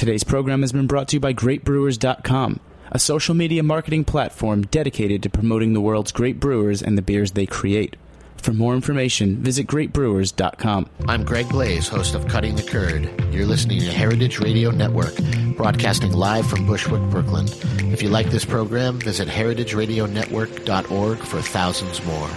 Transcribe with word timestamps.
Today's 0.00 0.24
program 0.24 0.62
has 0.62 0.72
been 0.72 0.86
brought 0.86 1.08
to 1.08 1.16
you 1.16 1.20
by 1.20 1.34
GreatBrewers.com, 1.34 2.60
a 2.90 2.98
social 2.98 3.34
media 3.34 3.62
marketing 3.62 4.06
platform 4.06 4.62
dedicated 4.62 5.22
to 5.22 5.28
promoting 5.28 5.74
the 5.74 5.80
world's 5.82 6.10
great 6.10 6.40
brewers 6.40 6.80
and 6.82 6.96
the 6.96 7.02
beers 7.02 7.32
they 7.32 7.44
create. 7.44 7.96
For 8.38 8.54
more 8.54 8.74
information, 8.74 9.42
visit 9.42 9.66
greatbrewers.com. 9.66 10.88
I'm 11.06 11.22
Greg 11.22 11.50
Blaze, 11.50 11.86
host 11.86 12.14
of 12.14 12.26
Cutting 12.28 12.56
the 12.56 12.62
Curd. 12.62 13.10
You're 13.30 13.44
listening 13.44 13.80
to 13.80 13.92
Heritage 13.92 14.40
Radio 14.40 14.70
Network, 14.70 15.16
broadcasting 15.58 16.12
live 16.12 16.48
from 16.48 16.66
Bushwick, 16.66 17.02
Brooklyn. 17.10 17.46
If 17.92 18.02
you 18.02 18.08
like 18.08 18.30
this 18.30 18.46
program, 18.46 19.00
visit 19.00 19.28
heritageradionetwork.org 19.28 21.18
for 21.18 21.42
thousands 21.42 22.02
more. 22.06 22.30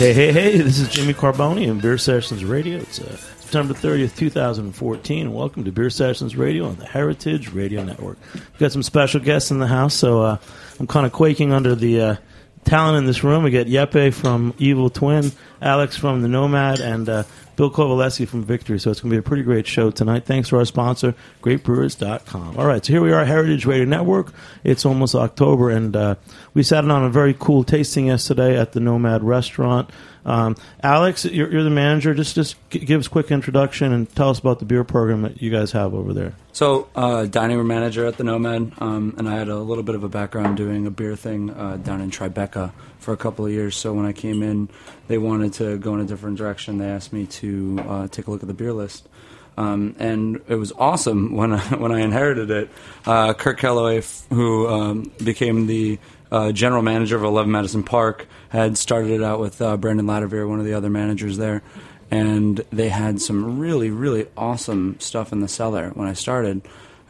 Hey, 0.00 0.14
hey, 0.14 0.32
hey, 0.32 0.56
this 0.56 0.78
is 0.78 0.88
Jimmy 0.88 1.12
Carbone 1.12 1.68
and 1.70 1.82
Beer 1.82 1.98
Sessions 1.98 2.42
Radio. 2.42 2.78
It's 2.78 3.02
uh, 3.02 3.18
September 3.18 3.74
30th, 3.74 4.16
2014, 4.16 5.26
and 5.26 5.34
welcome 5.34 5.64
to 5.64 5.72
Beer 5.72 5.90
Sessions 5.90 6.34
Radio 6.36 6.64
on 6.64 6.76
the 6.76 6.86
Heritage 6.86 7.52
Radio 7.52 7.84
Network. 7.84 8.16
We've 8.32 8.58
got 8.58 8.72
some 8.72 8.82
special 8.82 9.20
guests 9.20 9.50
in 9.50 9.58
the 9.58 9.66
house, 9.66 9.92
so 9.92 10.22
uh, 10.22 10.38
I'm 10.78 10.86
kind 10.86 11.04
of 11.04 11.12
quaking 11.12 11.52
under 11.52 11.74
the 11.74 12.00
uh, 12.00 12.16
talent 12.64 12.98
in 12.98 13.06
this 13.06 13.24
room. 13.24 13.42
We 13.42 13.50
got 13.50 13.66
Jeppe 13.66 14.12
from 14.12 14.54
Evil 14.58 14.90
Twin, 14.90 15.32
Alex 15.60 15.96
from 15.96 16.22
The 16.22 16.28
Nomad, 16.28 16.80
and 16.80 17.08
uh, 17.08 17.24
Bill 17.56 17.70
Covaleski 17.70 18.26
from 18.26 18.44
Victory. 18.44 18.78
So 18.78 18.90
it's 18.90 19.00
going 19.00 19.10
to 19.10 19.14
be 19.14 19.18
a 19.18 19.22
pretty 19.22 19.42
great 19.42 19.66
show 19.66 19.90
tonight. 19.90 20.24
Thanks 20.24 20.48
to 20.50 20.56
our 20.56 20.64
sponsor, 20.64 21.14
GreatBrewers.com. 21.42 22.56
All 22.56 22.66
right, 22.66 22.84
so 22.84 22.92
here 22.92 23.02
we 23.02 23.12
are, 23.12 23.24
Heritage 23.24 23.66
Radio 23.66 23.84
Network. 23.84 24.32
It's 24.64 24.86
almost 24.86 25.14
October, 25.14 25.70
and 25.70 25.94
uh, 25.94 26.14
we 26.54 26.62
sat 26.62 26.84
in 26.84 26.90
on 26.90 27.04
a 27.04 27.10
very 27.10 27.34
cool 27.38 27.64
tasting 27.64 28.06
yesterday 28.06 28.58
at 28.58 28.72
the 28.72 28.80
Nomad 28.80 29.22
Restaurant. 29.22 29.90
Um, 30.24 30.56
Alex, 30.82 31.24
you're, 31.24 31.50
you're 31.50 31.62
the 31.62 31.70
manager. 31.70 32.14
Just 32.14 32.34
just 32.34 32.56
give 32.70 33.00
us 33.00 33.06
a 33.06 33.10
quick 33.10 33.30
introduction 33.30 33.92
and 33.92 34.12
tell 34.14 34.30
us 34.30 34.38
about 34.38 34.58
the 34.58 34.64
beer 34.64 34.84
program 34.84 35.22
that 35.22 35.40
you 35.40 35.50
guys 35.50 35.72
have 35.72 35.94
over 35.94 36.12
there. 36.12 36.34
So, 36.52 36.88
uh, 36.94 37.26
dining 37.26 37.56
room 37.56 37.68
manager 37.68 38.06
at 38.06 38.16
the 38.16 38.24
Nomad, 38.24 38.72
um, 38.78 39.14
and 39.16 39.28
I 39.28 39.36
had 39.36 39.48
a 39.48 39.56
little 39.58 39.84
bit 39.84 39.94
of 39.94 40.04
a 40.04 40.08
background 40.08 40.56
doing 40.56 40.86
a 40.86 40.90
beer 40.90 41.16
thing 41.16 41.50
uh, 41.50 41.76
down 41.76 42.00
in 42.00 42.10
Tribeca 42.10 42.72
for 42.98 43.14
a 43.14 43.16
couple 43.16 43.46
of 43.46 43.52
years. 43.52 43.76
So 43.76 43.92
when 43.92 44.04
I 44.04 44.12
came 44.12 44.42
in, 44.42 44.68
they 45.08 45.18
wanted 45.18 45.54
to 45.54 45.78
go 45.78 45.94
in 45.94 46.00
a 46.00 46.04
different 46.04 46.36
direction. 46.38 46.78
They 46.78 46.88
asked 46.88 47.12
me 47.12 47.26
to 47.26 47.84
uh, 47.88 48.08
take 48.08 48.26
a 48.26 48.30
look 48.30 48.42
at 48.42 48.48
the 48.48 48.54
beer 48.54 48.72
list. 48.72 49.08
Um, 49.56 49.94
and 49.98 50.40
it 50.48 50.54
was 50.54 50.72
awesome 50.72 51.34
when 51.36 51.52
I, 51.52 51.60
when 51.76 51.92
I 51.92 52.00
inherited 52.00 52.50
it. 52.50 52.70
Uh, 53.06 53.34
Kirk 53.34 53.60
Kelewae, 53.60 53.98
f- 53.98 54.26
who 54.30 54.68
um, 54.68 55.12
became 55.22 55.66
the 55.66 55.98
uh, 56.30 56.52
general 56.52 56.82
manager 56.82 57.16
of 57.16 57.24
11 57.24 57.50
Madison 57.50 57.82
Park, 57.82 58.26
had 58.50 58.78
started 58.78 59.10
it 59.10 59.22
out 59.22 59.40
with 59.40 59.60
uh, 59.60 59.76
Brandon 59.76 60.06
Lattivier, 60.06 60.48
one 60.48 60.60
of 60.60 60.64
the 60.64 60.74
other 60.74 60.90
managers 60.90 61.36
there. 61.36 61.62
And 62.10 62.58
they 62.70 62.88
had 62.88 63.20
some 63.20 63.58
really, 63.58 63.90
really 63.90 64.26
awesome 64.36 64.98
stuff 64.98 65.32
in 65.32 65.40
the 65.40 65.48
cellar 65.48 65.90
when 65.90 66.08
I 66.08 66.12
started. 66.12 66.62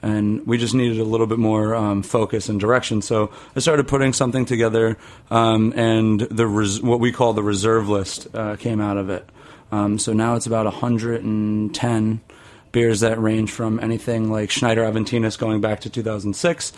And 0.02 0.46
we 0.46 0.56
just 0.58 0.74
needed 0.74 0.98
a 0.98 1.04
little 1.04 1.26
bit 1.26 1.38
more 1.38 1.74
um, 1.74 2.02
focus 2.02 2.48
and 2.48 2.58
direction. 2.58 3.02
So 3.02 3.30
I 3.54 3.60
started 3.60 3.86
putting 3.88 4.12
something 4.12 4.46
together, 4.46 4.96
um, 5.30 5.74
and 5.76 6.20
the 6.20 6.46
res- 6.46 6.82
what 6.82 7.00
we 7.00 7.12
call 7.12 7.34
the 7.34 7.42
reserve 7.42 7.88
list 7.88 8.26
uh, 8.34 8.56
came 8.56 8.80
out 8.80 8.96
of 8.96 9.10
it. 9.10 9.28
Um, 9.72 9.98
so 9.98 10.12
now 10.12 10.36
it's 10.36 10.46
about 10.46 10.64
110 10.64 12.20
beers 12.72 13.00
that 13.00 13.20
range 13.20 13.50
from 13.50 13.80
anything 13.80 14.30
like 14.30 14.50
Schneider 14.50 14.82
Aventinus 14.82 15.38
going 15.38 15.60
back 15.60 15.80
to 15.80 15.90
2006 15.90 16.72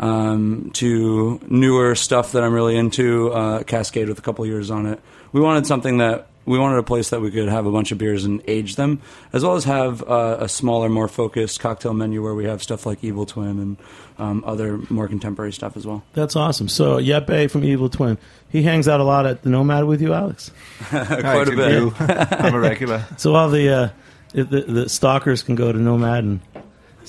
um, 0.00 0.70
to 0.74 1.38
newer 1.48 1.94
stuff 1.94 2.32
that 2.32 2.42
I'm 2.42 2.52
really 2.52 2.76
into, 2.76 3.30
uh, 3.32 3.62
Cascade 3.62 4.08
with 4.08 4.18
a 4.18 4.22
couple 4.22 4.44
years 4.46 4.70
on 4.70 4.86
it. 4.86 4.98
We 5.32 5.40
wanted 5.40 5.66
something 5.66 5.98
that 5.98 6.26
we 6.46 6.58
wanted 6.58 6.78
a 6.78 6.82
place 6.82 7.10
that 7.10 7.20
we 7.20 7.30
could 7.30 7.48
have 7.48 7.66
a 7.66 7.70
bunch 7.70 7.92
of 7.92 7.98
beers 7.98 8.24
and 8.24 8.42
age 8.48 8.76
them, 8.76 9.02
as 9.32 9.44
well 9.44 9.54
as 9.54 9.64
have 9.64 10.02
uh, 10.02 10.38
a 10.40 10.48
smaller, 10.48 10.88
more 10.88 11.06
focused 11.06 11.60
cocktail 11.60 11.92
menu 11.92 12.22
where 12.22 12.34
we 12.34 12.46
have 12.46 12.62
stuff 12.62 12.86
like 12.86 13.04
Evil 13.04 13.26
Twin 13.26 13.58
and 13.58 13.76
um, 14.18 14.42
other 14.46 14.78
more 14.88 15.06
contemporary 15.06 15.52
stuff 15.52 15.76
as 15.76 15.86
well. 15.86 16.02
That's 16.14 16.34
awesome. 16.34 16.68
So 16.68 16.96
Jeppe 16.96 17.50
from 17.50 17.62
Evil 17.62 17.90
Twin, 17.90 18.18
he 18.48 18.62
hangs 18.62 18.88
out 18.88 19.00
a 19.00 19.04
lot 19.04 19.26
at 19.26 19.42
the 19.42 19.50
Nomad 19.50 19.84
with 19.84 20.00
you, 20.00 20.14
Alex. 20.14 20.50
Quite 20.88 21.48
a 21.48 21.56
bit. 21.56 22.00
I'm 22.40 22.54
a 22.54 22.58
regular. 22.58 23.04
So 23.18 23.34
all 23.34 23.50
the 23.50 23.68
uh, 23.68 23.88
the, 24.32 24.44
the 24.44 24.88
stalkers 24.88 25.42
can 25.42 25.56
go 25.56 25.70
to 25.70 25.78
Nomad 25.78 26.24
and 26.24 26.40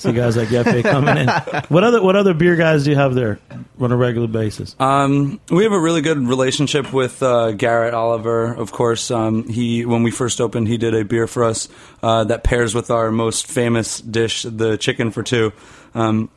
see 0.02 0.12
guys 0.12 0.36
like 0.36 0.48
Jeppe 0.48 0.82
coming 0.82 1.16
in. 1.16 1.28
What 1.68 1.84
other 1.84 2.02
what 2.02 2.16
other 2.16 2.34
beer 2.34 2.56
guys 2.56 2.84
do 2.84 2.90
you 2.90 2.96
have 2.96 3.14
there 3.14 3.38
on 3.80 3.92
a 3.92 3.96
regular 3.96 4.28
basis? 4.28 4.76
Um, 4.78 5.40
we 5.50 5.64
have 5.64 5.72
a 5.72 5.80
really 5.80 6.00
good 6.00 6.18
relationship 6.18 6.92
with 6.92 7.22
uh, 7.22 7.52
Garrett 7.52 7.94
Oliver. 7.94 8.52
Of 8.52 8.72
course, 8.72 9.10
um, 9.10 9.48
he 9.48 9.84
when 9.86 10.02
we 10.02 10.10
first 10.10 10.40
opened, 10.40 10.68
he 10.68 10.76
did 10.76 10.94
a 10.94 11.04
beer 11.04 11.26
for 11.26 11.44
us 11.44 11.68
uh, 12.02 12.24
that 12.24 12.44
pairs 12.44 12.74
with 12.74 12.90
our 12.90 13.10
most 13.10 13.46
famous 13.46 14.00
dish, 14.00 14.42
the 14.42 14.76
chicken 14.76 15.10
for 15.10 15.22
two. 15.22 15.52
Um, 15.94 16.30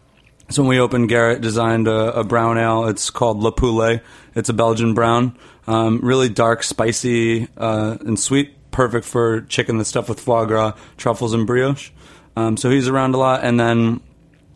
so 0.50 0.62
when 0.62 0.70
we 0.70 0.80
opened, 0.80 1.10
Garrett 1.10 1.42
designed 1.42 1.88
a, 1.88 2.20
a 2.20 2.24
brown 2.24 2.58
ale. 2.58 2.88
It's 2.88 3.10
called 3.10 3.40
La 3.40 3.52
Poulet. 3.52 4.04
It's 4.36 4.50
a 4.50 4.54
Belgian 4.54 4.94
brown, 4.94 5.38
um, 5.66 6.00
really 6.04 6.30
dark, 6.30 6.62
spicy, 6.62 7.48
uh, 7.58 7.98
and 8.02 8.20
sweet. 8.20 8.52
Perfect 8.70 9.06
for 9.06 9.42
chicken 9.42 9.78
that's 9.78 9.90
stuffed 9.90 10.10
with 10.10 10.20
foie 10.20 10.44
gras, 10.46 10.74
truffles, 10.98 11.34
and 11.34 11.48
brioche. 11.48 11.92
Um, 12.36 12.58
so 12.58 12.70
he's 12.70 12.88
around 12.88 13.16
a 13.16 13.18
lot. 13.18 13.44
And 13.44 13.60
then 13.60 14.02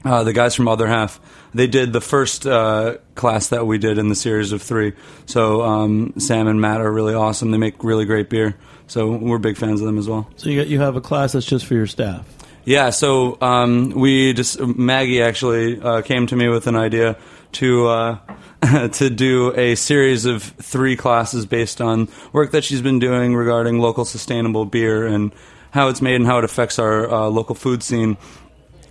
uh, 0.04 0.24
the 0.24 0.34
guys 0.34 0.56
from 0.56 0.68
Other 0.68 0.88
Half, 0.88 1.20
they 1.54 1.68
did 1.68 1.94
the 1.94 2.02
first 2.02 2.46
uh, 2.46 2.98
class 3.16 3.48
that 3.50 3.66
we 3.66 3.78
did 3.78 3.98
in 3.98 4.10
the 4.10 4.16
series 4.16 4.52
of 4.52 4.62
three. 4.62 4.94
So 5.26 5.62
um, 5.62 6.14
Sam 6.18 6.48
and 6.48 6.62
Matt 6.62 6.82
are 6.82 6.92
really 6.92 7.14
awesome. 7.14 7.52
They 7.52 7.58
make 7.58 7.84
really 7.84 8.06
great 8.06 8.30
beer. 8.30 8.56
So 8.88 9.12
we're 9.12 9.38
big 9.38 9.58
fans 9.58 9.82
of 9.82 9.88
them 9.88 9.98
as 9.98 10.08
well. 10.08 10.30
So 10.36 10.50
you 10.50 10.62
got, 10.62 10.68
you 10.68 10.80
have 10.80 10.96
a 10.96 11.02
class 11.02 11.34
that's 11.34 11.46
just 11.46 11.66
for 11.66 11.76
your 11.76 11.88
staff. 11.88 12.26
Yeah, 12.66 12.90
so 12.92 13.38
um, 13.42 13.92
we 13.92 14.34
just 14.34 14.60
Maggie 14.60 15.22
actually 15.22 15.82
uh, 15.82 16.02
came 16.02 16.28
to 16.28 16.36
me 16.36 16.50
with 16.50 16.68
an 16.68 16.76
idea 16.76 17.18
to 17.54 17.88
uh, 17.88 18.18
to 18.90 19.10
do 19.10 19.54
a 19.56 19.76
series 19.76 20.26
of 20.26 20.44
three 20.44 20.96
classes 20.96 21.46
based 21.46 21.82
on 21.82 22.10
work 22.32 22.52
that 22.52 22.64
she's 22.64 22.82
been 22.82 23.00
doing 23.00 23.36
regarding 23.36 23.80
local 23.80 24.06
sustainable 24.06 24.66
beer 24.66 25.08
and 25.08 25.32
how 25.72 25.90
it's 25.90 26.02
made 26.02 26.16
and 26.16 26.26
how 26.26 26.40
it 26.40 26.44
affects 26.44 26.80
our 26.80 27.10
uh, 27.10 27.28
local 27.28 27.56
food 27.56 27.84
scene. 27.84 28.18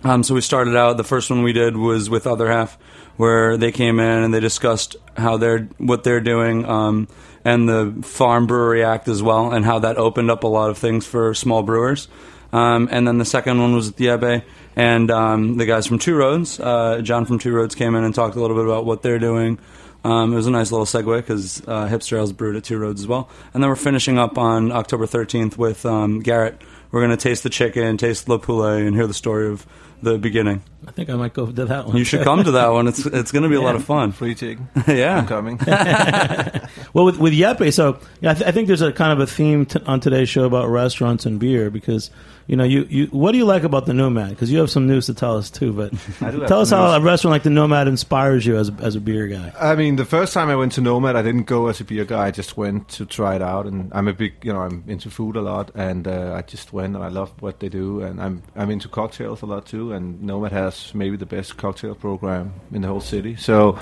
Um, 0.03 0.23
so 0.23 0.33
we 0.33 0.41
started 0.41 0.75
out. 0.75 0.97
The 0.97 1.03
first 1.03 1.29
one 1.29 1.43
we 1.43 1.53
did 1.53 1.75
was 1.75 2.09
with 2.09 2.25
Other 2.25 2.49
Half, 2.49 2.77
where 3.17 3.57
they 3.57 3.71
came 3.71 3.99
in 3.99 4.23
and 4.23 4.33
they 4.33 4.39
discussed 4.39 4.95
how 5.17 5.37
they're 5.37 5.67
what 5.77 6.03
they're 6.03 6.21
doing, 6.21 6.65
um, 6.65 7.07
and 7.43 7.67
the 7.67 8.01
Farm 8.03 8.47
Brewery 8.47 8.83
Act 8.83 9.09
as 9.09 9.21
well, 9.21 9.51
and 9.51 9.65
how 9.65 9.79
that 9.79 9.97
opened 9.97 10.31
up 10.31 10.43
a 10.43 10.47
lot 10.47 10.69
of 10.69 10.77
things 10.77 11.05
for 11.05 11.33
small 11.33 11.63
brewers. 11.63 12.07
Um, 12.51 12.87
and 12.91 13.07
then 13.07 13.17
the 13.17 13.25
second 13.25 13.59
one 13.59 13.75
was 13.75 13.89
at 13.89 13.97
the 13.97 14.05
Diebe, 14.05 14.43
and 14.75 15.11
um, 15.11 15.57
the 15.57 15.65
guys 15.65 15.85
from 15.85 15.99
Two 15.99 16.15
Roads, 16.15 16.59
uh, 16.59 17.01
John 17.01 17.25
from 17.25 17.37
Two 17.37 17.53
Roads, 17.53 17.75
came 17.75 17.93
in 17.93 18.03
and 18.03 18.15
talked 18.15 18.35
a 18.35 18.39
little 18.39 18.55
bit 18.55 18.65
about 18.65 18.85
what 18.85 19.01
they're 19.01 19.19
doing. 19.19 19.59
Um, 20.03 20.31
it 20.31 20.35
was 20.35 20.47
a 20.47 20.51
nice 20.51 20.71
little 20.71 20.85
segue 20.85 21.17
because 21.17 21.61
uh, 21.67 21.87
Hipster 21.87 22.17
Ale's 22.17 22.31
brewed 22.31 22.55
at 22.55 22.63
Two 22.63 22.77
Roads 22.77 23.01
as 23.01 23.07
well. 23.07 23.29
And 23.53 23.61
then 23.61 23.69
we're 23.69 23.75
finishing 23.75 24.17
up 24.17 24.37
on 24.37 24.71
October 24.71 25.05
13th 25.05 25.57
with 25.57 25.85
um, 25.85 26.19
Garrett. 26.21 26.61
We're 26.91 27.01
going 27.01 27.11
to 27.11 27.17
taste 27.17 27.43
the 27.43 27.49
chicken, 27.49 27.97
taste 27.97 28.29
Le 28.29 28.39
Poulet, 28.39 28.81
and 28.85 28.95
hear 28.95 29.07
the 29.07 29.13
story 29.13 29.47
of 29.49 29.67
the 30.01 30.17
beginning. 30.17 30.63
I 30.87 30.91
think 30.91 31.09
I 31.09 31.15
might 31.15 31.33
go 31.33 31.45
to 31.45 31.65
that 31.65 31.85
one. 31.87 31.97
You 31.97 32.05
should 32.05 32.23
come 32.23 32.43
to 32.43 32.51
that 32.51 32.69
one. 32.69 32.87
It's 32.87 33.05
it's 33.05 33.31
going 33.31 33.43
to 33.43 33.49
be 33.49 33.55
a 33.55 33.61
lot 33.61 33.75
of 33.75 33.83
fun. 33.83 34.13
Free 34.13 34.33
chicken. 34.33 34.69
yeah. 34.87 35.17
I'm 35.17 35.27
coming. 35.27 35.59
Well, 36.93 37.05
with 37.05 37.17
with 37.19 37.33
Jeppe, 37.33 37.71
so 37.71 37.99
yeah, 38.19 38.31
I, 38.31 38.33
th- 38.33 38.47
I 38.47 38.51
think 38.51 38.67
there's 38.67 38.81
a 38.81 38.91
kind 38.91 39.11
of 39.11 39.19
a 39.19 39.27
theme 39.27 39.65
t- 39.67 39.79
on 39.85 39.99
today's 39.99 40.27
show 40.29 40.45
about 40.45 40.69
restaurants 40.69 41.25
and 41.25 41.39
beer 41.39 41.69
because 41.69 42.09
you 42.49 42.55
know 42.55 42.63
you, 42.63 42.87
you 42.89 43.05
what 43.11 43.31
do 43.31 43.37
you 43.37 43.45
like 43.45 43.61
about 43.61 43.85
the 43.85 43.93
Nomad? 43.93 44.31
Because 44.31 44.51
you 44.51 44.57
have 44.57 44.71
some 44.71 44.87
news 44.87 45.05
to 45.05 45.13
tell 45.13 45.37
us 45.37 45.51
too. 45.51 45.71
But 45.71 45.93
I 46.21 46.31
do 46.31 46.39
have 46.39 46.49
tell 46.49 46.61
us 46.61 46.69
some 46.69 46.79
how 46.79 46.87
news. 46.87 47.03
a 47.03 47.05
restaurant 47.05 47.31
like 47.33 47.43
the 47.43 47.51
Nomad 47.51 47.87
inspires 47.87 48.43
you 48.43 48.57
as 48.57 48.69
a, 48.69 48.73
as 48.81 48.95
a 48.95 48.99
beer 48.99 49.27
guy. 49.27 49.53
I 49.59 49.75
mean, 49.75 49.97
the 49.97 50.05
first 50.05 50.33
time 50.33 50.49
I 50.49 50.55
went 50.55 50.71
to 50.71 50.81
Nomad, 50.81 51.15
I 51.15 51.21
didn't 51.21 51.43
go 51.43 51.67
as 51.67 51.79
a 51.79 51.83
beer 51.83 52.05
guy. 52.05 52.25
I 52.25 52.31
just 52.31 52.57
went 52.57 52.89
to 52.89 53.05
try 53.05 53.35
it 53.35 53.43
out, 53.43 53.67
and 53.67 53.91
I'm 53.93 54.07
a 54.07 54.13
big, 54.13 54.33
you 54.41 54.51
know, 54.51 54.61
I'm 54.61 54.83
into 54.87 55.11
food 55.11 55.35
a 55.35 55.41
lot, 55.41 55.69
and 55.75 56.07
uh, 56.07 56.33
I 56.35 56.41
just 56.41 56.73
went 56.73 56.95
and 56.95 57.05
I 57.05 57.09
love 57.09 57.31
what 57.39 57.59
they 57.59 57.69
do, 57.69 58.01
and 58.01 58.19
I'm 58.19 58.41
I'm 58.55 58.71
into 58.71 58.87
cocktails 58.89 59.43
a 59.43 59.45
lot 59.45 59.67
too, 59.67 59.93
and 59.93 60.19
Nomad 60.23 60.51
has 60.51 60.91
maybe 60.95 61.17
the 61.17 61.27
best 61.27 61.55
cocktail 61.55 61.93
program 61.93 62.53
in 62.73 62.81
the 62.81 62.87
whole 62.87 62.99
city. 62.99 63.35
So, 63.35 63.77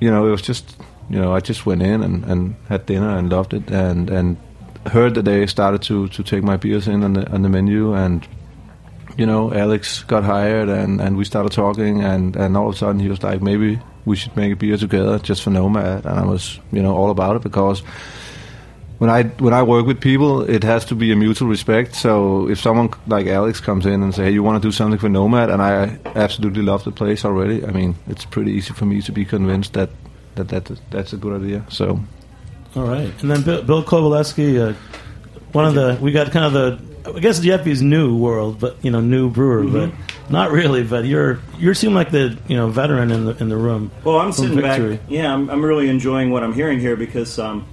you 0.00 0.10
know, 0.10 0.26
it 0.26 0.30
was 0.30 0.42
just, 0.42 0.76
you 1.08 1.18
know, 1.18 1.32
I 1.32 1.40
just 1.40 1.64
went 1.64 1.80
in 1.80 2.02
and, 2.02 2.24
and 2.26 2.56
had 2.68 2.84
dinner 2.84 3.16
and 3.16 3.30
loved 3.30 3.54
it, 3.54 3.70
and 3.70 4.10
and 4.10 4.36
heard 4.86 5.14
that 5.14 5.24
they 5.24 5.46
started 5.46 5.82
to 5.82 6.08
to 6.08 6.22
take 6.22 6.42
my 6.42 6.56
beers 6.56 6.88
in 6.88 7.02
on 7.02 7.12
the 7.14 7.30
on 7.32 7.42
the 7.42 7.48
menu, 7.48 7.94
and 7.94 8.26
you 9.16 9.26
know, 9.26 9.52
Alex 9.52 10.02
got 10.04 10.24
hired 10.24 10.68
and, 10.68 11.00
and 11.00 11.16
we 11.16 11.24
started 11.24 11.52
talking 11.52 12.02
and, 12.02 12.36
and 12.36 12.56
all 12.56 12.68
of 12.68 12.74
a 12.74 12.78
sudden 12.78 13.00
he 13.00 13.08
was 13.08 13.22
like, 13.22 13.42
maybe 13.42 13.78
we 14.04 14.16
should 14.16 14.34
make 14.36 14.52
a 14.52 14.56
beer 14.56 14.76
together 14.76 15.18
just 15.18 15.42
for 15.42 15.50
Nomad. 15.50 16.06
And 16.06 16.18
I 16.18 16.24
was, 16.24 16.58
you 16.72 16.82
know, 16.82 16.94
all 16.94 17.10
about 17.10 17.36
it 17.36 17.42
because 17.42 17.82
when 18.96 19.10
I 19.10 19.24
when 19.38 19.54
I 19.54 19.62
work 19.62 19.86
with 19.86 20.00
people, 20.00 20.42
it 20.42 20.62
has 20.62 20.84
to 20.86 20.94
be 20.94 21.10
a 21.10 21.16
mutual 21.16 21.48
respect. 21.48 21.94
So 21.94 22.48
if 22.48 22.60
someone 22.60 22.90
like 23.06 23.26
Alex 23.26 23.58
comes 23.58 23.86
in 23.86 24.02
and 24.02 24.14
say, 24.14 24.24
"Hey, 24.24 24.30
you 24.30 24.42
want 24.42 24.62
to 24.62 24.68
do 24.68 24.72
something 24.72 24.98
for 24.98 25.08
Nomad," 25.08 25.48
and 25.48 25.62
I 25.62 25.98
absolutely 26.14 26.62
love 26.62 26.84
the 26.84 26.92
place 26.92 27.24
already, 27.24 27.64
I 27.64 27.70
mean, 27.70 27.94
it's 28.08 28.26
pretty 28.26 28.52
easy 28.52 28.74
for 28.74 28.84
me 28.84 29.00
to 29.00 29.12
be 29.12 29.24
convinced 29.24 29.72
that 29.72 29.88
that, 30.34 30.48
that 30.48 30.70
that's 30.90 31.14
a 31.14 31.16
good 31.16 31.42
idea. 31.42 31.64
So, 31.70 31.98
all 32.76 32.84
right, 32.84 33.12
and 33.22 33.30
then 33.30 33.42
Bill, 33.42 33.62
Bill 33.62 33.82
Covaleski, 33.82 34.70
uh, 34.70 34.74
one 35.52 35.64
of 35.64 35.74
the 35.74 35.98
we 36.00 36.12
got 36.12 36.30
kind 36.30 36.44
of 36.44 36.52
the 36.52 36.90
I 37.04 37.18
guess 37.18 37.40
Jeffy's 37.40 37.82
new 37.82 38.16
world, 38.16 38.60
but 38.60 38.76
you 38.84 38.90
know, 38.90 39.00
new 39.00 39.30
brewer, 39.30 39.64
mm-hmm. 39.64 39.90
but 39.90 40.30
not 40.30 40.50
really. 40.50 40.84
But 40.84 41.06
you're 41.06 41.40
you 41.58 41.72
seem 41.74 41.94
like 41.94 42.10
the 42.10 42.38
you 42.46 42.56
know 42.56 42.68
veteran 42.68 43.10
in 43.10 43.24
the 43.24 43.36
in 43.38 43.48
the 43.48 43.56
room. 43.56 43.90
Well, 44.04 44.18
I'm 44.18 44.32
sitting 44.32 44.60
Victory. 44.60 44.96
back. 44.96 45.06
Yeah, 45.08 45.32
I'm, 45.32 45.50
I'm 45.50 45.64
really 45.64 45.88
enjoying 45.88 46.30
what 46.30 46.42
I'm 46.42 46.52
hearing 46.52 46.78
here 46.78 46.96
because 46.96 47.38
um, 47.38 47.66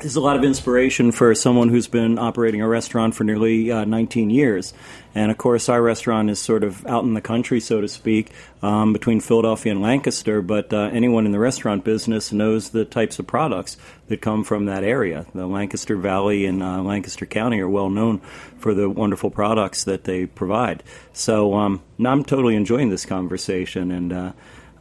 there's 0.00 0.16
a 0.16 0.20
lot 0.20 0.36
of 0.36 0.44
inspiration 0.44 1.12
for 1.12 1.34
someone 1.34 1.68
who's 1.68 1.86
been 1.86 2.18
operating 2.18 2.62
a 2.62 2.68
restaurant 2.68 3.14
for 3.14 3.24
nearly 3.24 3.70
uh, 3.70 3.84
19 3.84 4.30
years. 4.30 4.72
And 5.14 5.30
of 5.30 5.38
course, 5.38 5.68
our 5.68 5.82
restaurant 5.82 6.30
is 6.30 6.38
sort 6.38 6.64
of 6.64 6.86
out 6.86 7.04
in 7.04 7.14
the 7.14 7.20
country, 7.20 7.60
so 7.60 7.80
to 7.80 7.88
speak, 7.88 8.30
um, 8.62 8.92
between 8.92 9.20
Philadelphia 9.20 9.72
and 9.72 9.82
Lancaster. 9.82 10.40
But 10.40 10.72
uh, 10.72 10.90
anyone 10.92 11.26
in 11.26 11.32
the 11.32 11.38
restaurant 11.38 11.84
business 11.84 12.32
knows 12.32 12.70
the 12.70 12.84
types 12.84 13.18
of 13.18 13.26
products 13.26 13.76
that 14.08 14.20
come 14.22 14.44
from 14.44 14.66
that 14.66 14.84
area. 14.84 15.26
The 15.34 15.46
Lancaster 15.46 15.96
Valley 15.96 16.46
and 16.46 16.62
uh, 16.62 16.82
Lancaster 16.82 17.26
County 17.26 17.60
are 17.60 17.68
well 17.68 17.90
known 17.90 18.18
for 18.58 18.74
the 18.74 18.88
wonderful 18.88 19.30
products 19.30 19.84
that 19.84 20.04
they 20.04 20.26
provide. 20.26 20.82
So 21.12 21.54
um, 21.54 21.82
I'm 22.04 22.24
totally 22.24 22.56
enjoying 22.56 22.90
this 22.90 23.04
conversation, 23.04 23.90
and 23.90 24.12
uh, 24.12 24.32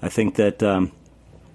I 0.02 0.10
think 0.10 0.36
that. 0.36 0.64
Um, 0.64 0.92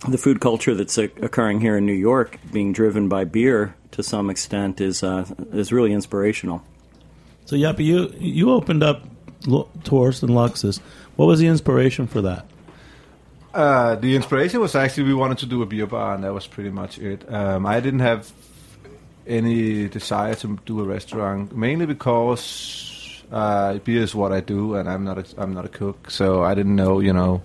the 0.09 0.19
food 0.19 0.41
culture 0.41 0.75
that's 0.75 0.99
occurring 0.99 1.61
here 1.61 1.77
in 1.77 1.87
New 1.87 1.93
York, 1.93 2.39
being 2.53 2.73
driven 2.73 3.09
by 3.09 3.25
beer 3.25 3.75
to 3.93 4.03
some 4.03 4.31
extent, 4.31 4.81
is 4.81 5.03
uh, 5.03 5.25
is 5.53 5.73
really 5.73 5.93
inspirational. 5.93 6.63
So, 7.47 7.57
Jeppe, 7.57 7.85
you 7.85 8.13
you 8.19 8.51
opened 8.51 8.83
up 8.83 9.03
Tørst 9.43 10.23
and 10.23 10.33
Luksus. 10.33 10.81
What 11.17 11.27
was 11.27 11.41
the 11.41 11.47
inspiration 11.47 12.07
for 12.07 12.23
that? 12.23 12.47
Uh, 13.53 13.95
the 13.95 14.17
inspiration 14.17 14.61
was 14.61 14.75
actually 14.75 15.05
we 15.05 15.15
wanted 15.15 15.39
to 15.39 15.47
do 15.47 15.63
a 15.63 15.67
beer 15.67 15.87
bar, 15.87 16.15
and 16.15 16.25
that 16.25 16.35
was 16.35 16.47
pretty 16.47 16.71
much 16.71 16.99
it. 16.99 17.33
Um, 17.33 17.67
I 17.67 17.81
didn't 17.81 18.01
have 18.01 18.33
any 19.27 19.89
desire 19.89 20.35
to 20.35 20.59
do 20.67 20.81
a 20.81 20.85
restaurant, 20.85 21.57
mainly 21.57 21.87
because 21.87 23.23
uh, 23.31 23.79
beer 23.79 24.03
is 24.03 24.15
what 24.15 24.33
I 24.33 24.41
do, 24.41 24.75
and 24.75 24.89
I'm 24.89 25.05
not 25.05 25.19
a, 25.19 25.25
I'm 25.41 25.55
not 25.55 25.65
a 25.65 25.69
cook, 25.69 26.11
so 26.11 26.43
I 26.43 26.55
didn't 26.55 26.77
know, 26.77 27.01
you 27.01 27.13
know 27.13 27.43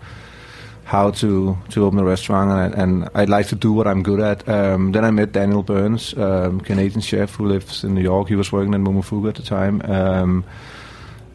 how 0.90 1.12
to 1.12 1.56
to 1.70 1.86
open 1.86 2.00
a 2.00 2.04
restaurant, 2.04 2.50
and, 2.50 2.82
and 2.82 3.10
I'd 3.14 3.30
like 3.30 3.48
to 3.50 3.56
do 3.56 3.72
what 3.72 3.86
I'm 3.86 4.02
good 4.02 4.20
at. 4.20 4.50
Um, 4.50 4.92
then 4.92 5.06
I 5.06 5.12
met 5.12 5.32
Daniel 5.32 5.62
Burns, 5.62 6.18
um, 6.18 6.60
Canadian 6.62 7.02
chef 7.02 7.36
who 7.36 7.46
lives 7.46 7.84
in 7.84 7.94
New 7.94 8.02
York. 8.02 8.28
He 8.28 8.36
was 8.36 8.52
working 8.52 8.74
at 8.74 8.82
Momofuku 8.82 9.30
at 9.30 9.36
the 9.36 9.44
time. 9.44 9.84
Um, 9.84 10.44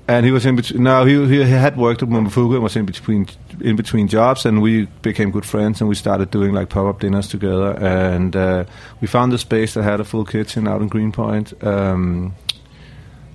and 0.08 0.26
he 0.26 0.32
was 0.32 0.44
in 0.44 0.56
between. 0.56 0.82
Now 0.82 1.04
he, 1.04 1.24
he 1.28 1.40
had 1.40 1.76
worked 1.76 2.02
at 2.02 2.08
Momofuku 2.08 2.54
and 2.54 2.64
was 2.64 2.74
in 2.74 2.84
between 2.84 3.28
in 3.60 3.76
between 3.76 4.08
jobs, 4.08 4.44
and 4.44 4.60
we 4.60 4.86
became 5.02 5.30
good 5.30 5.46
friends, 5.46 5.80
and 5.80 5.88
we 5.88 5.94
started 5.94 6.32
doing 6.32 6.52
like 6.52 6.68
pop 6.68 6.86
up 6.86 7.00
dinners 7.00 7.28
together. 7.28 7.78
And 7.78 8.34
uh, 8.34 8.64
we 9.00 9.06
found 9.06 9.32
a 9.32 9.38
space 9.38 9.74
that 9.74 9.84
had 9.84 10.00
a 10.00 10.04
full 10.04 10.24
kitchen 10.24 10.66
out 10.66 10.82
in 10.82 10.88
Greenpoint. 10.88 11.54
Um, 11.62 12.34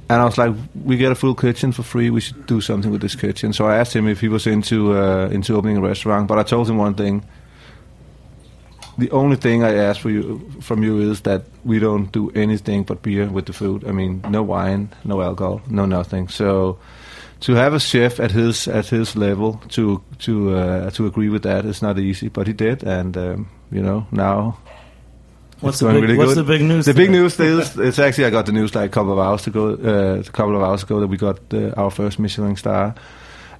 and 0.09 0.21
I 0.21 0.25
was 0.25 0.37
like, 0.39 0.55
we 0.83 0.97
get 0.97 1.11
a 1.11 1.15
full 1.15 1.35
kitchen 1.35 1.71
for 1.71 1.83
free. 1.83 2.09
We 2.09 2.21
should 2.21 2.47
do 2.47 2.61
something 2.61 2.91
with 2.91 3.01
this 3.01 3.15
kitchen. 3.15 3.53
So 3.53 3.67
I 3.67 3.77
asked 3.77 3.95
him 3.95 4.07
if 4.07 4.19
he 4.19 4.27
was 4.27 4.47
into 4.47 4.97
uh, 4.97 5.29
into 5.29 5.55
opening 5.55 5.77
a 5.77 5.81
restaurant. 5.81 6.27
But 6.27 6.39
I 6.39 6.43
told 6.43 6.67
him 6.67 6.77
one 6.77 6.95
thing. 6.95 7.23
The 8.97 9.11
only 9.11 9.37
thing 9.37 9.63
I 9.63 9.75
ask 9.75 10.01
for 10.01 10.09
you 10.09 10.39
from 10.59 10.83
you 10.83 10.99
is 10.99 11.21
that 11.21 11.43
we 11.63 11.79
don't 11.79 12.11
do 12.11 12.31
anything 12.31 12.83
but 12.83 13.01
beer 13.01 13.29
with 13.29 13.45
the 13.45 13.53
food. 13.53 13.87
I 13.87 13.91
mean, 13.91 14.21
no 14.27 14.43
wine, 14.43 14.89
no 15.05 15.21
alcohol, 15.21 15.61
no 15.69 15.85
nothing. 15.85 16.27
So 16.27 16.79
to 17.41 17.53
have 17.53 17.73
a 17.73 17.79
chef 17.79 18.19
at 18.19 18.31
his 18.31 18.67
at 18.67 18.87
his 18.87 19.15
level 19.15 19.61
to 19.69 20.03
to 20.19 20.55
uh, 20.55 20.89
to 20.91 21.05
agree 21.05 21.29
with 21.29 21.43
that 21.43 21.65
is 21.65 21.81
not 21.81 21.99
easy. 21.99 22.29
But 22.29 22.47
he 22.47 22.53
did, 22.53 22.83
and 22.83 23.15
um, 23.15 23.49
you 23.71 23.83
know 23.83 24.07
now 24.11 24.57
What's, 25.61 25.79
the 25.79 25.91
big, 25.91 26.03
really 26.03 26.17
what's 26.17 26.35
the 26.35 26.43
big, 26.43 26.61
news? 26.61 26.85
The 26.85 26.93
today? 26.93 27.03
big 27.05 27.11
news 27.11 27.39
is 27.39 27.77
it's 27.77 27.99
actually 27.99 28.25
I 28.25 28.29
got 28.29 28.45
the 28.45 28.53
news 28.53 28.73
like 28.73 28.85
a 28.85 28.93
couple 28.93 29.11
of 29.11 29.19
hours 29.19 29.45
ago. 29.45 29.71
Uh, 29.71 30.19
a 30.19 30.23
couple 30.23 30.55
of 30.55 30.61
hours 30.61 30.83
ago 30.83 30.99
that 31.01 31.07
we 31.07 31.17
got 31.17 31.39
uh, 31.53 31.71
our 31.75 31.91
first 31.91 32.17
Michelin 32.17 32.55
star, 32.55 32.95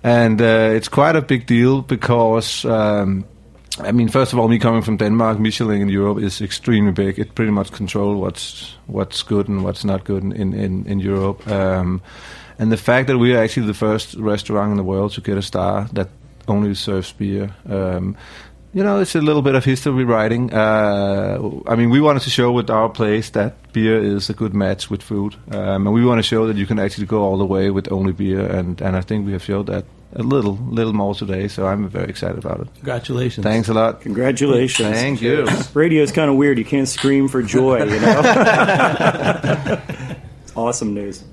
and 0.01 0.41
uh, 0.41 0.71
it's 0.73 0.87
quite 0.87 1.15
a 1.15 1.21
big 1.21 1.45
deal 1.45 1.81
because. 1.81 2.65
Um, 2.65 3.25
I 3.81 3.93
mean, 3.93 4.09
first 4.09 4.33
of 4.33 4.39
all, 4.39 4.49
me 4.49 4.59
coming 4.59 4.81
from 4.81 4.97
Denmark, 4.97 5.39
Michelin 5.39 5.81
in 5.81 5.87
Europe 5.87 6.19
is 6.19 6.41
extremely 6.41 6.91
big. 6.91 7.17
It 7.17 7.33
pretty 7.33 7.51
much 7.51 7.71
controls 7.71 8.19
what's 8.19 8.75
what's 8.87 9.23
good 9.23 9.47
and 9.47 9.63
what's 9.63 9.85
not 9.85 10.03
good 10.03 10.23
in 10.23 10.53
in, 10.53 10.85
in 10.85 10.99
Europe. 10.99 11.47
Um, 11.47 12.01
and 12.57 12.73
the 12.73 12.77
fact 12.77 13.07
that 13.07 13.17
we 13.17 13.33
are 13.33 13.41
actually 13.41 13.67
the 13.67 13.73
first 13.73 14.15
restaurant 14.15 14.71
in 14.71 14.77
the 14.77 14.83
world 14.83 15.13
to 15.13 15.21
get 15.21 15.37
a 15.37 15.41
star 15.41 15.87
that 15.93 16.09
only 16.49 16.75
serves 16.75 17.13
beer. 17.13 17.55
Um, 17.69 18.17
you 18.73 18.83
know, 18.83 18.99
it's 18.99 19.15
a 19.15 19.21
little 19.21 19.41
bit 19.41 19.55
of 19.55 19.65
history 19.65 20.03
writing. 20.03 20.53
Uh, 20.53 21.39
I 21.67 21.75
mean, 21.75 21.89
we 21.89 21.99
wanted 21.99 22.21
to 22.23 22.29
show 22.29 22.51
with 22.51 22.69
our 22.69 22.87
place 22.89 23.31
that 23.31 23.55
beer 23.73 23.97
is 23.97 24.29
a 24.29 24.33
good 24.33 24.53
match 24.53 24.89
with 24.89 25.01
food, 25.01 25.35
um, 25.51 25.87
and 25.87 25.93
we 25.93 26.05
want 26.05 26.19
to 26.19 26.23
show 26.23 26.45
that 26.47 26.55
you 26.55 26.67
can 26.67 26.77
actually 26.77 27.07
go 27.07 27.23
all 27.23 27.37
the 27.37 27.45
way 27.45 27.71
with 27.71 27.91
only 27.91 28.11
beer, 28.11 28.45
and, 28.45 28.79
and 28.81 28.95
I 28.95 29.01
think 29.01 29.25
we 29.25 29.31
have 29.31 29.43
showed 29.43 29.65
that 29.67 29.85
a 30.13 30.23
little 30.23 30.57
little 30.69 30.93
more 30.93 31.13
today. 31.15 31.47
So 31.47 31.67
I'm 31.67 31.87
very 31.89 32.09
excited 32.09 32.37
about 32.37 32.61
it. 32.61 32.67
Congratulations! 32.75 33.43
Thanks 33.43 33.69
a 33.69 33.73
lot. 33.73 34.01
Congratulations! 34.01 34.89
Thank 34.89 35.21
you. 35.21 35.47
Radio 35.73 36.03
is 36.03 36.11
kind 36.11 36.29
of 36.29 36.35
weird. 36.37 36.57
You 36.59 36.65
can't 36.65 36.87
scream 36.87 37.27
for 37.27 37.41
joy. 37.41 37.83
You 37.83 37.99
know, 37.99 38.21
awesome 40.55 40.93
news. 40.93 41.23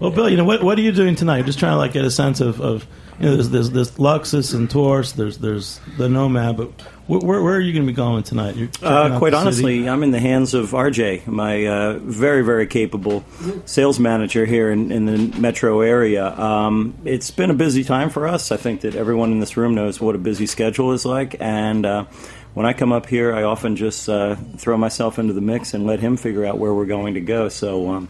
Well, 0.00 0.10
Bill, 0.10 0.28
you 0.28 0.36
know 0.36 0.44
what? 0.44 0.62
What 0.62 0.78
are 0.78 0.82
you 0.82 0.92
doing 0.92 1.14
tonight? 1.14 1.46
Just 1.46 1.58
trying 1.58 1.72
to 1.72 1.78
like 1.78 1.92
get 1.92 2.04
a 2.04 2.10
sense 2.10 2.40
of. 2.40 2.60
of 2.60 2.86
you 3.18 3.26
know, 3.26 3.34
there's, 3.34 3.48
there's, 3.50 3.70
there's 3.70 3.90
Luksus 3.92 4.54
and 4.54 4.68
Tørst. 4.68 5.14
There's 5.14 5.38
there's 5.38 5.80
the 5.96 6.08
Nomad. 6.08 6.56
But 6.56 6.80
where, 7.06 7.42
where 7.42 7.54
are 7.54 7.60
you 7.60 7.72
going 7.72 7.86
to 7.86 7.92
be 7.92 7.96
going 7.96 8.22
tonight? 8.24 8.56
Uh, 8.82 9.18
quite 9.18 9.32
honestly, 9.32 9.78
city? 9.78 9.88
I'm 9.88 10.02
in 10.02 10.10
the 10.10 10.20
hands 10.20 10.54
of 10.54 10.72
RJ, 10.72 11.26
my 11.26 11.66
uh, 11.66 11.98
very 11.98 12.42
very 12.42 12.66
capable 12.66 13.24
sales 13.64 13.98
manager 13.98 14.44
here 14.44 14.70
in, 14.70 14.92
in 14.92 15.06
the 15.06 15.38
metro 15.38 15.80
area. 15.80 16.26
Um, 16.38 16.94
it's 17.04 17.30
been 17.30 17.50
a 17.50 17.54
busy 17.54 17.84
time 17.84 18.10
for 18.10 18.26
us. 18.26 18.52
I 18.52 18.56
think 18.56 18.82
that 18.82 18.94
everyone 18.94 19.32
in 19.32 19.40
this 19.40 19.56
room 19.56 19.74
knows 19.74 20.00
what 20.00 20.14
a 20.14 20.18
busy 20.18 20.46
schedule 20.46 20.92
is 20.92 21.04
like, 21.04 21.36
and. 21.40 21.86
Uh, 21.86 22.04
when 22.56 22.64
I 22.64 22.72
come 22.72 22.90
up 22.90 23.04
here, 23.04 23.34
I 23.34 23.42
often 23.42 23.76
just 23.76 24.08
uh, 24.08 24.34
throw 24.56 24.78
myself 24.78 25.18
into 25.18 25.34
the 25.34 25.42
mix 25.42 25.74
and 25.74 25.84
let 25.84 26.00
him 26.00 26.16
figure 26.16 26.46
out 26.46 26.56
where 26.56 26.72
we're 26.72 26.86
going 26.86 27.12
to 27.12 27.20
go. 27.20 27.50
So 27.50 27.90
um, 27.90 28.08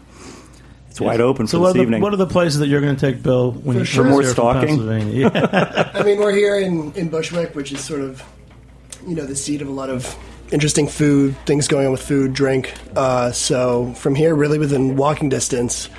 it's 0.97 1.05
wide 1.05 1.21
open 1.21 1.47
so 1.47 1.57
for 1.57 1.61
what 1.61 1.73
this 1.73 1.81
evening. 1.81 1.99
The, 1.99 2.03
what 2.03 2.13
are 2.13 2.17
the 2.17 2.27
places 2.27 2.59
that 2.59 2.67
you're 2.67 2.81
going 2.81 2.95
to 2.95 2.99
take 2.99 3.21
Bill 3.21 3.51
when 3.51 3.75
for 3.75 3.79
you 3.79 3.85
sure. 3.85 4.05
more 4.05 4.23
stalking? 4.23 4.79
Yeah. 5.11 5.91
I 5.93 6.03
mean, 6.03 6.17
we're 6.19 6.33
here 6.33 6.59
in, 6.59 6.91
in 6.93 7.09
Bushwick, 7.09 7.55
which 7.55 7.71
is 7.71 7.83
sort 7.83 8.01
of 8.01 8.23
you 9.07 9.15
know 9.15 9.25
the 9.25 9.35
seat 9.35 9.61
of 9.61 9.67
a 9.67 9.71
lot 9.71 9.89
of 9.89 10.15
interesting 10.51 10.87
food, 10.87 11.35
things 11.45 11.67
going 11.67 11.85
on 11.85 11.91
with 11.91 12.01
food, 12.01 12.33
drink. 12.33 12.73
Uh, 12.95 13.31
so 13.31 13.93
from 13.93 14.15
here, 14.15 14.33
really 14.33 14.57
within 14.57 14.95
walking 14.95 15.29
distance, 15.29 15.89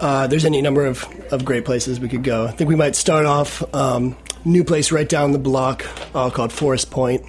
uh, 0.00 0.26
there's 0.26 0.44
any 0.44 0.60
number 0.62 0.84
of, 0.84 1.04
of 1.32 1.44
great 1.44 1.64
places 1.64 2.00
we 2.00 2.08
could 2.08 2.24
go. 2.24 2.46
I 2.46 2.50
think 2.50 2.68
we 2.68 2.76
might 2.76 2.96
start 2.96 3.26
off 3.26 3.62
um, 3.74 4.16
new 4.44 4.64
place 4.64 4.90
right 4.90 5.08
down 5.08 5.32
the 5.32 5.38
block 5.38 5.84
uh, 6.14 6.30
called 6.30 6.52
Forest 6.52 6.90
Point 6.90 7.24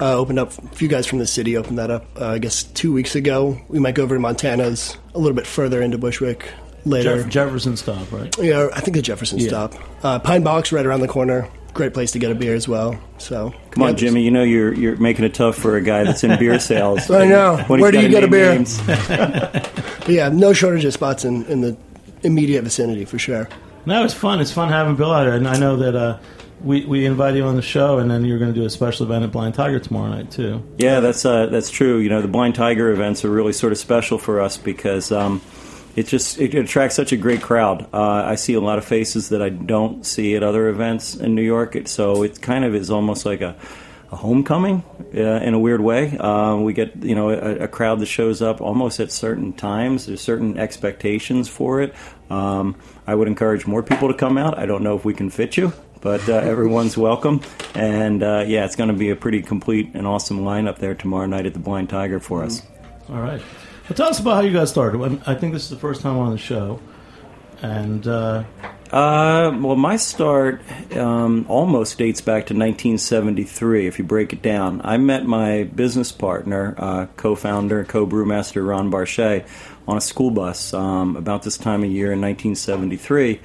uh, 0.00 0.16
opened 0.16 0.38
up. 0.38 0.56
A 0.58 0.68
few 0.68 0.88
guys 0.88 1.06
from 1.06 1.18
the 1.18 1.26
city 1.26 1.56
opened 1.56 1.78
that 1.78 1.90
up. 1.90 2.06
Uh, 2.20 2.28
I 2.28 2.38
guess 2.38 2.62
two 2.62 2.92
weeks 2.92 3.14
ago. 3.14 3.60
We 3.68 3.78
might 3.78 3.94
go 3.94 4.02
over 4.02 4.14
to 4.14 4.20
Montana's 4.20 4.96
a 5.14 5.18
little 5.18 5.34
bit 5.34 5.46
further 5.46 5.80
into 5.82 5.98
Bushwick 5.98 6.52
later. 6.84 7.22
Jeff- 7.22 7.30
Jefferson 7.30 7.76
stop, 7.76 8.10
right? 8.12 8.36
Yeah, 8.38 8.68
I 8.72 8.80
think 8.80 8.96
the 8.96 9.02
Jefferson 9.02 9.38
yeah. 9.38 9.48
stop. 9.48 9.74
Uh, 10.02 10.18
Pine 10.18 10.42
Box 10.42 10.72
right 10.72 10.84
around 10.84 11.00
the 11.00 11.08
corner. 11.08 11.48
Great 11.72 11.92
place 11.92 12.12
to 12.12 12.20
get 12.20 12.30
a 12.30 12.36
beer 12.36 12.54
as 12.54 12.68
well. 12.68 13.00
So 13.18 13.52
come 13.72 13.82
yeah, 13.82 13.88
on, 13.88 13.96
Jimmy. 13.96 14.22
You 14.22 14.30
know 14.30 14.44
you're 14.44 14.72
you're 14.74 14.96
making 14.96 15.24
it 15.24 15.34
tough 15.34 15.56
for 15.56 15.76
a 15.76 15.80
guy 15.80 16.04
that's 16.04 16.22
in 16.22 16.38
beer 16.38 16.60
sales. 16.60 17.10
I 17.10 17.26
know. 17.26 17.56
Where 17.66 17.90
do 17.90 18.00
you 18.00 18.08
get 18.08 18.22
a 18.22 18.28
beer? 18.28 18.52
yeah, 20.08 20.28
no 20.28 20.52
shortage 20.52 20.84
of 20.84 20.92
spots 20.92 21.24
in, 21.24 21.44
in 21.46 21.62
the 21.62 21.76
immediate 22.22 22.62
vicinity 22.62 23.04
for 23.04 23.18
sure. 23.18 23.48
No, 23.86 24.04
it's 24.04 24.14
fun. 24.14 24.40
It's 24.40 24.52
fun 24.52 24.68
having 24.70 24.94
Bill 24.94 25.12
out 25.12 25.26
here, 25.26 25.34
and 25.34 25.48
I 25.48 25.58
know 25.58 25.76
that 25.76 25.96
uh, 25.96 26.18
we, 26.64 26.84
we 26.86 27.04
invite 27.04 27.34
you 27.34 27.44
on 27.44 27.56
the 27.56 27.62
show, 27.62 27.98
and 27.98 28.10
then 28.10 28.24
you're 28.24 28.38
going 28.38 28.52
to 28.52 28.58
do 28.58 28.66
a 28.66 28.70
special 28.70 29.06
event 29.06 29.24
at 29.24 29.30
Blind 29.32 29.54
Tiger 29.54 29.78
tomorrow 29.78 30.10
night 30.10 30.30
too. 30.30 30.62
Yeah, 30.78 31.00
that's 31.00 31.24
uh, 31.24 31.46
that's 31.46 31.70
true. 31.70 31.98
You 31.98 32.08
know, 32.08 32.22
the 32.22 32.28
Blind 32.28 32.54
Tiger 32.54 32.90
events 32.90 33.24
are 33.24 33.30
really 33.30 33.52
sort 33.52 33.72
of 33.72 33.78
special 33.78 34.18
for 34.18 34.40
us 34.40 34.56
because 34.56 35.12
um, 35.12 35.42
it 35.94 36.06
just 36.06 36.40
it 36.40 36.54
attracts 36.54 36.96
such 36.96 37.12
a 37.12 37.16
great 37.16 37.42
crowd. 37.42 37.86
Uh, 37.92 38.24
I 38.24 38.34
see 38.34 38.54
a 38.54 38.60
lot 38.60 38.78
of 38.78 38.84
faces 38.84 39.28
that 39.28 39.42
I 39.42 39.50
don't 39.50 40.04
see 40.04 40.34
at 40.34 40.42
other 40.42 40.68
events 40.68 41.14
in 41.14 41.34
New 41.34 41.42
York. 41.42 41.76
So 41.86 42.22
it 42.22 42.40
kind 42.40 42.64
of 42.64 42.74
is 42.74 42.90
almost 42.90 43.26
like 43.26 43.42
a, 43.42 43.54
a 44.14 44.16
homecoming 44.16 44.84
uh, 45.14 45.20
in 45.20 45.54
a 45.54 45.58
weird 45.58 45.80
way. 45.80 46.16
Uh, 46.16 46.56
we 46.56 46.72
get 46.72 46.96
you 47.02 47.14
know 47.14 47.30
a, 47.30 47.64
a, 47.64 47.68
crowd 47.68 47.98
that 47.98 48.06
shows 48.06 48.40
up 48.40 48.60
almost 48.60 49.00
at 49.00 49.10
certain 49.10 49.52
times. 49.52 50.06
There's 50.06 50.20
certain 50.20 50.56
expectations 50.56 51.48
for 51.48 51.82
it. 51.82 51.94
Um, 52.30 52.76
I 53.06 53.14
would 53.14 53.26
encourage 53.26 53.66
more 53.66 53.82
people 53.82 54.08
to 54.08 54.14
come 54.14 54.38
out. 54.38 54.56
I 54.56 54.66
don't 54.66 54.82
know 54.82 54.96
if 54.96 55.04
we 55.04 55.14
can 55.14 55.30
fit 55.30 55.56
you, 55.56 55.72
but 56.00 56.26
uh, 56.28 56.32
everyone's 56.52 56.96
welcome. 56.96 57.40
And 57.74 58.22
uh, 58.22 58.44
yeah, 58.46 58.64
it's 58.64 58.76
going 58.76 58.88
to 58.88 58.94
be 58.96 59.10
a 59.10 59.16
pretty 59.16 59.42
complete 59.42 59.90
and 59.94 60.06
awesome 60.06 60.40
lineup 60.40 60.78
there 60.78 60.94
tomorrow 60.94 61.26
night 61.26 61.46
at 61.46 61.52
the 61.52 61.58
Blind 61.58 61.90
Tiger 61.90 62.20
for 62.20 62.44
us. 62.44 62.62
All 63.08 63.20
right. 63.20 63.42
Well, 63.88 63.96
tell 63.96 64.08
us 64.08 64.20
about 64.20 64.36
how 64.36 64.40
you 64.42 64.52
got 64.52 64.68
started. 64.68 65.22
I 65.26 65.34
think 65.34 65.52
this 65.52 65.64
is 65.64 65.70
the 65.70 65.76
first 65.76 66.00
time 66.00 66.16
on 66.16 66.30
the 66.30 66.38
show, 66.38 66.80
and 67.60 68.06
uh, 68.94 69.50
well, 69.60 69.74
my 69.74 69.96
start 69.96 70.62
um, 70.96 71.46
almost 71.48 71.98
dates 71.98 72.20
back 72.20 72.46
to 72.46 72.54
1973. 72.54 73.88
If 73.88 73.98
you 73.98 74.04
break 74.04 74.32
it 74.32 74.40
down, 74.40 74.80
I 74.84 74.98
met 74.98 75.26
my 75.26 75.64
business 75.64 76.12
partner, 76.12 76.76
uh, 76.78 77.06
co-founder, 77.16 77.86
co-brewmaster 77.86 78.64
Ron 78.64 78.92
Barchet, 78.92 79.48
on 79.88 79.96
a 79.96 80.00
school 80.00 80.30
bus 80.30 80.72
um, 80.72 81.16
about 81.16 81.42
this 81.42 81.58
time 81.58 81.82
of 81.82 81.90
year 81.90 82.12
in 82.12 82.20
1973, 82.20 83.40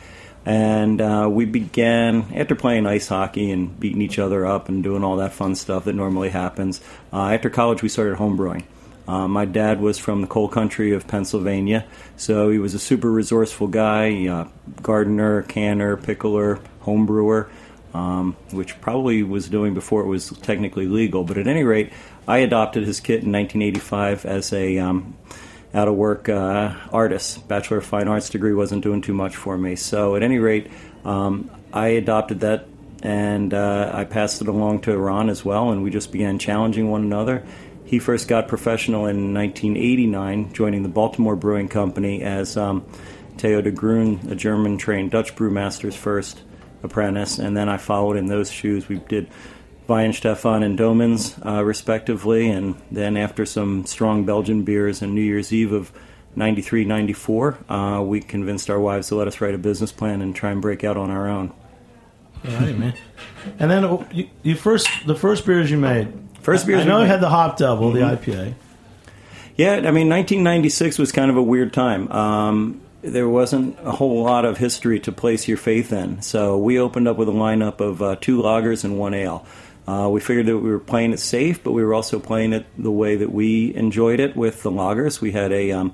and 0.45 1.01
uh, 1.01 1.27
we 1.27 1.45
began 1.45 2.31
after 2.35 2.53
playing 2.53 2.85
ice 2.85 3.07
hockey 3.07 3.49
and 3.49 3.79
beating 3.79 4.03
each 4.03 4.19
other 4.19 4.45
up 4.45 4.69
and 4.69 4.83
doing 4.83 5.03
all 5.03 5.17
that 5.17 5.33
fun 5.33 5.55
stuff 5.55 5.85
that 5.85 5.95
normally 5.95 6.29
happens. 6.29 6.79
Uh, 7.11 7.29
after 7.29 7.49
college, 7.49 7.81
we 7.81 7.89
started 7.89 8.19
homebrewing. 8.19 8.65
Uh, 9.09 9.27
my 9.27 9.43
dad 9.43 9.81
was 9.81 9.97
from 9.97 10.21
the 10.21 10.27
coal 10.27 10.47
country 10.47 10.93
of 10.93 11.07
Pennsylvania, 11.07 11.83
so 12.15 12.51
he 12.51 12.59
was 12.59 12.75
a 12.75 12.79
super 12.79 13.09
resourceful 13.09 13.65
guy, 13.65 14.27
uh, 14.27 14.47
gardener, 14.83 15.41
canner, 15.41 15.97
pickler, 15.97 16.61
home 16.81 17.07
brewer, 17.07 17.49
um, 17.95 18.33
which 18.51 18.79
probably 18.81 19.23
was 19.23 19.49
doing 19.49 19.73
before 19.73 20.03
it 20.03 20.05
was 20.05 20.29
technically 20.43 20.85
legal. 20.85 21.23
But 21.23 21.39
at 21.39 21.47
any 21.47 21.63
rate, 21.63 21.91
I 22.27 22.37
adopted 22.37 22.83
his 22.83 22.99
kit 22.99 23.23
in 23.23 23.31
1985 23.31 24.27
as 24.27 24.53
a 24.53 24.77
um, 24.77 25.17
out 25.73 25.87
of 25.87 25.95
work 25.95 26.29
uh, 26.29 26.75
artist. 26.91 27.47
Bachelor 27.47 27.77
of 27.77 27.87
Fine 27.87 28.07
Arts 28.07 28.29
degree 28.29 28.53
wasn't 28.53 28.83
doing 28.83 29.01
too 29.01 29.15
much 29.15 29.35
for 29.35 29.57
me. 29.57 29.75
So 29.75 30.17
at 30.17 30.21
any 30.21 30.37
rate, 30.37 30.69
um, 31.03 31.49
I 31.73 31.87
adopted 31.87 32.41
that 32.41 32.67
and 33.01 33.53
uh, 33.53 33.91
I 33.93 34.03
passed 34.03 34.41
it 34.41 34.47
along 34.47 34.81
to 34.81 34.97
Ron 34.97 35.29
as 35.29 35.45
well, 35.45 35.71
and 35.71 35.83
we 35.83 35.89
just 35.89 36.11
began 36.11 36.37
challenging 36.37 36.89
one 36.91 37.01
another. 37.01 37.45
He 37.89 37.97
first 37.97 38.27
got 38.27 38.47
professional 38.47 39.07
in 39.07 39.33
1989, 39.33 40.53
joining 40.53 40.83
the 40.83 40.89
Baltimore 40.89 41.35
Brewing 41.35 41.69
Company 41.69 42.21
as 42.21 42.55
um, 42.55 42.85
Theo 43.39 43.61
de 43.61 43.71
Groen, 43.71 44.19
a 44.29 44.35
German 44.35 44.77
trained 44.77 45.09
Dutch 45.09 45.35
brewmaster's 45.35 45.95
first 45.95 46.39
apprentice, 46.83 47.39
and 47.39 47.57
then 47.57 47.67
I 47.67 47.77
followed 47.77 48.15
in 48.15 48.27
those 48.27 48.51
shoes. 48.51 48.87
We 48.87 48.97
did 48.97 49.27
Weihenstephan 49.87 50.63
and 50.63 50.77
Doemens, 50.77 51.43
uh, 51.43 51.63
respectively, 51.63 52.51
and 52.51 52.79
then 52.91 53.17
after 53.17 53.43
some 53.43 53.87
strong 53.87 54.23
Belgian 54.23 54.61
beers 54.61 55.01
and 55.01 55.15
New 55.15 55.23
Year's 55.23 55.51
Eve 55.51 55.71
of 55.71 55.91
93 56.35 56.85
94, 56.85 57.57
uh, 57.69 58.03
we 58.05 58.21
convinced 58.21 58.69
our 58.69 58.79
wives 58.79 59.07
to 59.07 59.15
let 59.15 59.27
us 59.27 59.41
write 59.41 59.55
a 59.55 59.57
business 59.57 59.91
plan 59.91 60.21
and 60.21 60.35
try 60.35 60.51
and 60.51 60.61
break 60.61 60.83
out 60.83 60.95
on 60.95 61.09
our 61.09 61.27
own. 61.27 61.51
all 62.47 62.53
right, 62.53 62.77
man. 62.77 62.93
And 63.57 63.71
then 63.71 63.83
uh, 63.83 64.07
you, 64.11 64.29
you 64.43 64.53
first 64.53 64.87
the 65.07 65.15
first 65.15 65.43
beers 65.43 65.71
you 65.71 65.77
made. 65.77 66.28
First 66.49 66.65
beers 66.65 66.81
I 66.81 66.83
we 66.85 66.89
know 66.89 67.01
had 67.01 67.21
the 67.21 67.29
Hop 67.29 67.57
Devil, 67.57 67.91
the 67.91 67.99
IPA. 67.99 68.55
Yeah, 69.55 69.73
I 69.73 69.91
mean, 69.91 70.09
1996 70.09 70.97
was 70.97 71.11
kind 71.11 71.29
of 71.29 71.37
a 71.37 71.43
weird 71.43 71.73
time. 71.73 72.11
Um, 72.11 72.81
there 73.03 73.29
wasn't 73.29 73.77
a 73.83 73.91
whole 73.91 74.23
lot 74.23 74.45
of 74.45 74.57
history 74.57 74.99
to 75.01 75.11
place 75.11 75.47
your 75.47 75.57
faith 75.57 75.93
in. 75.93 76.23
So 76.23 76.57
we 76.57 76.79
opened 76.79 77.07
up 77.07 77.17
with 77.17 77.29
a 77.29 77.33
lineup 77.33 77.81
of 77.81 78.01
uh, 78.01 78.15
two 78.19 78.41
lagers 78.41 78.83
and 78.83 78.97
one 78.97 79.13
ale. 79.13 79.45
Uh, 79.87 80.09
we 80.09 80.21
figured 80.21 80.47
that 80.47 80.57
we 80.57 80.71
were 80.71 80.79
playing 80.79 81.13
it 81.13 81.19
safe, 81.19 81.63
but 81.63 81.73
we 81.73 81.83
were 81.83 81.93
also 81.93 82.19
playing 82.19 82.53
it 82.53 82.65
the 82.77 82.91
way 82.91 83.15
that 83.15 83.31
we 83.31 83.75
enjoyed 83.75 84.19
it 84.19 84.35
with 84.35 84.63
the 84.63 84.71
lagers. 84.71 85.21
We 85.21 85.31
had 85.31 85.51
a 85.51 85.71
um, 85.71 85.93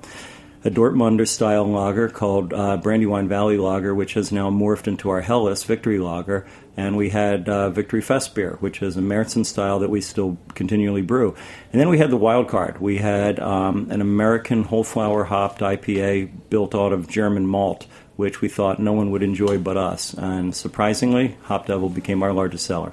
a 0.64 0.70
Dortmunder 0.70 1.28
style 1.28 1.64
lager 1.64 2.08
called 2.08 2.52
uh, 2.52 2.76
Brandywine 2.78 3.28
Valley 3.28 3.56
Lager, 3.56 3.94
which 3.94 4.14
has 4.14 4.32
now 4.32 4.50
morphed 4.50 4.88
into 4.88 5.10
our 5.10 5.20
Helles 5.20 5.62
Victory 5.64 5.98
Lager. 5.98 6.46
And 6.76 6.96
we 6.96 7.08
had 7.08 7.48
uh, 7.48 7.70
Victory 7.70 8.02
Fest 8.02 8.34
beer, 8.34 8.56
which 8.60 8.82
is 8.82 8.96
a 8.96 9.00
Märzen 9.00 9.46
style 9.46 9.78
that 9.78 9.88
we 9.88 10.00
still 10.00 10.36
continually 10.54 11.00
brew. 11.00 11.34
And 11.72 11.80
then 11.80 11.88
we 11.88 11.98
had 11.98 12.10
the 12.10 12.16
wild 12.16 12.48
card. 12.48 12.80
We 12.80 12.98
had 12.98 13.40
um, 13.40 13.88
an 13.90 14.00
American 14.00 14.64
whole 14.64 14.84
flower 14.84 15.24
hopped 15.24 15.60
IPA 15.60 16.30
built 16.50 16.74
out 16.74 16.92
of 16.92 17.08
German 17.08 17.46
malt, 17.46 17.86
which 18.16 18.42
we 18.42 18.48
thought 18.48 18.78
no 18.78 18.92
one 18.92 19.10
would 19.10 19.22
enjoy 19.22 19.58
but 19.58 19.78
us. 19.78 20.12
And 20.12 20.54
surprisingly, 20.54 21.36
Hop 21.44 21.66
Devil 21.66 21.88
became 21.88 22.22
our 22.22 22.32
largest 22.32 22.66
seller. 22.66 22.92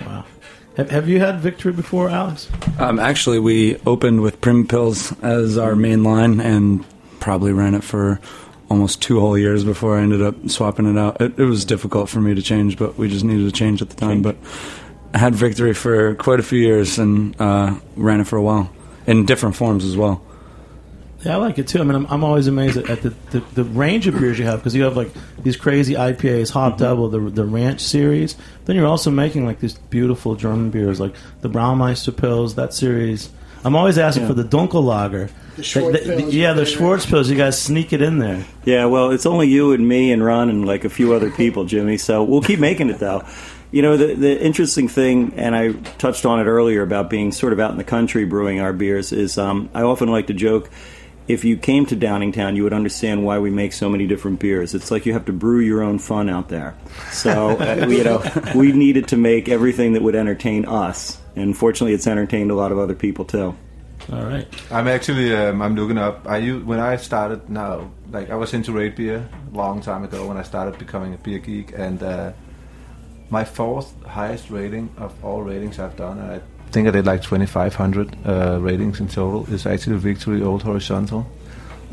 Wow. 0.00 0.24
Have, 0.76 0.90
have 0.90 1.08
you 1.08 1.20
had 1.20 1.40
Victory 1.40 1.72
before, 1.72 2.08
Alex? 2.08 2.48
Um, 2.78 2.98
actually, 2.98 3.38
we 3.38 3.76
opened 3.84 4.22
with 4.22 4.40
Prim 4.40 4.66
Pills 4.66 5.12
as 5.20 5.58
our 5.58 5.76
main 5.76 6.02
line 6.02 6.40
and 6.40 6.82
probably 7.20 7.52
ran 7.52 7.74
it 7.74 7.84
for 7.84 8.20
almost 8.68 9.02
two 9.02 9.20
whole 9.20 9.36
years 9.36 9.64
before 9.64 9.98
I 9.98 10.02
ended 10.02 10.22
up 10.22 10.48
swapping 10.48 10.86
it 10.86 10.98
out. 10.98 11.20
It, 11.20 11.38
it 11.38 11.44
was 11.44 11.64
difficult 11.64 12.08
for 12.08 12.20
me 12.20 12.34
to 12.34 12.42
change, 12.42 12.78
but 12.78 12.96
we 12.96 13.08
just 13.08 13.24
needed 13.24 13.44
to 13.44 13.52
change 13.52 13.82
at 13.82 13.90
the 13.90 13.96
time. 13.96 14.22
But 14.22 14.36
I 15.14 15.18
had 15.18 15.34
Victory 15.34 15.74
for 15.74 16.14
quite 16.14 16.40
a 16.40 16.42
few 16.42 16.58
years 16.58 16.98
and 16.98 17.38
uh, 17.40 17.78
ran 17.96 18.20
it 18.20 18.26
for 18.26 18.36
a 18.36 18.42
while 18.42 18.70
in 19.06 19.26
different 19.26 19.56
forms 19.56 19.84
as 19.84 19.96
well. 19.96 20.22
Yeah, 21.24 21.34
I 21.34 21.36
like 21.36 21.58
it 21.58 21.68
too. 21.68 21.78
I 21.78 21.84
mean, 21.84 21.94
I'm, 21.94 22.06
I'm 22.06 22.24
always 22.24 22.48
amazed 22.48 22.76
at, 22.76 22.90
at 22.90 23.02
the, 23.02 23.10
the, 23.30 23.40
the 23.54 23.64
range 23.64 24.08
of 24.08 24.18
beers 24.18 24.38
you 24.38 24.44
have 24.44 24.58
because 24.58 24.74
you 24.74 24.82
have 24.82 24.96
like 24.96 25.10
these 25.42 25.56
crazy 25.56 25.94
IPAs, 25.94 26.50
Hop 26.50 26.78
Double, 26.78 27.08
the 27.08 27.20
the 27.20 27.44
Ranch 27.44 27.80
series. 27.80 28.36
Then 28.64 28.74
you're 28.74 28.86
also 28.86 29.10
making 29.10 29.46
like 29.46 29.60
these 29.60 29.74
beautiful 29.74 30.34
German 30.34 30.70
beers, 30.70 30.98
like 30.98 31.14
the 31.40 31.48
Braumeister 31.48 32.12
Pils, 32.12 32.56
that 32.56 32.74
series. 32.74 33.30
I'm 33.64 33.76
always 33.76 33.98
asking 33.98 34.22
Yeah. 34.24 34.28
for 34.28 34.34
the 34.34 34.44
Dunkel 34.44 34.82
Lager. 34.84 35.30
The 35.56 35.62
Schwarz 35.62 35.92
They- 36.04 36.16
they- 36.16 36.30
yeah, 36.30 36.52
the 36.54 36.62
with 36.62 36.68
the- 36.70 36.74
Schwarz 36.76 37.06
Pils. 37.06 37.28
You 37.28 37.36
guys 37.36 37.60
sneak 37.60 37.92
it 37.92 38.02
in 38.02 38.18
there. 38.18 38.44
Yeah, 38.64 38.86
well, 38.86 39.10
it's 39.10 39.26
only 39.26 39.48
you 39.48 39.72
and 39.72 39.86
me 39.86 40.10
and 40.12 40.24
Ron 40.24 40.48
and 40.50 40.66
like 40.66 40.84
a 40.84 40.88
few 40.88 41.12
other 41.12 41.30
people, 41.30 41.64
Jimmy. 41.64 41.96
So 41.98 42.22
we'll 42.24 42.40
keep 42.42 42.58
making 42.58 42.90
it 42.90 42.98
though. 42.98 43.22
You 43.70 43.80
know, 43.82 43.96
the 43.96 44.14
the 44.14 44.42
interesting 44.42 44.88
thing, 44.88 45.32
and 45.36 45.54
I 45.54 45.72
touched 45.98 46.26
on 46.26 46.40
it 46.40 46.44
earlier 46.44 46.82
about 46.82 47.08
being 47.08 47.32
sort 47.32 47.52
of 47.52 47.60
out 47.60 47.70
in 47.70 47.78
the 47.78 47.84
country 47.84 48.24
brewing 48.24 48.60
our 48.60 48.72
beers, 48.72 49.12
is 49.12 49.38
um, 49.38 49.68
I 49.74 49.82
often 49.82 50.08
like 50.08 50.26
to 50.26 50.34
joke. 50.34 50.68
If 51.28 51.44
you 51.44 51.56
came 51.56 51.86
to 51.86 51.96
Downingtown, 51.96 52.56
you 52.56 52.64
would 52.64 52.72
understand 52.72 53.24
why 53.24 53.38
we 53.38 53.48
make 53.48 53.72
so 53.72 53.88
many 53.88 54.06
different 54.08 54.40
beers. 54.40 54.74
It's 54.74 54.90
like 54.90 55.06
you 55.06 55.12
have 55.12 55.24
to 55.26 55.32
brew 55.32 55.60
your 55.60 55.80
own 55.80 56.00
fun 56.00 56.28
out 56.28 56.48
there. 56.48 56.74
So, 57.12 57.50
uh, 57.60 57.86
you 57.88 58.02
know, 58.02 58.22
we 58.56 58.72
needed 58.72 59.06
to 59.08 59.16
make 59.16 59.48
everything 59.48 59.92
that 59.92 60.02
would 60.02 60.16
entertain 60.16 60.64
us. 60.66 61.16
And 61.36 61.56
fortunately, 61.56 61.94
it's 61.94 62.06
entertained 62.06 62.50
a 62.50 62.54
lot 62.54 62.72
of 62.72 62.78
other 62.78 62.94
people 62.94 63.24
too. 63.24 63.54
All 64.12 64.24
right. 64.24 64.46
I'm 64.70 64.88
actually 64.88 65.34
um, 65.34 65.62
I'm 65.62 65.76
looking 65.76 65.98
up. 65.98 66.26
I 66.26 66.38
u- 66.38 66.60
when 66.64 66.80
I 66.80 66.96
started 66.96 67.48
now, 67.48 67.90
like 68.10 68.30
I 68.30 68.34
was 68.34 68.52
into 68.52 68.72
rate 68.72 68.96
beer 68.96 69.28
a 69.52 69.56
long 69.56 69.80
time 69.80 70.02
ago 70.04 70.26
when 70.26 70.36
I 70.36 70.42
started 70.42 70.78
becoming 70.78 71.14
a 71.14 71.18
beer 71.18 71.38
geek, 71.38 71.72
and 71.76 72.02
uh, 72.02 72.32
my 73.30 73.44
fourth 73.44 73.94
highest 74.04 74.50
rating 74.50 74.90
of 74.98 75.12
all 75.24 75.42
ratings 75.42 75.78
I've 75.78 75.96
done, 75.96 76.18
and 76.18 76.32
I 76.32 76.40
think 76.72 76.88
I 76.88 76.90
did 76.90 77.06
like 77.06 77.22
2,500 77.22 78.16
uh, 78.26 78.58
ratings 78.60 78.98
in 79.00 79.06
total, 79.08 79.46
is 79.54 79.66
actually 79.66 79.96
Victory 79.98 80.42
Old 80.42 80.62
Horizontal. 80.62 81.26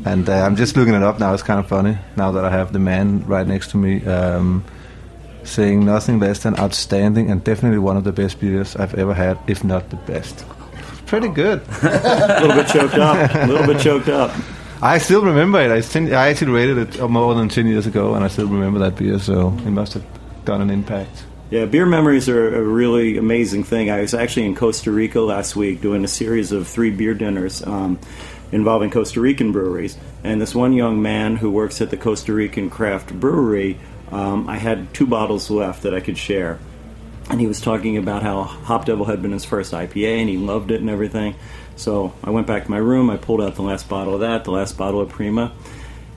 And 0.04 0.28
uh, 0.28 0.32
I'm 0.44 0.56
just 0.56 0.76
looking 0.76 0.94
it 0.94 1.02
up 1.02 1.20
now. 1.20 1.32
It's 1.34 1.42
kind 1.42 1.60
of 1.60 1.68
funny 1.68 1.96
now 2.16 2.32
that 2.32 2.44
I 2.44 2.50
have 2.50 2.72
the 2.72 2.78
man 2.78 3.24
right 3.26 3.46
next 3.46 3.70
to 3.72 3.76
me. 3.76 4.04
Um, 4.06 4.64
saying 5.44 5.84
nothing 5.84 6.18
less 6.18 6.42
than 6.42 6.58
outstanding 6.58 7.30
and 7.30 7.42
definitely 7.42 7.78
one 7.78 7.96
of 7.96 8.04
the 8.04 8.12
best 8.12 8.40
beers 8.40 8.76
I've 8.76 8.94
ever 8.94 9.14
had, 9.14 9.38
if 9.46 9.64
not 9.64 9.90
the 9.90 9.96
best. 9.96 10.44
Pretty 11.06 11.28
good. 11.28 11.62
A 11.82 12.40
little 12.40 12.56
bit 12.56 12.68
choked 12.68 12.94
up. 12.94 13.34
A 13.34 13.46
little 13.46 13.66
bit 13.66 13.80
choked 13.80 14.08
up. 14.08 14.30
I 14.82 14.98
still 14.98 15.22
remember 15.22 15.60
it. 15.60 15.70
I, 15.70 15.80
think, 15.82 16.12
I 16.12 16.28
actually 16.28 16.52
rated 16.52 16.78
it 16.78 17.08
more 17.08 17.34
than 17.34 17.48
10 17.48 17.66
years 17.66 17.86
ago, 17.86 18.14
and 18.14 18.24
I 18.24 18.28
still 18.28 18.46
remember 18.46 18.78
that 18.78 18.96
beer, 18.96 19.18
so 19.18 19.48
it 19.48 19.70
must 19.70 19.92
have 19.94 20.04
done 20.44 20.62
an 20.62 20.70
impact. 20.70 21.24
Yeah, 21.50 21.64
beer 21.64 21.84
memories 21.84 22.28
are 22.28 22.54
a 22.54 22.62
really 22.62 23.18
amazing 23.18 23.64
thing. 23.64 23.90
I 23.90 24.00
was 24.00 24.14
actually 24.14 24.46
in 24.46 24.54
Costa 24.54 24.92
Rica 24.92 25.20
last 25.20 25.56
week 25.56 25.80
doing 25.80 26.04
a 26.04 26.08
series 26.08 26.52
of 26.52 26.68
three 26.68 26.90
beer 26.90 27.12
dinners 27.12 27.66
um, 27.66 27.98
involving 28.52 28.90
Costa 28.90 29.20
Rican 29.20 29.50
breweries. 29.50 29.98
And 30.22 30.40
this 30.40 30.54
one 30.54 30.72
young 30.72 31.02
man 31.02 31.36
who 31.36 31.50
works 31.50 31.80
at 31.80 31.90
the 31.90 31.96
Costa 31.96 32.32
Rican 32.32 32.70
craft 32.70 33.12
brewery, 33.12 33.80
um, 34.12 34.48
I 34.48 34.56
had 34.56 34.92
two 34.92 35.06
bottles 35.06 35.50
left 35.50 35.82
that 35.82 35.94
I 35.94 36.00
could 36.00 36.18
share. 36.18 36.58
And 37.30 37.40
he 37.40 37.46
was 37.46 37.60
talking 37.60 37.96
about 37.96 38.22
how 38.22 38.42
Hop 38.42 38.86
Devil 38.86 39.04
had 39.06 39.22
been 39.22 39.32
his 39.32 39.44
first 39.44 39.72
IPA 39.72 40.18
and 40.18 40.28
he 40.28 40.36
loved 40.36 40.72
it 40.72 40.80
and 40.80 40.90
everything. 40.90 41.36
So 41.76 42.12
I 42.24 42.30
went 42.30 42.46
back 42.46 42.64
to 42.64 42.70
my 42.70 42.76
room, 42.76 43.08
I 43.08 43.16
pulled 43.16 43.40
out 43.40 43.54
the 43.54 43.62
last 43.62 43.88
bottle 43.88 44.14
of 44.14 44.20
that, 44.20 44.44
the 44.44 44.50
last 44.50 44.76
bottle 44.76 45.00
of 45.00 45.08
Prima. 45.08 45.52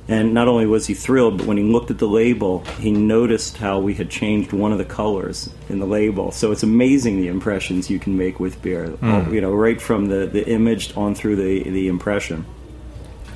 And 0.07 0.33
not 0.33 0.49
only 0.49 0.65
was 0.65 0.87
he 0.87 0.93
thrilled, 0.93 1.37
but 1.37 1.47
when 1.47 1.55
he 1.55 1.63
looked 1.63 1.89
at 1.89 1.97
the 1.97 2.07
label, 2.07 2.65
he 2.79 2.91
noticed 2.91 3.57
how 3.57 3.79
we 3.79 3.93
had 3.93 4.09
changed 4.09 4.51
one 4.51 4.73
of 4.73 4.77
the 4.77 4.85
colors 4.85 5.49
in 5.69 5.79
the 5.79 5.85
label. 5.85 6.31
So 6.31 6.51
it's 6.51 6.63
amazing 6.63 7.17
the 7.17 7.29
impressions 7.29 7.89
you 7.89 7.99
can 7.99 8.17
make 8.17 8.39
with 8.39 8.61
beer. 8.61 8.97
You 9.31 9.39
know, 9.39 9.53
right 9.53 9.79
from 9.79 10.07
the, 10.07 10.25
the 10.25 10.45
image 10.45 10.95
on 10.97 11.15
through 11.15 11.37
the, 11.37 11.63
the 11.69 11.87
impression. 11.87 12.45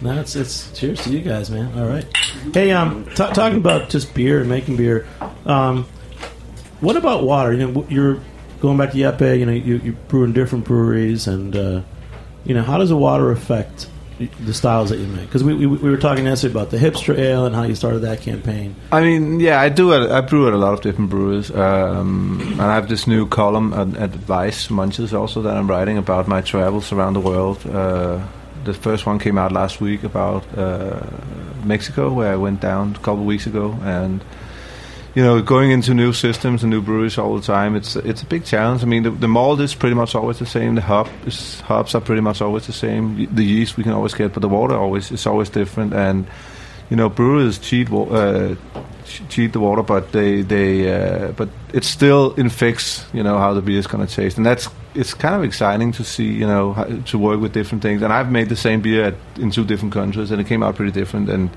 No, 0.01 0.19
it's, 0.19 0.35
it's 0.35 0.71
cheers 0.77 1.03
to 1.03 1.09
you 1.09 1.21
guys, 1.21 1.49
man. 1.49 1.77
All 1.77 1.87
right. 1.87 2.05
Hey, 2.53 2.71
um, 2.71 3.05
t- 3.05 3.15
talking 3.15 3.57
about 3.57 3.89
just 3.89 4.13
beer 4.13 4.39
and 4.39 4.49
making 4.49 4.77
beer. 4.77 5.07
Um, 5.45 5.85
what 6.81 6.95
about 6.95 7.23
water? 7.23 7.53
You 7.53 7.67
know, 7.67 7.85
you're 7.89 8.19
going 8.61 8.77
back 8.77 8.91
to 8.91 8.97
Jeppe. 8.97 9.39
You 9.39 9.45
know, 9.45 9.51
you, 9.51 9.77
you 9.77 9.93
brew 9.93 10.23
in 10.23 10.33
different 10.33 10.65
breweries, 10.65 11.27
and 11.27 11.55
uh, 11.55 11.81
you 12.45 12.53
know, 12.53 12.61
how 12.63 12.77
does 12.77 12.89
the 12.89 12.97
water 12.97 13.31
affect 13.31 13.89
the 14.19 14.53
styles 14.53 14.89
that 14.89 14.97
you 14.97 15.07
make? 15.07 15.25
Because 15.25 15.43
we, 15.43 15.53
we 15.55 15.65
we 15.65 15.89
were 15.89 15.97
talking 15.97 16.25
yesterday 16.25 16.51
about 16.51 16.69
the 16.69 16.77
hipster 16.77 17.17
ale 17.17 17.45
and 17.45 17.55
how 17.55 17.63
you 17.63 17.73
started 17.75 17.99
that 17.99 18.21
campaign. 18.21 18.75
I 18.91 19.01
mean, 19.01 19.39
yeah, 19.39 19.59
I 19.59 19.69
do. 19.69 19.93
I 19.93 20.21
brew 20.21 20.47
at 20.47 20.53
a 20.53 20.57
lot 20.57 20.73
of 20.73 20.81
different 20.81 21.09
breweries, 21.09 21.49
um, 21.51 22.39
and 22.41 22.61
I 22.61 22.75
have 22.75 22.87
this 22.87 23.07
new 23.07 23.27
column 23.27 23.73
at, 23.73 23.97
at 23.97 24.09
Vice 24.11 24.67
Munchies 24.67 25.17
also 25.17 25.41
that 25.41 25.57
I'm 25.57 25.67
writing 25.67 25.97
about 25.97 26.27
my 26.27 26.41
travels 26.41 26.91
around 26.91 27.13
the 27.13 27.19
world. 27.21 27.65
Uh, 27.65 28.25
the 28.67 28.74
first 28.74 29.05
one 29.05 29.19
came 29.19 29.38
out 29.38 29.51
last 29.51 29.81
week 29.81 30.03
about 30.03 30.43
uh, 30.57 31.00
Mexico, 31.63 32.13
where 32.13 32.31
I 32.31 32.36
went 32.36 32.62
down 32.62 32.91
a 32.91 33.00
couple 33.00 33.21
of 33.21 33.25
weeks 33.25 33.47
ago, 33.47 33.77
and 33.81 34.24
you 35.15 35.24
know, 35.24 35.41
going 35.41 35.71
into 35.71 35.95
new 35.95 36.13
systems 36.13 36.62
and 36.62 36.69
new 36.69 36.81
breweries 36.81 37.17
all 37.17 37.36
the 37.36 37.41
time, 37.41 37.75
it's 37.75 37.95
it's 37.95 38.21
a 38.21 38.25
big 38.25 38.45
challenge. 38.45 38.83
I 38.83 38.86
mean, 38.86 39.03
the, 39.03 39.09
the 39.09 39.27
malt 39.27 39.59
is 39.62 39.74
pretty 39.74 39.95
much 39.95 40.13
always 40.13 40.38
the 40.38 40.45
same. 40.45 40.75
The 40.75 40.81
hop 40.81 41.07
is, 41.25 41.59
hops 41.62 41.95
are 41.95 42.01
pretty 42.01 42.21
much 42.21 42.39
always 42.39 42.67
the 42.67 42.74
same. 42.74 43.27
The 43.33 43.43
yeast 43.43 43.77
we 43.77 43.83
can 43.83 43.93
always 43.93 44.13
get, 44.13 44.33
but 44.33 44.41
the 44.41 44.50
water 44.50 44.75
always 44.75 45.12
is 45.12 45.25
always 45.25 45.50
different. 45.50 45.93
And 45.93 46.27
you 46.89 46.96
know, 46.96 47.10
brewers 47.10 47.60
cheat 47.60 47.91
uh, 47.91 48.56
cheat 49.29 49.53
the 49.53 49.60
water, 49.60 49.84
but 49.84 50.12
they 50.12 50.41
they 50.41 50.94
uh, 50.94 51.32
but 51.32 51.50
it 51.74 51.84
still 51.84 52.34
infects 52.36 53.06
you 53.13 53.24
know 53.24 53.38
how 53.38 53.53
the 53.53 53.62
beer 53.62 53.79
is 53.79 53.88
going 53.88 54.06
to 54.06 54.13
taste, 54.13 54.38
and 54.38 54.46
that's 54.46 54.70
it's 54.96 55.13
kind 55.13 55.36
of 55.36 55.44
exciting 55.44 55.91
to 55.94 56.03
see 56.03 56.25
you 56.25 56.48
know 56.48 56.74
how, 56.74 56.86
to 56.86 57.17
work 57.17 57.39
with 57.39 57.53
different 57.53 57.82
things. 57.82 58.01
And 58.01 58.13
I've 58.13 58.32
made 58.32 58.50
the 58.50 58.56
same 58.56 58.82
beer 58.82 59.06
at, 59.06 59.15
in 59.38 59.51
two 59.51 59.65
different 59.65 59.94
countries, 59.94 60.32
and 60.32 60.39
it 60.39 60.48
came 60.48 60.63
out 60.63 60.75
pretty 60.75 60.91
different. 60.91 61.29
And 61.29 61.50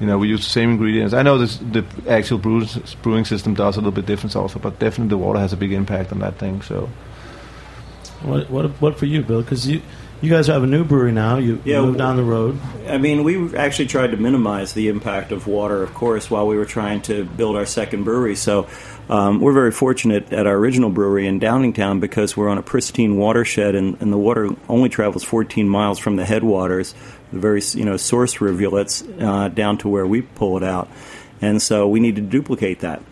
you 0.00 0.06
know 0.06 0.18
we 0.18 0.28
use 0.28 0.44
the 0.44 0.50
same 0.50 0.70
ingredients. 0.72 1.14
I 1.14 1.22
know 1.22 1.38
this, 1.38 1.56
the 1.58 1.84
actual 2.08 2.38
brew, 2.38 2.66
brewing 3.02 3.24
system 3.24 3.54
does 3.54 3.76
a 3.76 3.80
little 3.80 3.92
bit 3.92 4.06
different 4.06 4.36
also, 4.36 4.58
but 4.58 4.78
definitely 4.78 5.10
the 5.10 5.18
water 5.18 5.40
has 5.40 5.52
a 5.52 5.56
big 5.56 5.72
impact 5.72 6.12
on 6.12 6.20
that 6.20 6.38
thing. 6.38 6.62
So. 6.62 6.88
What 8.22 8.48
what 8.50 8.70
what 8.80 8.98
for 8.98 9.04
you, 9.04 9.22
Bill? 9.22 9.42
Because 9.42 9.68
you 9.68 9.82
you 10.20 10.30
guys 10.30 10.46
have 10.46 10.62
a 10.62 10.66
new 10.66 10.84
brewery 10.84 11.12
now. 11.12 11.36
You, 11.36 11.60
Yeah, 11.64 11.82
moved 11.82 11.98
down 11.98 12.16
the 12.16 12.24
road. 12.24 12.58
I 12.88 12.98
mean, 12.98 13.22
we 13.24 13.56
actually 13.56 13.86
tried 13.86 14.12
to 14.12 14.16
minimize 14.16 14.72
the 14.72 14.88
impact 14.88 15.32
of 15.32 15.46
water, 15.46 15.82
of 15.82 15.92
course, 15.94 16.30
while 16.30 16.46
we 16.46 16.56
were 16.56 16.64
trying 16.64 17.02
to 17.02 17.24
build 17.24 17.56
our 17.56 17.66
second 17.66 18.04
brewery. 18.04 18.36
So 18.36 18.68
um, 19.08 19.40
we're 19.40 19.52
very 19.52 19.72
fortunate 19.72 20.32
at 20.32 20.46
our 20.46 20.54
original 20.54 20.90
brewery 20.90 21.26
in 21.26 21.38
Downingtown 21.38 22.00
because 22.00 22.36
we're 22.36 22.48
on 22.48 22.58
a 22.58 22.62
pristine 22.62 23.16
watershed, 23.16 23.74
and, 23.74 24.00
and 24.00 24.12
the 24.12 24.18
water 24.18 24.48
only 24.68 24.88
travels 24.88 25.22
14 25.22 25.68
miles 25.68 25.98
from 25.98 26.16
the 26.16 26.24
headwaters, 26.24 26.94
the 27.32 27.38
very 27.38 27.62
you 27.74 27.84
know 27.84 27.96
source 27.96 28.40
rivulets, 28.40 29.02
uh, 29.20 29.48
down 29.48 29.78
to 29.78 29.88
where 29.88 30.06
we 30.06 30.22
pull 30.22 30.56
it 30.56 30.62
out. 30.62 30.88
And 31.40 31.60
so 31.60 31.86
we 31.88 32.00
need 32.00 32.16
to 32.16 32.22
duplicate 32.22 32.80
that 32.80 33.02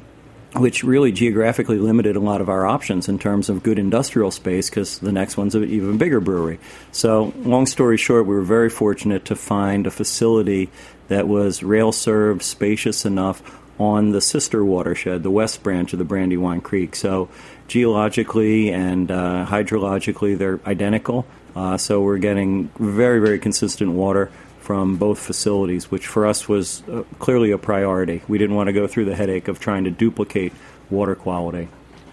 which 0.55 0.85
really 0.85 1.11
geographically 1.11 1.79
limited 1.79 2.15
a 2.17 2.21
lot 2.21 2.41
of 2.41 2.49
our 2.49 2.67
options 2.67 3.09
in 3.09 3.19
terms 3.19 3.49
of 3.49 3.63
good 3.63 3.79
industrial 3.79 4.31
space 4.31 4.71
because 4.71 4.99
the 5.01 5.11
next 5.11 5.37
one's 5.37 5.55
an 5.55 5.65
even 5.65 5.99
bigger 5.99 6.21
brewery. 6.21 6.61
So, 6.93 7.33
long 7.39 7.67
story 7.67 7.97
short, 7.97 8.27
we 8.27 8.35
were 8.35 8.43
very 8.43 8.71
fortunate 8.71 9.25
to 9.27 9.37
find 9.37 9.87
a 9.87 9.91
facility 9.91 10.71
that 11.09 11.27
was 11.27 11.63
rail 11.63 11.91
served, 11.91 12.43
spacious 12.43 13.05
enough 13.05 13.43
on 13.81 14.13
the 14.13 14.21
sister 14.21 14.65
watershed, 14.65 15.25
the 15.25 15.31
west 15.31 15.63
branch 15.65 15.93
of 15.93 15.99
the 15.99 16.05
Brandywine 16.05 16.61
Creek. 16.61 16.95
So, 16.95 17.29
geologically 17.67 18.71
and 18.71 19.11
uh, 19.11 19.47
hydrologically, 19.49 20.39
they're 20.39 20.61
identical. 20.67 21.27
Uh, 21.57 21.77
so, 21.77 22.01
we're 22.01 22.19
getting 22.19 22.69
very, 22.79 23.19
very 23.19 23.41
consistent 23.41 23.91
water 23.91 24.31
from 24.65 24.97
both 24.97 25.19
facilities, 25.19 25.91
which 25.91 26.07
for 26.07 26.27
us 26.27 26.49
was 26.49 26.83
uh, 26.89 27.03
clearly 27.19 27.51
a 27.51 27.59
priority. 27.59 28.23
We 28.27 28.39
didn't 28.39 28.57
want 28.57 28.69
to 28.69 28.73
go 28.73 28.87
through 28.87 29.05
the 29.05 29.15
headache 29.15 29.47
of 29.47 29.61
trying 29.61 29.85
to 29.85 29.91
duplicate 29.91 30.55
water 30.89 31.15
quality. 31.15 31.69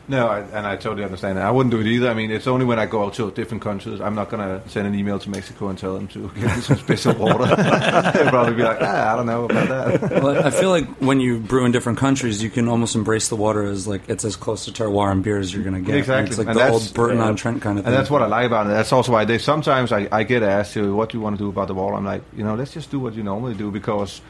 No, 0.07 0.27
I, 0.27 0.39
and 0.39 0.67
I 0.67 0.75
totally 0.75 1.03
understand 1.03 1.37
that. 1.37 1.45
I 1.45 1.51
wouldn't 1.51 1.71
do 1.71 1.79
it 1.79 1.87
either. 1.87 2.09
I 2.09 2.13
mean, 2.13 2.31
it's 2.31 2.47
only 2.47 2.65
when 2.65 2.79
I 2.79 2.85
go 2.85 3.05
out 3.05 3.13
to 3.13 3.31
different 3.31 3.63
countries. 3.63 4.01
I'm 4.01 4.15
not 4.15 4.29
going 4.29 4.41
to 4.41 4.67
send 4.69 4.87
an 4.87 4.95
email 4.95 5.19
to 5.19 5.29
Mexico 5.29 5.69
and 5.69 5.77
tell 5.77 5.93
them 5.93 6.07
to 6.09 6.29
give 6.35 6.43
me 6.43 6.61
some 6.61 6.77
special 6.77 7.13
water. 7.13 7.45
They'll 7.55 8.29
probably 8.29 8.55
be 8.55 8.63
like, 8.63 8.79
ah, 8.81 9.13
I 9.13 9.15
don't 9.15 9.25
know 9.25 9.45
about 9.45 9.69
that. 9.69 10.23
well, 10.23 10.45
I 10.45 10.49
feel 10.49 10.69
like 10.69 10.87
when 10.97 11.19
you 11.19 11.39
brew 11.39 11.65
in 11.65 11.71
different 11.71 11.99
countries, 11.99 12.43
you 12.43 12.49
can 12.49 12.67
almost 12.67 12.95
embrace 12.95 13.29
the 13.29 13.35
water 13.35 13.63
as 13.63 13.87
like 13.87 14.09
it's 14.09 14.25
as 14.25 14.35
close 14.35 14.65
to 14.65 14.71
terroir 14.71 15.11
and 15.11 15.23
beer 15.23 15.37
as 15.37 15.53
you're 15.53 15.63
going 15.63 15.75
to 15.75 15.81
get. 15.81 15.95
Exactly. 15.95 16.29
It's 16.29 16.37
like 16.37 16.47
And 16.47 16.57
the 16.57 16.69
old 16.69 16.93
Burton 16.93 17.19
on 17.19 17.35
Trent 17.35 17.61
kind 17.61 17.77
of 17.79 17.85
thing. 17.85 17.93
And 17.93 17.99
that's 17.99 18.09
what 18.09 18.21
I 18.21 18.25
like 18.27 18.47
about 18.47 18.67
it. 18.67 18.69
That's 18.69 18.91
also 18.91 19.11
why 19.13 19.25
they 19.25 19.37
sometimes 19.37 19.91
I, 19.91 20.07
I 20.11 20.23
get 20.23 20.43
asked, 20.43 20.75
you 20.75 20.93
what 20.95 21.09
do 21.09 21.17
you 21.17 21.21
want 21.21 21.37
to 21.37 21.43
do 21.43 21.49
about 21.49 21.67
the 21.67 21.75
water? 21.75 21.95
I'm 21.95 22.05
like, 22.05 22.23
you 22.35 22.43
know, 22.43 22.55
let's 22.55 22.73
just 22.73 22.91
do 22.91 22.99
what 22.99 23.13
you 23.13 23.23
normally 23.23 23.53
do 23.53 23.71
because 23.71 24.21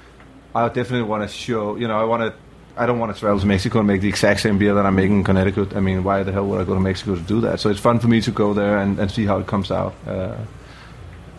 I 0.53 0.67
definitely 0.67 1.03
want 1.03 1.23
to 1.23 1.35
show, 1.35 1.75
you 1.75 1.87
know, 1.87 1.97
I 1.99 2.03
want 2.03 2.23
to. 2.23 2.33
I 2.81 2.85
don't 2.87 2.99
want 2.99 3.13
to 3.13 3.19
travel 3.19 3.39
to 3.39 3.45
Mexico 3.45 3.79
and 3.79 3.87
make 3.87 4.01
the 4.01 4.09
exact 4.09 4.39
same 4.41 4.57
beer 4.57 4.73
that 4.73 4.85
I'm 4.85 4.95
making 4.95 5.17
in 5.19 5.23
Connecticut. 5.23 5.75
I 5.75 5.79
mean, 5.81 6.03
why 6.03 6.23
the 6.23 6.31
hell 6.31 6.45
would 6.47 6.59
I 6.59 6.63
go 6.63 6.73
to 6.73 6.79
Mexico 6.79 7.15
to 7.15 7.21
do 7.21 7.41
that? 7.41 7.59
So 7.59 7.69
it's 7.69 7.79
fun 7.79 7.99
for 7.99 8.07
me 8.07 8.21
to 8.21 8.31
go 8.31 8.53
there 8.53 8.77
and, 8.79 8.97
and 8.99 9.11
see 9.11 9.25
how 9.25 9.37
it 9.39 9.47
comes 9.47 9.69
out. 9.71 9.93
Uh, 10.07 10.35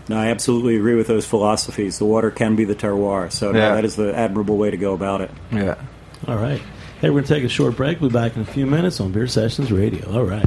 No, 0.09 0.17
I 0.19 0.27
absolutely 0.27 0.77
agree 0.77 0.95
with 0.95 1.07
those 1.07 1.27
philosophies. 1.27 1.99
The 1.99 2.05
water 2.05 2.31
can 2.31 2.57
be 2.57 2.65
the 2.65 2.75
terroir, 2.75 3.31
so 3.31 3.53
no, 3.53 3.59
Yeah. 3.59 3.75
that 3.75 3.85
is 3.85 3.95
the 3.97 4.15
admirable 4.17 4.57
way 4.57 4.71
to 4.71 4.77
go 4.77 4.95
about 4.95 5.21
it. 5.21 5.31
yeah. 5.53 5.75
All 6.29 6.37
right. 6.37 6.61
Hey, 7.01 7.11
we're 7.11 7.23
going 7.23 7.25
to 7.25 7.35
take 7.35 7.45
a 7.45 7.49
short 7.49 7.77
break. 7.77 8.01
We'll 8.01 8.11
be 8.11 8.15
back 8.15 8.37
in 8.37 8.43
a 8.43 8.45
few 8.45 8.65
minutes 8.67 9.01
on 9.01 9.11
Beer 9.13 9.27
Sessions 9.27 9.73
Radio. 9.73 10.13
All 10.13 10.25
right. 10.25 10.47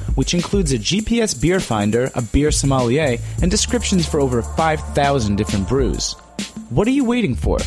which 0.15 0.33
includes 0.33 0.71
a 0.71 0.77
GPS 0.77 1.39
beer 1.39 1.59
finder, 1.59 2.11
a 2.15 2.21
beer 2.21 2.51
sommelier, 2.51 3.17
and 3.41 3.51
descriptions 3.51 4.07
for 4.07 4.19
over 4.19 4.41
5,000 4.41 5.35
different 5.35 5.67
brews. 5.67 6.13
What 6.69 6.87
are 6.87 6.91
you 6.91 7.05
waiting 7.05 7.35
for? 7.35 7.57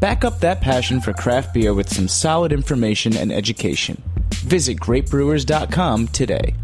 Back 0.00 0.24
up 0.24 0.40
that 0.40 0.60
passion 0.60 1.00
for 1.00 1.12
craft 1.12 1.54
beer 1.54 1.72
with 1.74 1.88
some 1.88 2.08
solid 2.08 2.52
information 2.52 3.16
and 3.16 3.32
education. 3.32 4.02
Visit 4.32 4.78
greatbrewers.com 4.78 6.08
today. 6.08 6.54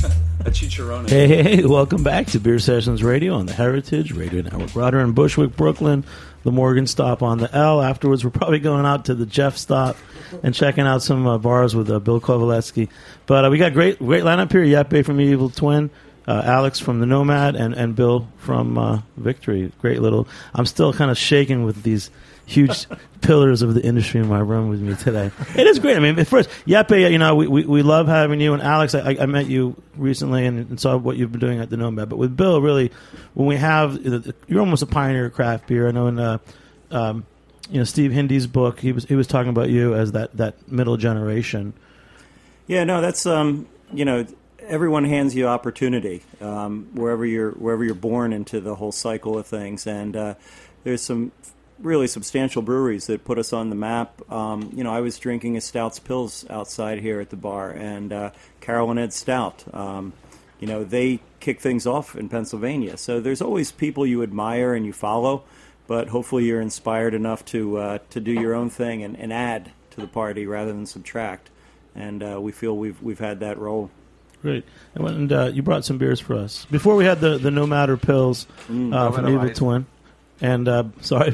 a 0.46 0.50
chicharrone. 0.50 1.08
Hey, 1.08 1.28
hey, 1.28 1.42
hey, 1.42 1.64
welcome 1.66 2.02
back 2.02 2.26
to 2.28 2.40
Beer 2.40 2.58
Sessions 2.58 3.02
Radio 3.02 3.34
on 3.34 3.46
the 3.46 3.52
Heritage 3.52 4.12
Radio 4.12 4.42
Network. 4.42 4.74
Roder 4.74 5.00
in 5.00 5.12
Bushwick, 5.12 5.54
Brooklyn, 5.56 6.04
the 6.42 6.52
Morgan 6.52 6.86
stop 6.86 7.22
on 7.22 7.38
the 7.38 7.54
L. 7.54 7.82
Afterwards, 7.82 8.24
we're 8.24 8.30
probably 8.30 8.58
going 8.58 8.86
out 8.86 9.06
to 9.06 9.14
the 9.14 9.26
Jeff 9.26 9.56
stop 9.56 9.96
and 10.42 10.54
checking 10.54 10.86
out 10.86 11.02
some 11.02 11.26
uh, 11.26 11.38
bars 11.38 11.74
with 11.74 11.90
uh, 11.90 11.98
Bill 11.98 12.20
Covaleski. 12.20 12.88
But 13.26 13.44
uh, 13.44 13.50
we 13.50 13.58
got 13.58 13.72
great 13.72 13.98
great 13.98 14.24
lineup 14.24 14.50
here. 14.52 14.64
Jeppe 14.64 15.04
from 15.04 15.20
Evil 15.20 15.50
Twin, 15.50 15.90
uh, 16.26 16.42
Alex 16.44 16.78
from 16.78 17.00
the 17.00 17.06
Nomad, 17.06 17.56
and, 17.56 17.74
and 17.74 17.94
Bill 17.94 18.28
from 18.38 18.78
uh, 18.78 19.00
Victory. 19.16 19.72
Great 19.80 20.00
little. 20.00 20.28
I'm 20.54 20.66
still 20.66 20.92
kind 20.92 21.10
of 21.10 21.18
shaking 21.18 21.64
with 21.64 21.82
these 21.82 22.10
huge 22.50 22.86
pillars 23.20 23.62
of 23.62 23.74
the 23.74 23.82
industry 23.82 24.20
in 24.20 24.28
my 24.28 24.40
room 24.40 24.68
with 24.68 24.80
me 24.80 24.94
today. 24.96 25.30
It 25.56 25.66
is 25.66 25.78
great. 25.78 25.96
I 25.96 26.00
mean, 26.00 26.24
first, 26.24 26.50
Jeppe, 26.66 27.10
you 27.10 27.18
know, 27.18 27.36
we, 27.36 27.46
we, 27.46 27.64
we 27.64 27.82
love 27.82 28.08
having 28.08 28.40
you. 28.40 28.54
And 28.54 28.62
Alex, 28.62 28.94
I, 28.94 29.16
I 29.20 29.26
met 29.26 29.46
you 29.46 29.80
recently 29.96 30.46
and, 30.46 30.58
and 30.70 30.80
saw 30.80 30.96
what 30.96 31.16
you've 31.16 31.30
been 31.30 31.40
doing 31.40 31.60
at 31.60 31.70
the 31.70 31.76
Nomad. 31.76 32.08
But 32.08 32.16
with 32.16 32.36
Bill, 32.36 32.60
really, 32.60 32.90
when 33.34 33.46
we 33.46 33.56
have, 33.56 33.98
you're 34.48 34.60
almost 34.60 34.82
a 34.82 34.86
pioneer 34.86 35.26
of 35.26 35.32
craft 35.32 35.68
beer. 35.68 35.88
I 35.88 35.92
know 35.92 36.08
in, 36.08 36.18
uh, 36.18 36.38
um, 36.90 37.24
you 37.70 37.78
know, 37.78 37.84
Steve 37.84 38.10
Hindy's 38.10 38.48
book, 38.48 38.80
he 38.80 38.90
was 38.90 39.04
he 39.04 39.14
was 39.14 39.28
talking 39.28 39.50
about 39.50 39.70
you 39.70 39.94
as 39.94 40.12
that, 40.12 40.36
that 40.36 40.70
middle 40.70 40.96
generation. 40.96 41.72
Yeah, 42.66 42.82
no, 42.82 43.00
that's 43.00 43.26
um, 43.26 43.68
you 43.92 44.04
know, 44.04 44.26
everyone 44.66 45.04
hands 45.04 45.36
you 45.36 45.46
opportunity 45.46 46.22
um, 46.40 46.88
wherever 46.94 47.24
you're 47.24 47.52
wherever 47.52 47.84
you're 47.84 47.94
born 47.94 48.32
into 48.32 48.60
the 48.60 48.74
whole 48.74 48.92
cycle 48.92 49.38
of 49.38 49.46
things, 49.46 49.86
and 49.86 50.16
uh, 50.16 50.34
there's 50.82 51.02
some 51.02 51.30
really 51.82 52.06
substantial 52.06 52.62
breweries 52.62 53.06
that 53.06 53.24
put 53.24 53.38
us 53.38 53.52
on 53.52 53.70
the 53.70 53.76
map. 53.76 54.20
Um, 54.30 54.70
you 54.74 54.84
know, 54.84 54.92
I 54.92 55.00
was 55.00 55.18
drinking 55.18 55.56
a 55.56 55.60
Stoudts 55.60 56.00
Pils 56.00 56.48
outside 56.50 56.98
here 57.00 57.20
at 57.20 57.30
the 57.30 57.36
bar, 57.36 57.70
and 57.70 58.12
uh, 58.12 58.30
Carol 58.60 58.90
and 58.90 58.98
Ed 59.00 59.10
Stoudt. 59.10 59.72
Um, 59.74 60.12
you 60.58 60.66
know, 60.66 60.84
they 60.84 61.20
kick 61.40 61.60
things 61.60 61.86
off 61.86 62.14
in 62.16 62.28
Pennsylvania. 62.28 62.96
So 62.98 63.20
there's 63.20 63.40
always 63.40 63.72
people 63.72 64.06
you 64.06 64.22
admire 64.22 64.74
and 64.74 64.84
you 64.84 64.92
follow, 64.92 65.44
but 65.86 66.08
hopefully 66.08 66.44
you're 66.44 66.60
inspired 66.60 67.14
enough 67.14 67.44
to 67.46 67.78
uh, 67.78 67.98
to 68.10 68.20
do 68.20 68.32
your 68.32 68.54
own 68.54 68.68
thing 68.70 69.02
and, 69.02 69.16
and 69.18 69.32
add 69.32 69.72
to 69.92 70.00
the 70.00 70.06
party 70.06 70.46
rather 70.46 70.72
than 70.72 70.84
subtract. 70.86 71.48
and 71.94 72.22
uh, 72.22 72.38
we 72.40 72.52
feel 72.52 72.76
we've 72.76 73.00
we've 73.02 73.18
had 73.18 73.40
that 73.40 73.58
role. 73.58 73.90
Great. 74.42 74.64
And, 74.94 75.06
and 75.06 75.32
uh, 75.32 75.44
you 75.52 75.62
brought 75.62 75.84
some 75.84 75.98
beers 75.98 76.18
for 76.20 76.34
us. 76.34 76.64
Before 76.70 76.94
we 76.96 77.04
had 77.04 77.20
the, 77.20 77.36
the 77.38 77.50
No 77.50 77.66
Matter 77.66 77.96
pills 77.98 78.46
Mm. 78.68 78.94
uh, 78.94 79.10
from 79.10 79.24
Matter 79.24 79.34
Evil 79.34 79.50
Ice. 79.50 79.56
Twin. 79.58 79.86
And 80.40 80.68
uh, 80.68 80.84
sorry. 81.00 81.26
I 81.26 81.32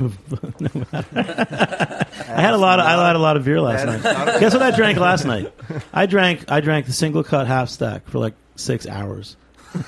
had 2.40 2.54
a 2.54 2.58
lot. 2.58 2.80
Of, 2.80 2.86
I 2.86 3.06
had 3.06 3.16
a 3.16 3.20
lot 3.20 3.36
of 3.36 3.44
beer 3.44 3.60
last 3.60 3.86
night. 3.86 4.02
Guess 4.40 4.52
what 4.52 4.62
I 4.62 4.74
drank 4.74 4.98
last 4.98 5.24
night? 5.24 5.52
I 5.92 6.06
drank. 6.06 6.50
I 6.50 6.60
drank 6.60 6.86
the 6.86 6.92
single 6.92 7.22
cut 7.22 7.46
half 7.46 7.68
stack 7.68 8.08
for 8.08 8.18
like 8.18 8.34
six 8.56 8.86
hours. 8.86 9.36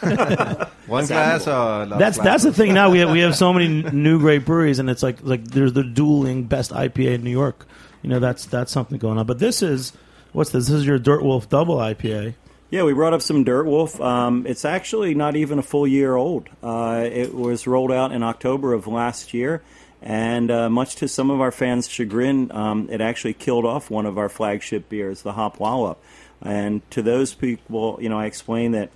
One 0.87 1.07
glass 1.07 1.47
or 1.47 1.83
a 1.83 1.87
That's 1.99 2.19
that's 2.19 2.45
the 2.45 2.53
thing. 2.53 2.75
Now 2.75 2.91
we 2.91 2.99
have 2.99 3.11
we 3.11 3.21
have 3.21 3.37
so 3.37 3.53
many 3.53 3.85
n- 3.85 4.03
new 4.03 4.19
great 4.19 4.45
breweries, 4.45 4.79
and 4.79 4.91
it's 4.91 5.03
like 5.03 5.19
like 5.23 5.45
there's 5.45 5.73
the 5.73 5.85
dueling 5.85 6.45
best 6.45 6.73
IPA 6.73 7.15
in 7.15 7.25
New 7.25 7.31
York. 7.31 7.67
You 8.03 8.11
know 8.11 8.21
that's 8.21 8.47
that's 8.47 8.71
something 8.71 8.99
going 8.99 9.19
on. 9.19 9.27
But 9.27 9.39
this 9.39 9.63
is 9.63 9.93
what's 10.33 10.51
this? 10.51 10.67
This 10.67 10.77
is 10.77 10.87
your 10.87 10.99
Dirt 10.99 11.23
Wolf 11.23 11.49
double 11.49 11.77
IPA. 11.77 12.35
Yeah, 12.71 12.83
we 12.83 12.93
brought 12.93 13.15
up 13.15 13.23
some 13.23 13.45
Dirt 13.45 13.65
Wolf. 13.65 13.99
Um, 13.99 14.47
it's 14.47 14.67
actually 14.67 15.15
not 15.15 15.37
even 15.37 15.59
a 15.59 15.63
full 15.63 15.87
year 15.87 16.15
old. 16.17 16.51
Uh, 16.63 17.09
it 17.11 17.35
was 17.35 17.67
rolled 17.67 17.91
out 17.91 18.13
in 18.13 18.23
October 18.23 18.75
of 18.75 18.87
last 18.87 19.33
year, 19.33 19.63
and 20.03 20.51
uh, 20.51 20.69
much 20.69 20.97
to 20.97 21.09
some 21.09 21.31
of 21.31 21.41
our 21.41 21.51
fans' 21.51 21.89
chagrin, 21.89 22.53
um, 22.53 22.89
it 22.91 23.01
actually 23.01 23.33
killed 23.33 23.65
off 23.65 23.91
one 23.91 24.05
of 24.05 24.19
our 24.19 24.29
flagship 24.29 24.91
beers, 24.91 25.23
the 25.23 25.33
Hop 25.33 25.59
Wallop. 25.59 25.99
And 26.43 26.89
to 26.91 27.01
those 27.01 27.33
people, 27.33 27.99
you 28.03 28.11
know, 28.11 28.19
I 28.19 28.27
explained 28.27 28.75
that 28.75 28.91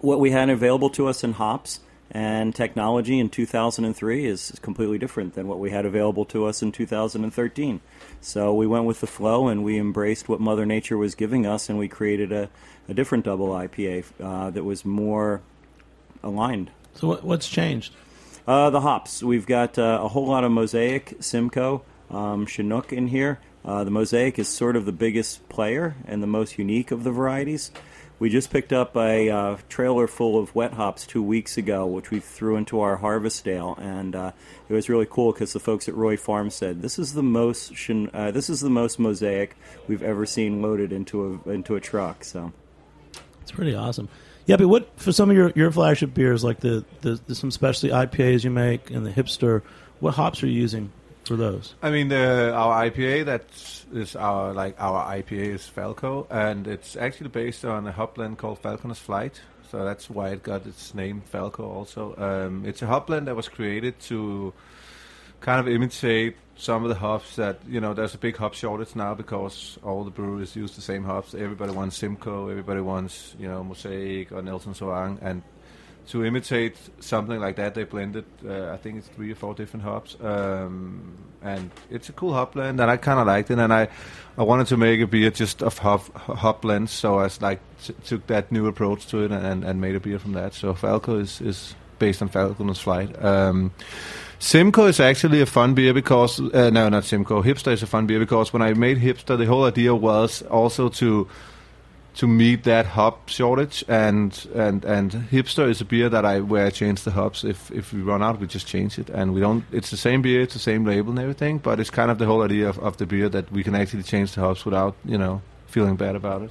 what 0.00 0.20
we 0.20 0.30
had 0.30 0.48
available 0.48 0.90
to 0.90 1.08
us 1.08 1.24
in 1.24 1.32
hops 1.32 1.80
and 2.14 2.54
technology 2.54 3.18
in 3.18 3.28
2003 3.28 4.24
is 4.24 4.56
completely 4.62 4.98
different 4.98 5.34
than 5.34 5.48
what 5.48 5.58
we 5.58 5.70
had 5.70 5.84
available 5.84 6.24
to 6.26 6.46
us 6.46 6.62
in 6.62 6.70
2013. 6.70 7.80
So 8.20 8.54
we 8.54 8.68
went 8.68 8.84
with 8.84 9.00
the 9.00 9.08
flow 9.08 9.48
and 9.48 9.64
we 9.64 9.80
embraced 9.80 10.28
what 10.28 10.40
Mother 10.40 10.64
Nature 10.64 10.96
was 10.96 11.16
giving 11.16 11.44
us, 11.44 11.68
and 11.68 11.76
we 11.76 11.88
created 11.88 12.30
a, 12.30 12.48
a 12.88 12.94
different 12.94 13.24
double 13.24 13.48
IPA 13.48 14.04
uh, 14.22 14.50
that 14.50 14.62
was 14.62 14.84
more 14.84 15.40
aligned. 16.22 16.70
So 16.94 17.08
what, 17.08 17.24
what's 17.24 17.48
changed? 17.48 17.92
Uh, 18.46 18.70
the 18.70 18.80
hops. 18.80 19.20
We've 19.20 19.46
got 19.46 19.76
uh, 19.76 19.98
a 20.00 20.08
whole 20.08 20.26
lot 20.26 20.44
of 20.44 20.52
Mosaic, 20.52 21.16
Simcoe, 21.18 21.82
um, 22.10 22.46
Chinook 22.46 22.92
in 22.92 23.08
here. 23.08 23.40
Uh, 23.64 23.82
the 23.82 23.90
Mosaic 23.90 24.38
is 24.38 24.46
sort 24.46 24.76
of 24.76 24.84
the 24.84 24.92
biggest 24.92 25.48
player 25.48 25.96
and 26.06 26.22
the 26.22 26.28
most 26.28 26.58
unique 26.58 26.92
of 26.92 27.02
the 27.02 27.10
varieties. 27.10 27.72
We 28.18 28.30
just 28.30 28.50
picked 28.50 28.72
up 28.72 28.96
a 28.96 29.28
uh, 29.28 29.56
trailer 29.68 30.06
full 30.06 30.38
of 30.38 30.54
wet 30.54 30.74
hops 30.74 31.06
two 31.06 31.22
weeks 31.22 31.56
ago, 31.58 31.84
which 31.86 32.10
we 32.10 32.20
threw 32.20 32.56
into 32.56 32.80
our 32.80 32.96
harvest 32.96 33.46
ale, 33.48 33.76
and 33.80 34.14
uh, 34.14 34.32
it 34.68 34.72
was 34.72 34.88
really 34.88 35.06
cool 35.08 35.32
because 35.32 35.52
the 35.52 35.60
folks 35.60 35.88
at 35.88 35.94
Roy 35.94 36.16
Farm 36.16 36.50
said 36.50 36.80
this 36.80 36.98
is 36.98 37.14
the 37.14 37.22
most 37.22 37.72
uh, 37.90 38.30
this 38.30 38.48
is 38.48 38.60
the 38.60 38.70
most 38.70 38.98
Mosaic 38.98 39.56
we've 39.88 40.02
ever 40.02 40.26
seen 40.26 40.62
loaded 40.62 40.92
into 40.92 41.42
a 41.46 41.50
into 41.50 41.74
a 41.74 41.80
truck. 41.80 42.24
So. 42.24 42.52
It's 43.42 43.52
pretty 43.52 43.74
awesome. 43.74 44.08
Yeah, 44.46 44.56
but 44.56 44.68
what 44.68 44.88
for 44.98 45.12
some 45.12 45.30
of 45.30 45.36
your, 45.36 45.52
your 45.54 45.70
flagship 45.70 46.14
beers, 46.14 46.44
like 46.44 46.60
the, 46.60 46.84
the, 47.00 47.20
the 47.26 47.34
some 47.34 47.50
specialty 47.50 47.92
IPAs 47.92 48.44
you 48.44 48.50
make 48.50 48.90
and 48.90 49.04
the 49.04 49.10
hipster, 49.10 49.62
what 50.00 50.14
hops 50.14 50.42
are 50.42 50.46
you 50.46 50.52
using 50.52 50.92
for 51.26 51.36
those? 51.36 51.74
I 51.82 51.90
mean, 51.90 52.08
the, 52.08 52.52
our 52.52 52.84
IPA 52.84 53.26
that 53.26 53.44
is 53.92 54.16
our 54.16 54.52
like 54.52 54.76
our 54.78 55.04
IPA 55.16 55.54
is 55.54 55.66
Falco, 55.66 56.26
and 56.30 56.66
it's 56.66 56.96
actually 56.96 57.28
based 57.28 57.64
on 57.64 57.86
a 57.86 57.92
hop 57.92 58.16
blend 58.16 58.38
called 58.38 58.62
Falconer's 58.62 58.98
Flight. 58.98 59.40
So 59.70 59.84
that's 59.84 60.08
why 60.08 60.30
it 60.30 60.42
got 60.42 60.66
its 60.66 60.94
name 60.94 61.22
Falco. 61.22 61.68
Also, 61.68 62.14
um, 62.16 62.64
it's 62.64 62.82
a 62.82 62.86
hop 62.86 63.08
blend 63.08 63.26
that 63.28 63.36
was 63.36 63.48
created 63.48 63.98
to 64.00 64.52
kind 65.40 65.60
of 65.60 65.68
imitate 65.68 66.36
some 66.56 66.84
of 66.84 66.88
the 66.88 66.94
hops 66.94 67.36
that 67.36 67.58
you 67.68 67.80
know. 67.80 67.94
There's 67.94 68.14
a 68.14 68.18
big 68.18 68.36
hop 68.36 68.54
shortage 68.54 68.94
now 68.94 69.14
because 69.14 69.78
all 69.82 70.04
the 70.04 70.10
breweries 70.10 70.54
use 70.54 70.76
the 70.76 70.82
same 70.82 71.04
hops. 71.04 71.34
Everybody 71.34 71.72
wants 71.72 71.96
Simcoe, 71.96 72.48
everybody 72.48 72.80
wants 72.80 73.34
you 73.38 73.48
know 73.48 73.64
Mosaic 73.64 74.32
or 74.32 74.42
Nelson 74.42 74.74
Sauvin, 74.74 75.18
and 75.22 75.42
to 76.08 76.24
imitate 76.24 76.76
something 77.00 77.40
like 77.40 77.56
that, 77.56 77.74
they 77.74 77.84
blended. 77.84 78.24
Uh, 78.46 78.70
I 78.70 78.76
think 78.76 78.98
it's 78.98 79.08
three 79.08 79.32
or 79.32 79.34
four 79.34 79.54
different 79.54 79.84
hops, 79.84 80.16
um, 80.20 81.16
and 81.42 81.70
it's 81.90 82.08
a 82.08 82.12
cool 82.12 82.32
hop 82.32 82.52
blend, 82.52 82.80
and 82.80 82.90
I 82.90 82.96
kind 82.96 83.18
of 83.18 83.26
liked 83.26 83.50
it. 83.50 83.58
And 83.58 83.72
I, 83.72 83.88
I 84.36 84.42
wanted 84.42 84.66
to 84.68 84.76
make 84.76 85.00
a 85.00 85.06
beer 85.06 85.30
just 85.30 85.62
of 85.62 85.78
hop 85.78 86.12
hop 86.14 86.62
blends, 86.62 86.92
so 86.92 87.18
I 87.18 87.30
like 87.40 87.60
t- 87.82 87.94
took 88.04 88.26
that 88.26 88.52
new 88.52 88.66
approach 88.66 89.06
to 89.08 89.24
it 89.24 89.32
and, 89.32 89.64
and, 89.64 89.80
made 89.80 89.94
a 89.94 90.00
beer 90.00 90.18
from 90.18 90.32
that. 90.32 90.54
So 90.54 90.74
Falco 90.74 91.18
is, 91.18 91.40
is 91.40 91.74
based 91.98 92.20
on 92.20 92.28
Falconer's 92.28 92.80
Flight. 92.80 93.22
Um, 93.24 93.72
Simcoe 94.38 94.86
is 94.86 95.00
actually 95.00 95.40
a 95.40 95.46
fun 95.46 95.74
beer 95.74 95.94
because 95.94 96.38
uh, 96.38 96.70
no, 96.70 96.88
not 96.90 97.04
Simcoe. 97.04 97.42
Hipster 97.42 97.72
is 97.72 97.82
a 97.82 97.86
fun 97.86 98.06
beer 98.06 98.18
because 98.18 98.52
when 98.52 98.60
I 98.60 98.74
made 98.74 98.98
Hipster, 98.98 99.38
the 99.38 99.46
whole 99.46 99.64
idea 99.64 99.94
was 99.94 100.42
also 100.42 100.90
to 100.90 101.28
to 102.14 102.28
meet 102.28 102.64
that 102.64 102.86
hop 102.86 103.28
shortage 103.28 103.84
and 103.88 104.46
and 104.54 104.84
and 104.84 105.10
hipster 105.12 105.68
is 105.68 105.80
a 105.80 105.84
beer 105.84 106.08
that 106.08 106.24
I 106.24 106.40
where 106.40 106.66
I 106.66 106.70
change 106.70 107.02
the 107.02 107.10
hops 107.10 107.44
if 107.44 107.70
if 107.72 107.92
we 107.92 108.02
run 108.02 108.22
out 108.22 108.40
we 108.40 108.46
just 108.46 108.66
change 108.66 108.98
it. 108.98 109.10
And 109.10 109.34
we 109.34 109.40
don't 109.40 109.64
it's 109.72 109.90
the 109.90 109.96
same 109.96 110.22
beer 110.22 110.42
it's 110.42 110.54
the 110.54 110.60
same 110.60 110.84
label 110.84 111.10
and 111.10 111.18
everything 111.18 111.58
but 111.58 111.80
it's 111.80 111.90
kind 111.90 112.10
of 112.10 112.18
the 112.18 112.26
whole 112.26 112.42
idea 112.42 112.68
of, 112.68 112.78
of 112.78 112.96
the 112.98 113.06
beer 113.06 113.28
that 113.28 113.50
we 113.50 113.64
can 113.64 113.74
actually 113.74 114.04
change 114.04 114.32
the 114.32 114.40
hops 114.40 114.64
without 114.64 114.94
you 115.04 115.18
know 115.18 115.42
feeling 115.66 115.96
bad 115.96 116.14
about 116.14 116.42
it. 116.42 116.50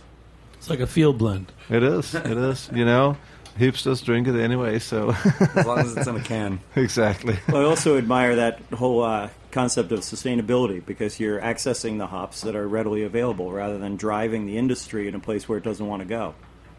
It's 0.56 0.70
like 0.70 0.82
a 0.82 0.88
field 0.88 1.18
blend. 1.18 1.52
it 1.70 1.84
is 1.84 2.14
it 2.14 2.38
is 2.38 2.70
you 2.76 2.86
know. 2.86 3.18
Hipsters 3.58 4.04
drink 4.04 4.28
it 4.28 4.36
anyway 4.36 4.80
so. 4.80 5.12
As 5.12 5.66
long 5.68 5.78
as 5.78 5.96
it's 5.96 6.08
in 6.08 6.16
a 6.16 6.20
can. 6.24 6.60
exactly. 6.76 7.38
Well, 7.48 7.62
I 7.62 7.66
also 7.66 8.00
admire 8.00 8.36
that 8.38 8.60
whole 8.74 9.04
uh, 9.04 9.30
concept 9.54 9.92
of 9.92 10.00
sustainability 10.00 10.86
because 10.86 11.20
you're 11.20 11.40
accessing 11.40 11.98
the 11.98 12.08
hops 12.08 12.42
that 12.42 12.56
are 12.56 12.68
readily 12.68 13.04
available 13.04 13.52
rather 13.52 13.78
than 13.78 13.96
driving 13.96 14.46
the 14.46 14.58
industry 14.58 15.08
in 15.08 15.16
a 15.16 15.20
place 15.20 15.48
where 15.48 15.58
it 15.58 15.64
doesn't 15.64 15.88
want 15.88 16.02
to 16.02 16.08
go. 16.08 16.36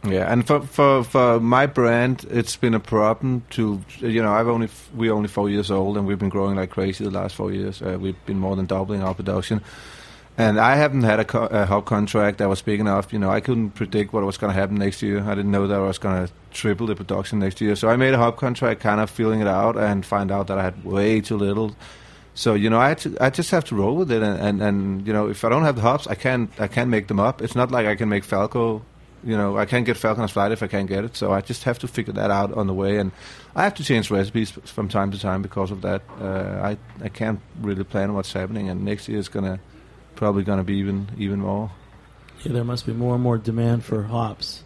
Yeah, 0.07 0.31
and 0.31 0.47
for, 0.47 0.61
for 0.61 1.03
for 1.03 1.41
my 1.41 1.65
brand, 1.67 2.27
it's 2.29 2.57
been 2.57 2.75
a 2.75 2.81
problem 2.81 3.43
to 3.51 3.83
you 4.01 4.23
know 4.23 4.33
I've 4.33 4.49
only 4.49 4.69
we're 4.93 5.15
only 5.15 5.29
four 5.29 5.49
years 5.49 5.71
old 5.71 5.97
and 5.97 6.07
we've 6.07 6.19
been 6.19 6.29
growing 6.29 6.57
like 6.57 6.71
crazy 6.71 7.05
the 7.05 7.11
last 7.11 7.35
four 7.35 7.51
years. 7.51 7.81
Uh, 7.81 7.97
we've 7.99 8.27
been 8.27 8.39
more 8.39 8.55
than 8.55 8.67
doubling 8.67 9.03
our 9.03 9.15
production, 9.15 9.63
and 10.37 10.61
I 10.61 10.77
haven't 10.77 11.05
had 11.05 11.21
a, 11.21 11.25
co- 11.25 11.47
a 11.47 11.65
hub 11.65 11.87
contract 11.87 12.39
that 12.39 12.51
was 12.51 12.61
big 12.61 12.81
enough. 12.81 13.15
You 13.15 13.19
know, 13.19 13.31
I 13.31 13.41
couldn't 13.41 13.71
predict 13.71 14.13
what 14.13 14.23
was 14.25 14.37
going 14.37 14.53
to 14.53 14.61
happen 14.61 14.77
next 14.77 15.01
year. 15.01 15.23
I 15.23 15.35
didn't 15.35 15.53
know 15.53 15.67
that 15.69 15.79
I 15.79 15.87
was 15.87 15.97
going 15.97 16.27
to 16.27 16.33
triple 16.51 16.87
the 16.87 16.97
production 16.97 17.39
next 17.39 17.63
year. 17.63 17.75
So 17.75 17.89
I 17.89 17.97
made 17.97 18.13
a 18.13 18.19
hub 18.19 18.37
contract, 18.37 18.83
kind 18.83 19.01
of 19.01 19.09
feeling 19.09 19.41
it 19.41 19.47
out, 19.47 19.79
and 19.79 20.05
find 20.05 20.31
out 20.31 20.49
that 20.49 20.59
I 20.59 20.65
had 20.65 20.85
way 20.85 21.23
too 21.23 21.39
little. 21.39 21.75
So 22.35 22.55
you 22.55 22.69
know, 22.69 22.81
I 22.81 22.95
to, 22.95 23.17
I 23.21 23.31
just 23.31 23.51
have 23.53 23.65
to 23.67 23.77
roll 23.77 23.97
with 23.97 24.11
it, 24.11 24.23
and, 24.23 24.39
and, 24.41 24.63
and 24.63 25.07
you 25.07 25.13
know, 25.13 25.29
if 25.29 25.45
I 25.45 25.49
don't 25.49 25.63
have 25.63 25.77
the 25.77 25.83
hops, 25.83 26.07
I 26.09 26.17
can't 26.17 26.51
I 26.59 26.67
can't 26.67 26.91
make 26.91 27.07
them 27.07 27.21
up. 27.21 27.41
It's 27.41 27.55
not 27.55 27.71
like 27.71 27.87
I 27.87 27.95
can 27.95 28.09
make 28.09 28.25
Falco. 28.25 28.83
You 29.23 29.37
know, 29.37 29.57
I 29.57 29.65
can't 29.65 29.87
get 29.87 29.97
Falcon's 29.97 30.33
Flight 30.33 30.53
if 30.53 30.63
I 30.63 30.67
can't 30.67 30.89
get 30.89 31.05
it. 31.05 31.17
So 31.17 31.33
I 31.33 31.41
just 31.41 31.65
have 31.65 31.79
to 31.79 31.89
figure 31.89 32.13
that 32.13 32.31
out 32.31 32.53
on 32.53 32.67
the 32.67 32.75
way, 32.75 32.99
and 32.99 33.13
I 33.55 33.63
have 33.63 33.75
to 33.75 33.85
change 33.85 34.11
recipes 34.11 34.51
from 34.51 34.89
time 34.89 35.13
to 35.13 35.19
time 35.19 35.41
because 35.43 35.71
of 35.71 35.81
that. 35.83 36.03
Uh, 36.21 36.61
I 36.63 36.77
I 37.03 37.09
can't 37.09 37.41
really 37.61 37.85
plan 37.85 38.15
what's 38.15 38.33
happening, 38.33 38.69
and 38.69 38.85
next 38.85 39.09
year 39.09 39.19
is 39.19 39.29
gonna 39.29 39.61
probably 40.17 40.43
gonna 40.43 40.65
be 40.65 40.77
even 40.77 41.09
even 41.17 41.41
more. 41.41 41.71
Yeah, 42.43 42.53
there 42.53 42.65
must 42.65 42.85
be 42.85 42.93
more 42.93 43.15
and 43.15 43.23
more 43.23 43.39
demand 43.39 43.85
for 43.85 44.03
hops. 44.03 44.65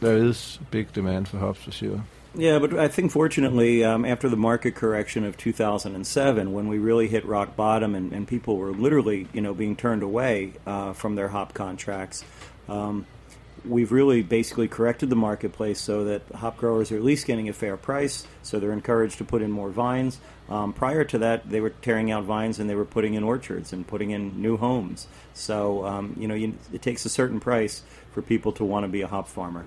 There 0.00 0.18
is 0.18 0.58
big 0.70 0.92
demand 0.92 1.28
for 1.28 1.38
hops 1.38 1.62
for 1.62 1.70
sure. 1.70 2.02
Yeah, 2.36 2.58
but 2.58 2.76
I 2.76 2.88
think 2.88 3.12
fortunately, 3.12 3.84
um, 3.84 4.04
after 4.04 4.28
the 4.28 4.36
market 4.36 4.74
correction 4.74 5.24
of 5.24 5.36
2007, 5.36 6.52
when 6.52 6.66
we 6.66 6.78
really 6.78 7.06
hit 7.06 7.24
rock 7.24 7.54
bottom 7.54 7.94
and, 7.94 8.12
and 8.12 8.26
people 8.26 8.56
were 8.56 8.72
literally, 8.72 9.28
you 9.32 9.40
know, 9.40 9.54
being 9.54 9.76
turned 9.76 10.02
away 10.02 10.54
uh, 10.66 10.94
from 10.94 11.14
their 11.14 11.28
hop 11.28 11.54
contracts, 11.54 12.24
um, 12.68 13.06
we've 13.64 13.92
really 13.92 14.20
basically 14.22 14.66
corrected 14.66 15.10
the 15.10 15.16
marketplace 15.16 15.80
so 15.80 16.04
that 16.06 16.22
hop 16.34 16.56
growers 16.56 16.90
are 16.90 16.96
at 16.96 17.04
least 17.04 17.24
getting 17.24 17.48
a 17.48 17.52
fair 17.52 17.76
price, 17.76 18.26
so 18.42 18.58
they're 18.58 18.72
encouraged 18.72 19.18
to 19.18 19.24
put 19.24 19.40
in 19.40 19.52
more 19.52 19.70
vines. 19.70 20.18
Um, 20.48 20.72
prior 20.72 21.04
to 21.04 21.18
that, 21.18 21.48
they 21.48 21.60
were 21.60 21.70
tearing 21.70 22.10
out 22.10 22.24
vines 22.24 22.58
and 22.58 22.68
they 22.68 22.74
were 22.74 22.84
putting 22.84 23.14
in 23.14 23.22
orchards 23.22 23.72
and 23.72 23.86
putting 23.86 24.10
in 24.10 24.42
new 24.42 24.56
homes. 24.56 25.06
So, 25.34 25.86
um, 25.86 26.16
you 26.18 26.26
know, 26.26 26.34
you, 26.34 26.54
it 26.72 26.82
takes 26.82 27.04
a 27.04 27.08
certain 27.08 27.38
price 27.38 27.82
for 28.10 28.22
people 28.22 28.50
to 28.52 28.64
want 28.64 28.82
to 28.82 28.88
be 28.88 29.02
a 29.02 29.06
hop 29.06 29.28
farmer. 29.28 29.66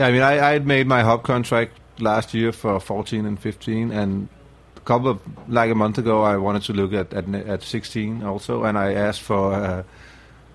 Yeah, 0.00 0.06
I 0.06 0.12
mean, 0.12 0.22
I, 0.22 0.48
I 0.48 0.52
had 0.52 0.66
made 0.66 0.86
my 0.86 1.02
hub 1.02 1.24
contract 1.24 1.72
last 1.98 2.32
year 2.32 2.52
for 2.52 2.80
14 2.80 3.26
and 3.26 3.38
15, 3.38 3.92
and 3.92 4.30
a 4.74 4.80
couple 4.80 5.08
of 5.08 5.20
like 5.46 5.70
a 5.70 5.74
month 5.74 5.98
ago, 5.98 6.22
I 6.22 6.38
wanted 6.38 6.62
to 6.62 6.72
look 6.72 6.94
at 6.94 7.12
at, 7.12 7.28
at 7.34 7.62
16 7.62 8.22
also, 8.22 8.64
and 8.64 8.78
I 8.78 8.94
asked 8.94 9.20
for 9.20 9.52
uh, 9.52 9.82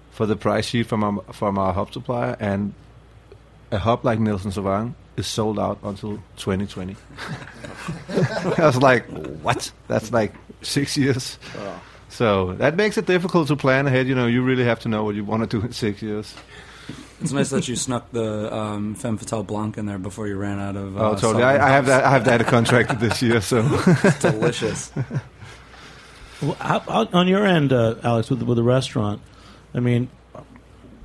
for 0.10 0.25
the 0.25 0.36
price 0.36 0.65
sheet 0.65 0.88
from 0.88 1.03
our, 1.03 1.21
from 1.31 1.60
our 1.60 1.73
hub 1.73 1.93
supplier, 1.93 2.36
and 2.39 2.73
a 3.69 3.77
hub 3.77 4.03
like 4.03 4.19
Nelson 4.19 4.49
Sauvin 4.49 4.95
is 5.15 5.27
sold 5.27 5.60
out 5.60 5.77
until 5.84 6.15
2020. 6.38 6.95
I 8.58 8.65
was 8.65 8.77
like, 8.77 9.05
what? 9.43 9.71
That's 9.88 10.12
like 10.12 10.34
six 10.63 10.97
years. 10.97 11.38
So 12.10 12.53
that 12.53 12.77
makes 12.77 12.97
it 12.97 13.05
difficult 13.05 13.49
to 13.49 13.55
plan 13.55 13.86
ahead. 13.86 14.08
You 14.08 14.15
know, 14.15 14.25
you 14.25 14.41
really 14.41 14.63
have 14.63 14.79
to 14.79 14.89
know 14.89 15.03
what 15.03 15.13
you 15.13 15.23
want 15.23 15.47
to 15.47 15.60
do 15.60 15.63
in 15.63 15.71
six 15.71 16.01
years. 16.01 16.34
It's 17.21 17.32
nice 17.32 17.49
that 17.51 17.67
you 17.67 17.75
snuck 17.75 18.12
the 18.12 18.54
um, 18.54 18.93
Femme 18.95 19.17
Fatale 19.17 19.43
Blanc 19.43 19.78
in 19.78 19.86
there 19.86 19.97
before 19.97 20.28
you 20.28 20.36
ran 20.36 20.60
out 20.60 20.75
of. 20.75 20.97
Uh, 20.97 21.10
oh, 21.10 21.15
totally. 21.15 21.43
I, 21.43 21.67
I 21.67 21.69
have 21.69 21.86
that. 21.86 22.04
I 22.04 22.12
have 22.12 22.25
that 22.25 22.45
contracted 22.47 22.99
this 22.99 23.21
year. 23.21 23.39
So. 23.41 23.62
Delicious. 24.19 24.91
Well, 26.41 26.56
how, 26.56 26.80
how, 26.82 27.08
on 27.13 27.28
your 27.28 27.45
end, 27.45 27.71
uh, 27.71 27.95
Alex, 28.04 28.30
with 28.30 28.39
the, 28.39 28.45
with 28.45 28.58
the 28.58 28.63
restaurant, 28.63 29.21
I 29.73 29.80
mean, 29.80 30.10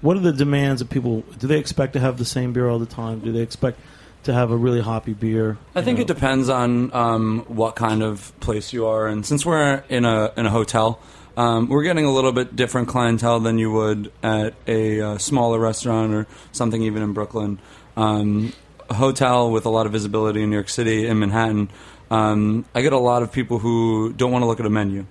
what 0.00 0.16
are 0.16 0.20
the 0.20 0.32
demands 0.32 0.80
of 0.80 0.90
people? 0.90 1.20
Do 1.38 1.46
they 1.46 1.58
expect 1.58 1.92
to 1.94 2.00
have 2.00 2.18
the 2.18 2.24
same 2.24 2.52
beer 2.52 2.68
all 2.68 2.78
the 2.78 2.86
time? 2.86 3.20
Do 3.20 3.32
they 3.32 3.40
expect 3.40 3.78
to 4.24 4.32
have 4.32 4.50
a 4.50 4.56
really 4.56 4.80
hoppy 4.80 5.12
beer? 5.12 5.58
I 5.74 5.82
think 5.82 5.98
You 5.98 6.02
it 6.02 6.08
depends 6.08 6.48
on 6.48 6.92
um, 6.92 7.44
what 7.48 7.76
kind 7.76 8.02
of 8.02 8.38
place 8.40 8.72
you 8.72 8.86
are, 8.86 9.06
and 9.06 9.24
since 9.24 9.46
we're 9.46 9.84
in 9.88 10.04
a 10.04 10.32
in 10.36 10.46
a 10.46 10.50
hotel, 10.50 11.00
um, 11.40 11.68
we're 11.70 11.84
getting 11.84 12.04
a 12.04 12.10
little 12.10 12.32
bit 12.32 12.54
different 12.54 12.88
clientele 12.88 13.40
than 13.40 13.58
you 13.58 13.72
would 13.72 14.12
at 14.22 14.52
a 14.66 15.00
uh, 15.00 15.16
smaller 15.16 15.58
restaurant 15.58 16.12
or 16.12 16.26
something 16.52 16.82
even 16.82 17.02
in 17.02 17.14
Brooklyn. 17.14 17.58
Um, 17.96 18.52
a 18.90 18.94
hotel 18.94 19.50
with 19.50 19.64
a 19.64 19.70
lot 19.70 19.86
of 19.86 19.92
visibility 19.92 20.42
in 20.42 20.50
New 20.50 20.56
York 20.56 20.68
City 20.68 21.06
in 21.06 21.18
Manhattan. 21.18 21.70
Um, 22.10 22.66
I 22.74 22.82
get 22.82 22.92
a 22.92 22.98
lot 22.98 23.22
of 23.22 23.32
people 23.32 23.58
who 23.58 24.12
don't 24.12 24.30
want 24.30 24.42
to 24.42 24.46
look 24.46 24.60
at 24.60 24.66
a 24.66 24.70
menu, 24.70 25.06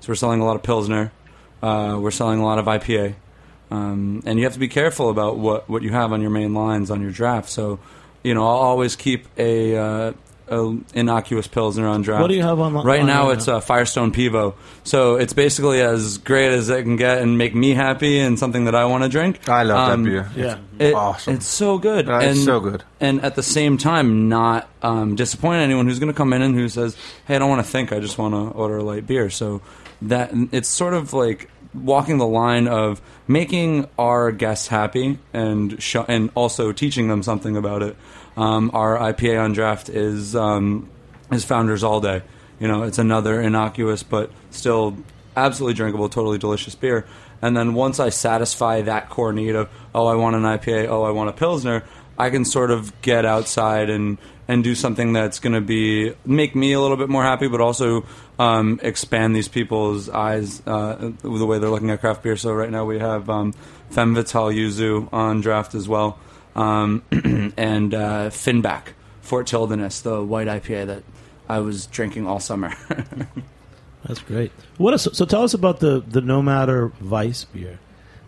so 0.00 0.08
we're 0.08 0.14
selling 0.14 0.40
a 0.40 0.46
lot 0.46 0.56
of 0.56 0.62
pilsner. 0.62 1.12
Uh, 1.62 1.98
we're 2.00 2.10
selling 2.10 2.40
a 2.40 2.44
lot 2.44 2.58
of 2.58 2.64
IPA. 2.64 3.16
Um, 3.70 4.22
and 4.24 4.38
you 4.38 4.46
have 4.46 4.54
to 4.54 4.58
be 4.58 4.68
careful 4.68 5.10
about 5.10 5.36
what, 5.36 5.68
what 5.68 5.82
you 5.82 5.90
have 5.90 6.10
on 6.10 6.22
your 6.22 6.30
main 6.30 6.54
lines 6.54 6.90
on 6.90 7.02
your 7.02 7.10
draft. 7.10 7.50
So, 7.50 7.80
you 8.22 8.32
know, 8.32 8.44
I'll 8.44 8.62
always 8.62 8.96
keep 8.96 9.26
a, 9.36 9.76
uh, 9.76 10.12
a 10.48 10.76
innocuous 10.94 11.46
pilsner 11.46 11.86
on 11.88 12.02
draft. 12.02 12.22
What 12.22 12.28
do 12.28 12.34
you 12.34 12.42
have 12.42 12.58
on? 12.60 12.72
Right 12.74 13.00
on 13.00 13.06
now, 13.06 13.24
your- 13.24 13.34
it's 13.34 13.48
uh, 13.48 13.60
Firestone 13.60 14.12
Pivo. 14.12 14.54
So 14.84 15.16
it's 15.16 15.32
basically 15.32 15.80
as 15.80 16.18
great 16.18 16.52
as 16.52 16.68
it 16.68 16.82
can 16.84 16.96
get 16.96 17.18
and 17.18 17.36
make 17.36 17.54
me 17.54 17.74
happy 17.74 18.18
and 18.20 18.38
something 18.38 18.64
that 18.66 18.74
I 18.74 18.84
want 18.84 19.02
to 19.02 19.08
drink. 19.08 19.48
I 19.48 19.64
love 19.64 19.90
Um, 19.92 20.02
that 20.04 20.08
beer. 20.10 20.30
yeah. 20.36 20.58
It- 20.78 20.94
Awesome. 20.94 21.34
It's 21.34 21.46
so 21.46 21.78
good. 21.78 22.08
Uh, 22.08 22.18
it's 22.22 22.44
so 22.44 22.60
good. 22.60 22.84
And 23.00 23.22
at 23.24 23.34
the 23.34 23.42
same 23.42 23.76
time, 23.78 24.28
not 24.28 24.68
um, 24.82 25.16
disappoint 25.16 25.62
anyone 25.62 25.86
who's 25.86 25.98
going 25.98 26.12
to 26.12 26.16
come 26.16 26.32
in 26.32 26.42
and 26.42 26.54
who 26.54 26.68
says, 26.68 26.96
"Hey, 27.26 27.36
I 27.36 27.38
don't 27.38 27.48
want 27.50 27.64
to 27.64 27.70
think. 27.70 27.92
I 27.92 27.98
just 28.00 28.18
want 28.18 28.34
to 28.34 28.56
order 28.56 28.76
a 28.78 28.82
light 28.84 29.06
beer." 29.06 29.30
So 29.30 29.62
that 30.02 30.30
it's 30.52 30.68
sort 30.68 30.94
of 30.94 31.12
like 31.12 31.50
walking 31.74 32.18
the 32.18 32.26
line 32.26 32.68
of 32.68 33.00
making 33.28 33.86
our 33.98 34.30
guests 34.32 34.68
happy 34.68 35.18
and 35.34 35.82
show, 35.82 36.04
and 36.08 36.30
also 36.34 36.72
teaching 36.72 37.08
them 37.08 37.22
something 37.22 37.56
about 37.56 37.82
it. 37.82 37.96
Um, 38.36 38.70
our 38.74 38.98
IPA 38.98 39.42
on 39.42 39.52
draft 39.52 39.88
is 39.88 40.36
um, 40.36 40.88
is 41.32 41.44
Founders 41.44 41.82
All 41.82 42.00
Day. 42.00 42.22
You 42.58 42.68
know, 42.68 42.82
it's 42.82 42.98
another 42.98 43.40
innocuous 43.40 44.02
but 44.02 44.30
still 44.50 44.96
absolutely 45.36 45.74
drinkable, 45.74 46.08
totally 46.08 46.38
delicious 46.38 46.74
beer. 46.74 47.06
And 47.42 47.56
then 47.56 47.74
once 47.74 48.00
I 48.00 48.08
satisfy 48.08 48.82
that 48.82 49.10
core 49.10 49.32
need 49.32 49.54
of, 49.54 49.68
oh, 49.94 50.06
I 50.06 50.14
want 50.14 50.36
an 50.36 50.42
IPA, 50.42 50.88
oh, 50.88 51.02
I 51.02 51.10
want 51.10 51.28
a 51.28 51.32
Pilsner, 51.32 51.84
I 52.18 52.30
can 52.30 52.44
sort 52.44 52.70
of 52.70 53.00
get 53.02 53.26
outside 53.26 53.90
and, 53.90 54.16
and 54.48 54.64
do 54.64 54.74
something 54.74 55.12
that's 55.12 55.38
going 55.38 55.52
to 55.52 55.60
be 55.60 56.14
make 56.24 56.56
me 56.56 56.72
a 56.72 56.80
little 56.80 56.96
bit 56.96 57.10
more 57.10 57.22
happy, 57.22 57.46
but 57.46 57.60
also 57.60 58.06
um, 58.38 58.80
expand 58.82 59.36
these 59.36 59.48
people's 59.48 60.08
eyes 60.08 60.62
uh, 60.66 61.12
the 61.20 61.46
way 61.46 61.58
they're 61.58 61.70
looking 61.70 61.90
at 61.90 62.00
craft 62.00 62.22
beer. 62.22 62.36
So 62.36 62.52
right 62.54 62.70
now 62.70 62.86
we 62.86 62.98
have 62.98 63.28
um, 63.28 63.52
Femme 63.90 64.14
Yuzu 64.14 65.12
on 65.12 65.42
draft 65.42 65.74
as 65.74 65.88
well, 65.88 66.18
um, 66.56 67.02
and 67.56 67.94
uh, 67.94 68.30
Finback 68.30 68.88
Fort 69.20 69.46
Childerness, 69.46 70.00
the 70.00 70.22
white 70.22 70.48
IPA 70.48 70.86
that 70.86 71.02
I 71.48 71.60
was 71.60 71.86
drinking 71.86 72.26
all 72.26 72.40
summer. 72.40 72.74
That's 74.04 74.20
great. 74.20 74.52
What 74.78 74.94
is, 74.94 75.02
so 75.12 75.24
tell 75.24 75.42
us 75.42 75.54
about 75.54 75.80
the 75.80 76.00
the 76.00 76.20
No 76.20 76.42
Matter 76.42 76.88
Vice 77.00 77.44
beer. 77.44 77.78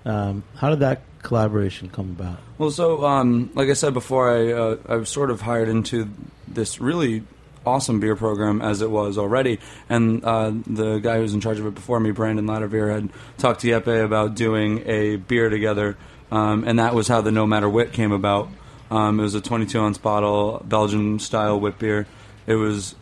Um, 0.05 0.43
how 0.57 0.71
did 0.71 0.81
that 0.81 1.03
collaboration 1.23 1.89
come 1.89 2.11
about? 2.11 2.39
Well, 2.59 2.71
so 2.71 3.05
um, 3.05 3.51
like 3.55 3.69
I 3.69 3.75
said 3.75 3.95
before, 3.95 4.31
I 4.31 4.53
uh, 4.53 4.77
I 4.89 4.97
was 4.97 5.09
sort 5.09 5.31
of 5.31 5.41
hired 5.41 5.69
into 5.69 6.11
this 6.47 6.81
really 6.81 7.23
awesome 7.65 8.01
beer 8.01 8.17
program 8.17 8.63
as 8.63 8.83
it 8.83 8.91
was 8.91 9.19
already, 9.19 9.61
and 9.89 10.25
uh, 10.25 10.53
the 10.67 10.99
guy 10.99 11.17
who 11.17 11.23
was 11.23 11.35
in 11.35 11.41
charge 11.41 11.61
of 11.61 11.67
it 11.67 11.75
before 11.75 12.01
me, 12.01 12.11
Brandon 12.11 12.47
Latterbeer, 12.47 12.93
had 12.93 13.11
talked 13.37 13.61
to 13.61 13.69
Jeppe 13.69 14.05
about 14.05 14.35
doing 14.35 14.83
a 14.87 15.17
beer 15.17 15.49
together, 15.49 15.97
um, 16.31 16.65
and 16.65 16.79
that 16.79 16.95
was 16.95 17.09
how 17.09 17.21
the 17.21 17.31
No 17.33 17.47
Matter 17.47 17.69
Wit 17.69 17.93
came 17.93 18.13
about. 18.13 18.49
Um, 18.91 19.21
it 19.21 19.23
was 19.23 19.35
a 19.35 19.41
22 19.41 19.79
ounce 19.81 19.99
bottle, 19.99 20.63
Belgian 20.67 21.19
style 21.19 21.61
wit 21.61 21.79
beer. 21.79 22.07
It 22.47 22.55
was 22.55 22.95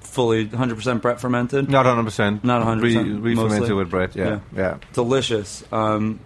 fully 0.00 0.46
100% 0.46 1.02
Brett 1.02 1.20
fermented. 1.20 1.68
Not 1.68 1.84
100%. 1.84 2.42
Not 2.42 2.66
100%, 2.66 2.82
Re, 2.82 3.34
re-fermented 3.34 3.72
with 3.72 3.90
Brett, 3.90 4.16
yeah. 4.16 4.24
Yeah. 4.24 4.40
Yeah. 4.54 4.76
delicious. 4.94 5.62
Um, 5.70 6.20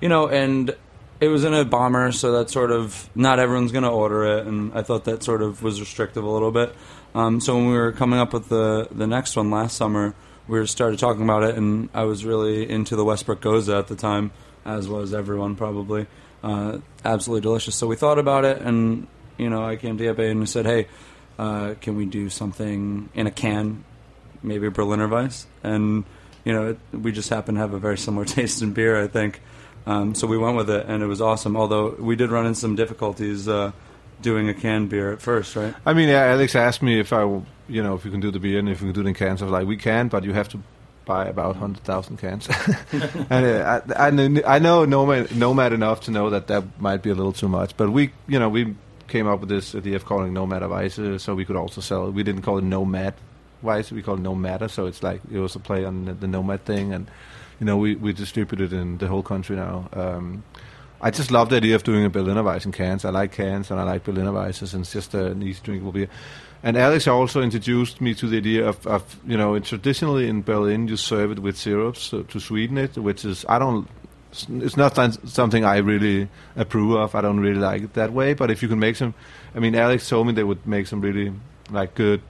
you 0.00 0.08
know, 0.08 0.28
and 0.28 0.74
it 1.20 1.28
was 1.28 1.44
in 1.44 1.54
a 1.54 1.64
bomber, 1.64 2.12
so 2.12 2.32
that 2.32 2.50
sort 2.50 2.70
of 2.70 3.08
not 3.14 3.38
everyone's 3.38 3.72
going 3.72 3.84
to 3.84 3.90
order 3.90 4.38
it, 4.38 4.46
and 4.46 4.72
I 4.74 4.82
thought 4.82 5.04
that 5.04 5.22
sort 5.22 5.42
of 5.42 5.62
was 5.62 5.80
restrictive 5.80 6.24
a 6.24 6.28
little 6.28 6.52
bit. 6.52 6.74
Um, 7.14 7.40
so 7.40 7.56
when 7.56 7.66
we 7.66 7.76
were 7.76 7.92
coming 7.92 8.18
up 8.18 8.32
with 8.32 8.48
the 8.48 8.88
the 8.92 9.06
next 9.06 9.34
one 9.36 9.50
last 9.50 9.76
summer, 9.76 10.14
we 10.46 10.64
started 10.66 10.98
talking 10.98 11.22
about 11.22 11.42
it, 11.42 11.56
and 11.56 11.88
I 11.92 12.04
was 12.04 12.24
really 12.24 12.68
into 12.68 12.96
the 12.96 13.04
Westbrook 13.04 13.40
Gose 13.40 13.76
at 13.76 13.88
the 13.88 13.96
time, 13.96 14.30
as 14.68 14.88
was 14.88 15.14
everyone 15.14 15.56
probably. 15.56 16.06
Uh, 16.42 16.78
absolutely 17.04 17.40
delicious. 17.42 17.74
So 17.74 17.86
we 17.86 17.96
thought 17.96 18.18
about 18.18 18.44
it, 18.44 18.62
and 18.62 19.08
you 19.38 19.50
know, 19.50 19.64
I 19.64 19.76
came 19.76 19.98
to 19.98 20.04
Jeppe 20.04 20.30
and 20.30 20.48
said, 20.48 20.66
"Hey, 20.66 20.86
uh, 21.38 21.74
can 21.80 21.96
we 21.96 22.06
do 22.06 22.30
something 22.30 23.08
in 23.14 23.26
a 23.26 23.30
can 23.30 23.84
maybe 24.42 24.66
a 24.66 24.70
Berliner 24.70 25.08
Weiss, 25.08 25.46
and 25.62 26.04
you 26.44 26.52
know 26.52 26.70
it, 26.70 26.78
we 26.92 27.12
just 27.12 27.28
happen 27.28 27.54
to 27.54 27.60
have 27.60 27.72
a 27.72 27.78
very 27.78 27.98
similar 27.98 28.24
taste 28.36 28.62
in 28.62 28.72
beer, 28.72 29.02
I 29.02 29.08
think. 29.08 29.40
Um, 29.86 30.14
so 30.14 30.26
we 30.26 30.36
went 30.36 30.56
with 30.56 30.68
it, 30.70 30.86
and 30.86 31.02
it 31.02 31.06
was 31.06 31.20
awesome. 31.20 31.56
Although 31.56 31.90
we 31.98 32.16
did 32.16 32.30
run 32.30 32.46
into 32.46 32.58
some 32.58 32.76
difficulties 32.76 33.48
uh, 33.48 33.72
doing 34.20 34.48
a 34.48 34.54
canned 34.54 34.90
beer 34.90 35.12
at 35.12 35.22
first, 35.22 35.56
right? 35.56 35.74
I 35.86 35.94
mean, 35.94 36.08
Alex 36.08 36.54
asked 36.54 36.82
me 36.82 37.00
if 37.00 37.12
I, 37.12 37.22
you 37.68 37.82
know, 37.82 37.94
if 37.94 38.04
we 38.04 38.10
can 38.10 38.20
do 38.20 38.30
the 38.30 38.38
beer 38.38 38.58
and 38.58 38.68
if 38.68 38.82
we 38.82 38.92
can 38.92 39.02
do 39.02 39.08
in 39.08 39.14
cans. 39.14 39.40
I 39.40 39.46
was 39.46 39.52
like, 39.52 39.66
we 39.66 39.76
can, 39.76 40.08
but 40.08 40.24
you 40.24 40.32
have 40.34 40.48
to 40.50 40.60
buy 41.08 41.26
about 41.26 41.56
hundred 41.56 41.82
thousand 41.82 42.18
cans. 42.18 42.48
and 42.92 43.44
uh, 43.44 43.80
I, 43.96 44.08
I, 44.08 44.56
I 44.56 44.58
know 44.60 44.84
Nomad, 44.84 45.34
Nomad 45.34 45.72
enough 45.72 46.02
to 46.02 46.10
know 46.12 46.30
that 46.30 46.46
that 46.46 46.80
might 46.80 47.02
be 47.02 47.10
a 47.10 47.14
little 47.14 47.32
too 47.32 47.48
much. 47.48 47.76
But 47.76 47.90
we, 47.90 48.12
you 48.28 48.38
know, 48.38 48.48
we 48.48 48.76
came 49.08 49.26
up 49.26 49.40
with 49.40 49.48
this 49.48 49.74
idea 49.74 49.96
of 49.96 50.04
calling 50.04 50.32
Nomad 50.32 50.62
a 50.62 50.66
uh, 50.66 51.18
so 51.18 51.34
we 51.34 51.44
could 51.44 51.56
also 51.56 51.80
sell. 51.80 52.08
it. 52.08 52.12
We 52.12 52.22
didn't 52.22 52.42
call 52.42 52.58
it 52.58 52.64
Nomad 52.64 53.14
Weiss, 53.62 53.90
we 53.90 54.02
called 54.02 54.20
it 54.20 54.22
No 54.22 54.34
Matter. 54.34 54.68
So 54.68 54.86
it's 54.86 55.02
like 55.02 55.22
it 55.32 55.38
was 55.38 55.56
a 55.56 55.58
play 55.58 55.84
on 55.84 56.04
the, 56.04 56.12
the 56.12 56.28
Nomad 56.28 56.64
thing, 56.64 56.92
and 56.92 57.10
you 57.58 57.66
know, 57.66 57.76
we 57.76 57.96
we 57.96 58.12
distribute 58.12 58.60
it 58.60 58.72
in 58.72 58.98
the 58.98 59.08
whole 59.08 59.22
country 59.22 59.56
now. 59.56 59.88
Um, 59.94 60.44
I 61.00 61.10
just 61.10 61.30
love 61.30 61.48
the 61.48 61.56
idea 61.56 61.76
of 61.76 61.84
doing 61.84 62.04
a 62.04 62.10
Berliner 62.10 62.42
Weiss 62.42 62.66
in 62.66 62.72
cans. 62.72 63.04
I 63.04 63.10
like 63.10 63.32
cans 63.32 63.70
and 63.70 63.80
I 63.80 63.84
like 63.84 64.04
Berliner 64.04 64.32
Weisses, 64.32 64.74
and 64.74 64.82
it's 64.82 64.92
just 64.92 65.14
an 65.14 65.42
easy 65.42 65.60
drinkable 65.62 65.92
beer. 65.92 66.08
And 66.62 66.76
Alex 66.76 67.06
also 67.06 67.40
introduced 67.40 68.00
me 68.00 68.14
to 68.14 68.26
the 68.26 68.38
idea 68.38 68.66
of, 68.66 68.84
of 68.86 69.16
you 69.26 69.36
know, 69.36 69.58
traditionally 69.60 70.28
in 70.28 70.42
Berlin 70.42 70.88
you 70.88 70.96
serve 70.96 71.30
it 71.30 71.38
with 71.38 71.56
syrups 71.56 72.12
uh, 72.12 72.24
to 72.28 72.40
sweeten 72.40 72.78
it, 72.78 72.96
which 72.96 73.24
is 73.24 73.44
I 73.48 73.58
don't. 73.58 73.88
It's 74.30 74.76
not 74.76 74.94
something 75.26 75.64
I 75.64 75.78
really 75.78 76.28
approve 76.54 76.96
of. 76.96 77.14
I 77.14 77.22
don't 77.22 77.40
really 77.40 77.60
like 77.60 77.82
it 77.82 77.94
that 77.94 78.12
way. 78.12 78.34
But 78.34 78.50
if 78.50 78.62
you 78.62 78.68
can 78.68 78.78
make 78.78 78.96
some, 78.96 79.14
I 79.54 79.58
mean, 79.58 79.74
Alex 79.74 80.06
told 80.08 80.26
me 80.26 80.34
they 80.34 80.44
would 80.44 80.66
make 80.66 80.86
some 80.86 81.00
really 81.00 81.32
like 81.70 81.94
good 81.94 82.20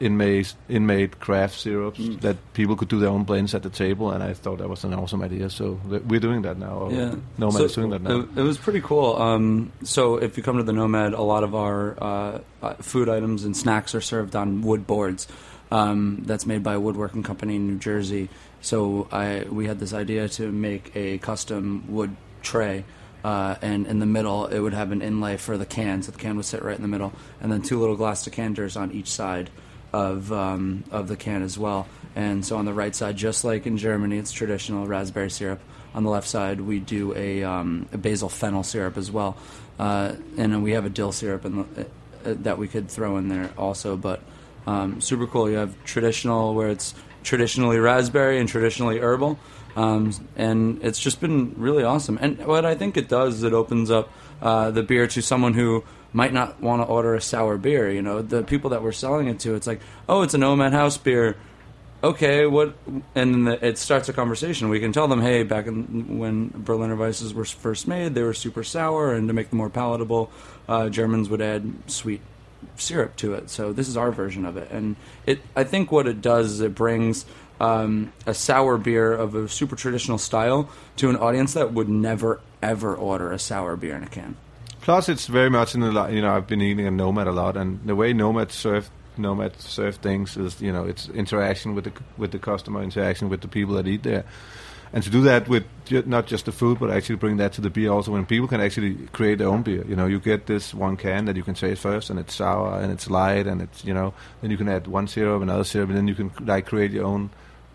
inmade 0.00 0.52
inmade 0.68 1.18
craft 1.20 1.58
syrups 1.60 1.98
Mm. 2.00 2.20
that 2.20 2.36
people 2.54 2.76
could 2.76 2.88
do 2.88 2.98
their 2.98 3.10
own 3.10 3.24
blends 3.24 3.54
at 3.54 3.62
the 3.62 3.70
table, 3.70 4.10
and 4.10 4.22
I 4.22 4.32
thought 4.34 4.58
that 4.58 4.68
was 4.68 4.84
an 4.84 4.94
awesome 4.94 5.22
idea. 5.22 5.50
So 5.50 5.78
th- 5.88 6.02
we're 6.02 6.20
doing 6.20 6.42
that 6.42 6.58
now. 6.58 6.88
Yeah. 6.90 7.14
Nomad 7.38 7.52
So 7.54 7.64
is 7.64 7.74
doing 7.74 7.90
that 7.90 8.02
now. 8.02 8.20
It, 8.20 8.28
it 8.36 8.42
was 8.42 8.58
pretty 8.58 8.80
cool. 8.80 9.16
Um, 9.16 9.72
so 9.82 10.16
if 10.16 10.36
you 10.36 10.42
come 10.42 10.56
to 10.56 10.62
the 10.62 10.72
Nomad, 10.72 11.12
a 11.12 11.22
lot 11.22 11.44
of 11.44 11.54
our 11.54 11.96
uh, 12.02 12.38
uh, 12.62 12.74
food 12.80 13.08
items 13.08 13.44
and 13.44 13.56
snacks 13.56 13.94
are 13.94 14.00
served 14.00 14.34
on 14.36 14.62
wood 14.62 14.86
boards. 14.86 15.26
Um, 15.72 16.22
that's 16.26 16.46
made 16.46 16.64
by 16.64 16.74
a 16.74 16.80
woodworking 16.80 17.22
company 17.22 17.54
in 17.56 17.68
New 17.68 17.78
Jersey. 17.78 18.28
So 18.60 19.06
I 19.12 19.44
we 19.48 19.66
had 19.68 19.78
this 19.78 19.92
idea 19.92 20.28
to 20.30 20.50
make 20.50 20.90
a 20.96 21.18
custom 21.18 21.84
wood 21.88 22.16
tray. 22.42 22.84
Uh, 23.22 23.54
and 23.60 23.86
in 23.86 23.98
the 23.98 24.06
middle, 24.06 24.46
it 24.46 24.58
would 24.58 24.72
have 24.72 24.92
an 24.92 25.02
inlay 25.02 25.36
for 25.36 25.58
the 25.58 25.66
can, 25.66 26.02
so 26.02 26.12
the 26.12 26.18
can 26.18 26.36
would 26.36 26.44
sit 26.44 26.62
right 26.62 26.76
in 26.76 26.82
the 26.82 26.88
middle, 26.88 27.12
and 27.40 27.52
then 27.52 27.62
two 27.62 27.78
little 27.78 27.96
glass 27.96 28.24
decanters 28.24 28.76
on 28.76 28.92
each 28.92 29.08
side 29.08 29.50
of 29.92 30.32
um, 30.32 30.84
of 30.90 31.08
the 31.08 31.16
can 31.16 31.42
as 31.42 31.58
well. 31.58 31.86
And 32.16 32.44
so 32.44 32.56
on 32.56 32.64
the 32.64 32.72
right 32.72 32.94
side, 32.94 33.16
just 33.16 33.44
like 33.44 33.66
in 33.66 33.76
Germany, 33.76 34.18
it's 34.18 34.32
traditional 34.32 34.86
raspberry 34.86 35.30
syrup. 35.30 35.60
On 35.94 36.04
the 36.04 36.10
left 36.10 36.28
side, 36.28 36.60
we 36.60 36.78
do 36.78 37.14
a, 37.16 37.42
um, 37.42 37.88
a 37.92 37.98
basil 37.98 38.28
fennel 38.28 38.62
syrup 38.62 38.96
as 38.96 39.10
well, 39.10 39.36
uh, 39.78 40.14
and 40.36 40.52
then 40.52 40.62
we 40.62 40.72
have 40.72 40.86
a 40.86 40.90
dill 40.90 41.12
syrup 41.12 41.42
the, 41.42 41.82
uh, 41.82 42.34
that 42.42 42.58
we 42.58 42.68
could 42.68 42.88
throw 42.88 43.16
in 43.16 43.28
there 43.28 43.50
also. 43.58 43.96
But 43.96 44.22
um, 44.66 45.00
super 45.00 45.26
cool. 45.26 45.50
You 45.50 45.56
have 45.56 45.74
traditional 45.84 46.54
where 46.54 46.68
it's 46.68 46.94
traditionally 47.22 47.78
raspberry 47.78 48.38
and 48.38 48.48
traditionally 48.48 48.98
herbal. 48.98 49.38
Um, 49.76 50.12
and 50.36 50.82
it's 50.82 50.98
just 50.98 51.20
been 51.20 51.54
really 51.56 51.84
awesome. 51.84 52.18
And 52.20 52.44
what 52.46 52.64
I 52.64 52.74
think 52.74 52.96
it 52.96 53.08
does 53.08 53.36
is 53.36 53.42
it 53.42 53.52
opens 53.52 53.90
up 53.90 54.10
uh, 54.42 54.70
the 54.70 54.82
beer 54.82 55.06
to 55.06 55.22
someone 55.22 55.54
who 55.54 55.84
might 56.12 56.32
not 56.32 56.60
want 56.60 56.82
to 56.82 56.86
order 56.86 57.14
a 57.14 57.20
sour 57.20 57.56
beer. 57.56 57.90
You 57.90 58.02
know, 58.02 58.22
the 58.22 58.42
people 58.42 58.70
that 58.70 58.82
we're 58.82 58.92
selling 58.92 59.28
it 59.28 59.40
to, 59.40 59.54
it's 59.54 59.66
like, 59.66 59.80
oh, 60.08 60.22
it's 60.22 60.34
an 60.34 60.40
Nomad 60.40 60.72
House 60.72 60.96
beer. 60.96 61.36
Okay, 62.02 62.46
what? 62.46 62.74
And 63.14 63.46
the, 63.46 63.64
it 63.64 63.76
starts 63.76 64.08
a 64.08 64.12
conversation. 64.14 64.70
We 64.70 64.80
can 64.80 64.92
tell 64.92 65.06
them, 65.06 65.20
hey, 65.20 65.42
back 65.42 65.66
in, 65.66 66.18
when 66.18 66.48
Berliner 66.48 66.96
Weisses 66.96 67.34
were 67.34 67.44
first 67.44 67.86
made, 67.86 68.14
they 68.14 68.22
were 68.22 68.32
super 68.32 68.64
sour, 68.64 69.12
and 69.12 69.28
to 69.28 69.34
make 69.34 69.50
them 69.50 69.58
more 69.58 69.68
palatable, 69.68 70.32
uh, 70.66 70.88
Germans 70.88 71.28
would 71.28 71.42
add 71.42 71.70
sweet 71.86 72.22
syrup 72.76 73.16
to 73.16 73.34
it. 73.34 73.50
So 73.50 73.72
this 73.74 73.86
is 73.86 73.98
our 73.98 74.12
version 74.12 74.46
of 74.46 74.56
it, 74.56 74.70
and 74.70 74.96
it. 75.26 75.40
I 75.54 75.64
think 75.64 75.92
what 75.92 76.06
it 76.06 76.22
does 76.22 76.52
is 76.52 76.60
it 76.60 76.74
brings 76.74 77.26
um, 77.60 78.12
a 78.26 78.34
sour 78.34 78.78
beer 78.78 79.12
of 79.12 79.34
a 79.34 79.48
super 79.48 79.76
traditional 79.76 80.18
style 80.18 80.68
to 80.96 81.10
an 81.10 81.16
audience 81.16 81.52
that 81.54 81.72
would 81.72 81.88
never 81.88 82.40
ever 82.62 82.94
order 82.94 83.30
a 83.32 83.38
sour 83.38 83.76
beer 83.76 83.94
in 83.94 84.02
a 84.02 84.08
can. 84.08 84.36
Plus, 84.80 85.08
it's 85.08 85.26
very 85.26 85.50
much 85.50 85.74
in 85.74 85.82
the 85.82 86.08
you 86.08 86.22
know 86.22 86.34
I've 86.34 86.46
been 86.46 86.62
eating 86.62 86.86
a 86.86 86.90
Nomad 86.90 87.26
a 87.26 87.32
lot, 87.32 87.56
and 87.56 87.80
the 87.84 87.94
way 87.94 88.12
Nomad 88.12 88.50
serve 88.50 88.90
Nomad 89.16 89.60
serve 89.60 89.96
things 89.96 90.36
is 90.36 90.60
you 90.60 90.72
know 90.72 90.84
it's 90.84 91.08
interaction 91.10 91.74
with 91.74 91.84
the 91.84 91.92
with 92.16 92.32
the 92.32 92.38
customer, 92.38 92.82
interaction 92.82 93.28
with 93.28 93.42
the 93.42 93.48
people 93.48 93.74
that 93.74 93.86
eat 93.86 94.02
there, 94.02 94.24
and 94.94 95.04
to 95.04 95.10
do 95.10 95.20
that 95.22 95.48
with 95.48 95.64
not 96.06 96.26
just 96.26 96.46
the 96.46 96.52
food, 96.52 96.78
but 96.80 96.90
actually 96.90 97.16
bring 97.16 97.36
that 97.36 97.52
to 97.52 97.60
the 97.60 97.68
beer 97.68 97.90
also. 97.90 98.10
When 98.12 98.24
people 98.24 98.48
can 98.48 98.62
actually 98.62 98.94
create 99.12 99.36
their 99.36 99.48
own 99.48 99.62
beer, 99.62 99.84
you 99.86 99.96
know, 99.96 100.06
you 100.06 100.18
get 100.18 100.46
this 100.46 100.72
one 100.72 100.96
can 100.96 101.26
that 101.26 101.36
you 101.36 101.42
can 101.42 101.54
taste 101.54 101.82
first, 101.82 102.08
and 102.08 102.18
it's 102.18 102.34
sour 102.34 102.80
and 102.80 102.90
it's 102.90 103.10
light, 103.10 103.46
and 103.46 103.60
it's 103.60 103.84
you 103.84 103.92
know, 103.92 104.14
then 104.40 104.50
you 104.50 104.56
can 104.56 104.68
add 104.68 104.86
one 104.86 105.08
syrup, 105.08 105.42
another 105.42 105.64
syrup, 105.64 105.90
and 105.90 105.98
then 105.98 106.08
you 106.08 106.14
can 106.14 106.32
like 106.46 106.64
create 106.64 106.90
your 106.90 107.04
own 107.04 107.28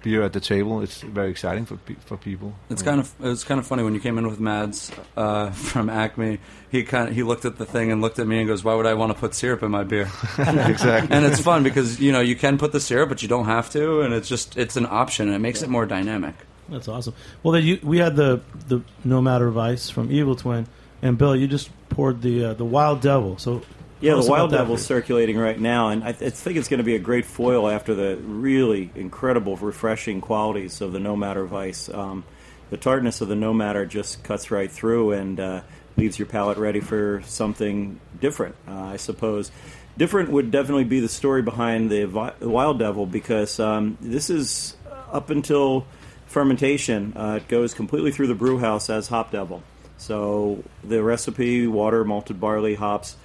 beer 0.06 0.22
at 0.24 0.32
the 0.34 0.39
table. 0.39 0.82
It's 0.82 1.02
very 1.02 1.30
exciting 1.32 1.65
for 1.65 1.78
pe- 1.78 1.96
for 2.06 2.15
people. 2.15 2.54
It's 2.70 2.82
Yeah. 2.84 2.89
kind 2.89 3.00
of 3.02 3.08
it 3.20 3.28
was 3.28 3.44
kind 3.44 3.60
of 3.60 3.65
funny 3.68 3.84
when 3.84 3.94
you 3.96 4.00
came 4.00 4.18
in 4.20 4.28
with 4.28 4.39
Mads 4.39 4.91
uh, 5.18 5.50
from 5.72 5.89
Acme. 5.89 6.38
He 6.72 6.84
kind 6.84 7.10
of 7.10 7.15
he 7.15 7.24
looked 7.24 7.44
at 7.46 7.58
the 7.58 7.65
thing 7.65 7.91
and 7.91 8.02
looked 8.02 8.20
at 8.20 8.28
me 8.28 8.38
and 8.39 8.48
goes, 8.48 8.63
"Why 8.63 8.76
would 8.76 8.86
I 8.86 8.94
want 8.94 9.12
to 9.13 9.18
put 9.20 9.34
syrup 9.34 9.63
in 9.63 9.72
my 9.72 9.84
beer?" 9.84 10.08
exactly. 10.38 11.15
and 11.15 11.26
it's 11.26 11.39
fun 11.41 11.63
because 11.63 12.00
you 12.00 12.12
know 12.12 12.22
you 12.22 12.36
can 12.36 12.58
put 12.58 12.72
the 12.72 12.80
syrup, 12.80 13.10
but 13.10 13.22
you 13.24 13.28
don't 13.28 13.46
have 13.46 13.70
to, 13.72 14.02
and 14.02 14.13
it's 14.13 14.30
just 14.30 14.58
it's 14.58 14.78
an 14.78 14.86
option 14.86 15.28
and 15.28 15.36
it 15.36 15.39
makes 15.39 15.62
it 15.63 15.70
more 15.70 15.86
dynamic. 15.88 16.36
That's 16.70 16.88
awesome. 16.88 17.13
Well, 17.44 17.52
then 17.54 17.63
you, 17.63 17.80
we 17.84 17.98
had 17.98 18.15
the 18.15 18.41
the 18.68 18.82
NoMader 19.06 19.52
Weiss 19.54 19.89
from 19.89 20.12
Evil 20.12 20.36
Twin, 20.36 20.68
and 21.02 21.18
Bill, 21.18 21.36
you 21.36 21.48
just 21.48 21.70
poured 21.89 22.22
the 22.22 22.46
uh, 22.46 22.54
the 22.54 22.65
Wild 22.65 23.02
Devil. 23.02 23.38
So 23.38 23.62
Yeah, 24.06 24.22
the 24.22 24.30
Wild 24.30 24.52
Devil's 24.52 24.86
circulating 24.86 25.38
right 25.38 25.60
now, 25.60 25.89
and 25.89 26.04
I, 26.04 26.12
th- 26.12 26.32
I 26.32 26.36
think 26.36 26.58
it's 26.58 26.68
going 26.68 26.78
to 26.78 26.84
be 26.84 26.96
a 26.96 27.00
great 27.00 27.26
foil 27.26 27.68
after 27.68 27.96
the 27.96 28.18
really 28.18 28.91
incredible, 28.94 29.56
refreshing 29.58 30.22
qualities 30.22 30.80
of 30.80 30.94
the 30.94 31.00
NoMader 31.00 31.50
Weiss. 31.50 31.89
Um, 31.89 32.24
the 32.70 32.78
tartness 32.78 33.22
of 33.22 33.30
the 33.30 33.36
NoMader 33.36 33.89
just 33.89 34.24
cuts 34.24 34.52
right 34.52 34.72
through 34.72 35.13
and 35.13 35.39
uh, 35.39 35.62
leaves 35.98 36.20
your 36.20 36.28
palate 36.28 36.60
ready 36.60 36.82
for 36.82 37.24
something 37.26 38.00
different, 38.22 38.56
uh, 38.68 38.74
I 38.74 38.98
suppose. 38.98 39.52
Different 39.98 40.30
would 40.30 40.52
definitely 40.52 40.84
be 40.84 41.00
the 41.00 41.10
story 41.10 41.41
behind 41.41 41.89
the, 41.89 42.06
Vi- 42.06 42.34
the 42.39 42.50
Wild 42.50 42.78
Devil 42.78 43.08
because 43.08 43.60
um, 43.60 43.98
this 44.02 44.30
is 44.30 44.76
up 45.12 45.32
until 45.32 45.88
fermentation. 46.28 47.13
Uh, 47.15 47.39
it 47.41 47.48
goes 47.48 47.74
completely 47.74 48.12
through 48.12 48.28
the 48.28 48.36
brew 48.36 48.60
house 48.60 48.89
as 48.89 49.08
Hop 49.08 49.32
Devil. 49.32 49.63
So 49.98 50.63
the 50.84 51.02
recipe, 51.02 51.65
water, 51.65 52.04
malted 52.04 52.39
barley, 52.39 52.76
hops, 52.76 53.15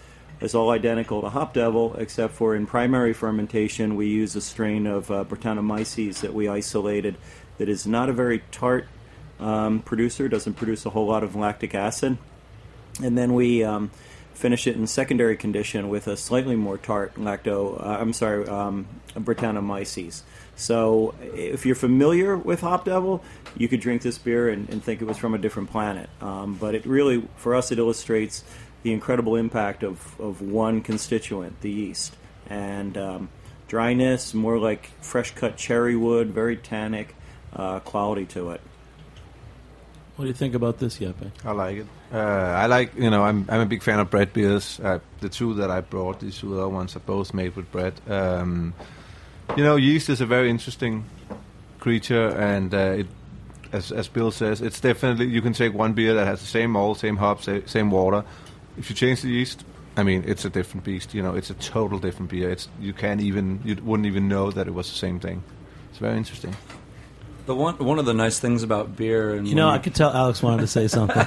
is 0.40 0.54
all 0.54 0.70
identical 0.70 1.20
to 1.20 1.28
Hop 1.28 1.54
Devil, 1.54 1.94
except 1.96 2.34
for 2.34 2.54
in 2.54 2.66
primary 2.66 3.12
fermentation, 3.12 3.96
we 3.96 4.06
use 4.06 4.34
a 4.36 4.40
strain 4.40 4.86
of 4.86 5.10
uh, 5.10 5.24
Brettanomyces 5.24 6.20
that 6.20 6.32
we 6.32 6.48
isolated 6.48 7.16
that 7.58 7.68
is 7.68 7.86
not 7.86 8.08
a 8.08 8.12
very 8.12 8.42
tart 8.50 8.86
um, 9.38 9.80
producer, 9.80 10.28
doesn't 10.28 10.54
produce 10.54 10.86
a 10.86 10.90
whole 10.90 11.06
lot 11.06 11.22
of 11.22 11.36
lactic 11.36 11.74
acid. 11.74 12.16
And 13.02 13.16
then 13.16 13.34
we 13.34 13.62
um, 13.64 13.90
finish 14.34 14.66
it 14.66 14.76
in 14.76 14.86
secondary 14.86 15.36
condition 15.36 15.88
with 15.88 16.06
a 16.06 16.16
slightly 16.16 16.56
more 16.56 16.78
tart 16.78 17.14
lacto, 17.16 17.78
uh, 17.78 17.98
I'm 18.00 18.12
sorry, 18.12 18.46
um, 18.48 18.86
Brettanomyces. 19.14 20.22
So 20.56 21.14
if 21.34 21.64
you're 21.64 21.74
familiar 21.74 22.36
with 22.36 22.60
Hop 22.60 22.84
Devil, 22.84 23.22
you 23.56 23.68
could 23.68 23.80
drink 23.80 24.02
this 24.02 24.18
beer 24.18 24.48
and, 24.48 24.68
and 24.68 24.82
think 24.82 25.00
it 25.00 25.04
was 25.04 25.16
from 25.16 25.34
a 25.34 25.38
different 25.38 25.70
planet. 25.70 26.08
Um, 26.20 26.54
but 26.54 26.74
it 26.74 26.86
really, 26.86 27.26
for 27.36 27.54
us, 27.54 27.72
it 27.72 27.78
illustrates 27.78 28.44
the 28.82 28.92
incredible 28.92 29.36
impact 29.36 29.82
of, 29.82 30.20
of 30.20 30.40
one 30.42 30.80
constituent, 30.80 31.60
the 31.60 31.70
yeast. 31.70 32.16
And 32.48 32.96
um, 32.96 33.28
dryness, 33.68 34.34
more 34.34 34.58
like 34.58 34.90
fresh 35.00 35.32
cut 35.34 35.56
cherry 35.56 35.96
wood, 35.96 36.30
very 36.30 36.56
tannic 36.56 37.14
uh, 37.52 37.80
quality 37.80 38.26
to 38.26 38.50
it. 38.50 38.60
What 40.16 40.24
do 40.24 40.28
you 40.28 40.34
think 40.34 40.54
about 40.54 40.78
this, 40.78 40.98
Jeppe? 40.98 41.30
I 41.44 41.52
like 41.52 41.76
it. 41.78 41.86
Uh, 42.12 42.18
I 42.18 42.66
like, 42.66 42.94
you 42.94 43.08
know, 43.08 43.22
I'm 43.22 43.46
I'm 43.48 43.60
a 43.60 43.66
big 43.66 43.82
fan 43.82 44.00
of 44.00 44.10
Brett 44.10 44.34
beers. 44.34 44.78
Uh, 44.78 44.98
the 45.20 45.30
two 45.30 45.54
that 45.54 45.70
I 45.70 45.80
brought, 45.80 46.20
these 46.20 46.36
two 46.36 46.52
other 46.58 46.68
ones, 46.68 46.94
are 46.94 47.00
both 47.00 47.32
made 47.32 47.56
with 47.56 47.70
Brett. 47.72 47.94
Um, 48.10 48.74
you 49.56 49.64
know, 49.64 49.76
yeast 49.76 50.10
is 50.10 50.20
a 50.20 50.26
very 50.26 50.50
interesting 50.50 51.04
creature, 51.78 52.28
and 52.28 52.74
uh, 52.74 52.78
it, 52.98 53.06
as 53.72 53.92
as 53.92 54.08
Bill 54.08 54.30
says, 54.30 54.60
it's 54.60 54.80
definitely 54.80 55.26
you 55.26 55.40
can 55.40 55.54
take 55.54 55.72
one 55.72 55.94
beer 55.94 56.12
that 56.12 56.26
has 56.26 56.40
the 56.40 56.46
same 56.46 56.72
malt, 56.72 56.98
same 56.98 57.16
hops, 57.16 57.48
same 57.64 57.90
water. 57.90 58.24
If 58.80 58.88
you 58.88 58.96
change 58.96 59.20
the 59.20 59.28
yeast, 59.28 59.62
I 59.98 60.02
mean, 60.02 60.24
it's 60.26 60.46
a 60.46 60.50
different 60.50 60.84
beast. 60.84 61.12
You 61.12 61.22
know, 61.22 61.34
it's 61.34 61.50
a 61.50 61.54
total 61.54 61.98
different 61.98 62.30
beer. 62.30 62.48
It's 62.50 62.66
you 62.80 62.94
can't 62.94 63.20
even 63.20 63.60
you 63.62 63.76
wouldn't 63.82 64.06
even 64.06 64.26
know 64.26 64.50
that 64.50 64.66
it 64.66 64.72
was 64.72 64.90
the 64.90 64.96
same 64.96 65.20
thing. 65.20 65.44
It's 65.90 65.98
very 65.98 66.16
interesting. 66.16 66.56
The 67.44 67.54
one 67.54 67.76
one 67.78 67.98
of 67.98 68.06
the 68.06 68.14
nice 68.14 68.38
things 68.40 68.62
about 68.62 68.96
beer 68.96 69.34
and 69.34 69.46
You 69.46 69.54
know, 69.54 69.68
I 69.68 69.78
could 69.78 69.94
tell 69.94 70.10
Alex 70.10 70.42
wanted 70.42 70.62
to 70.62 70.66
say 70.66 70.88
something. 70.96 71.18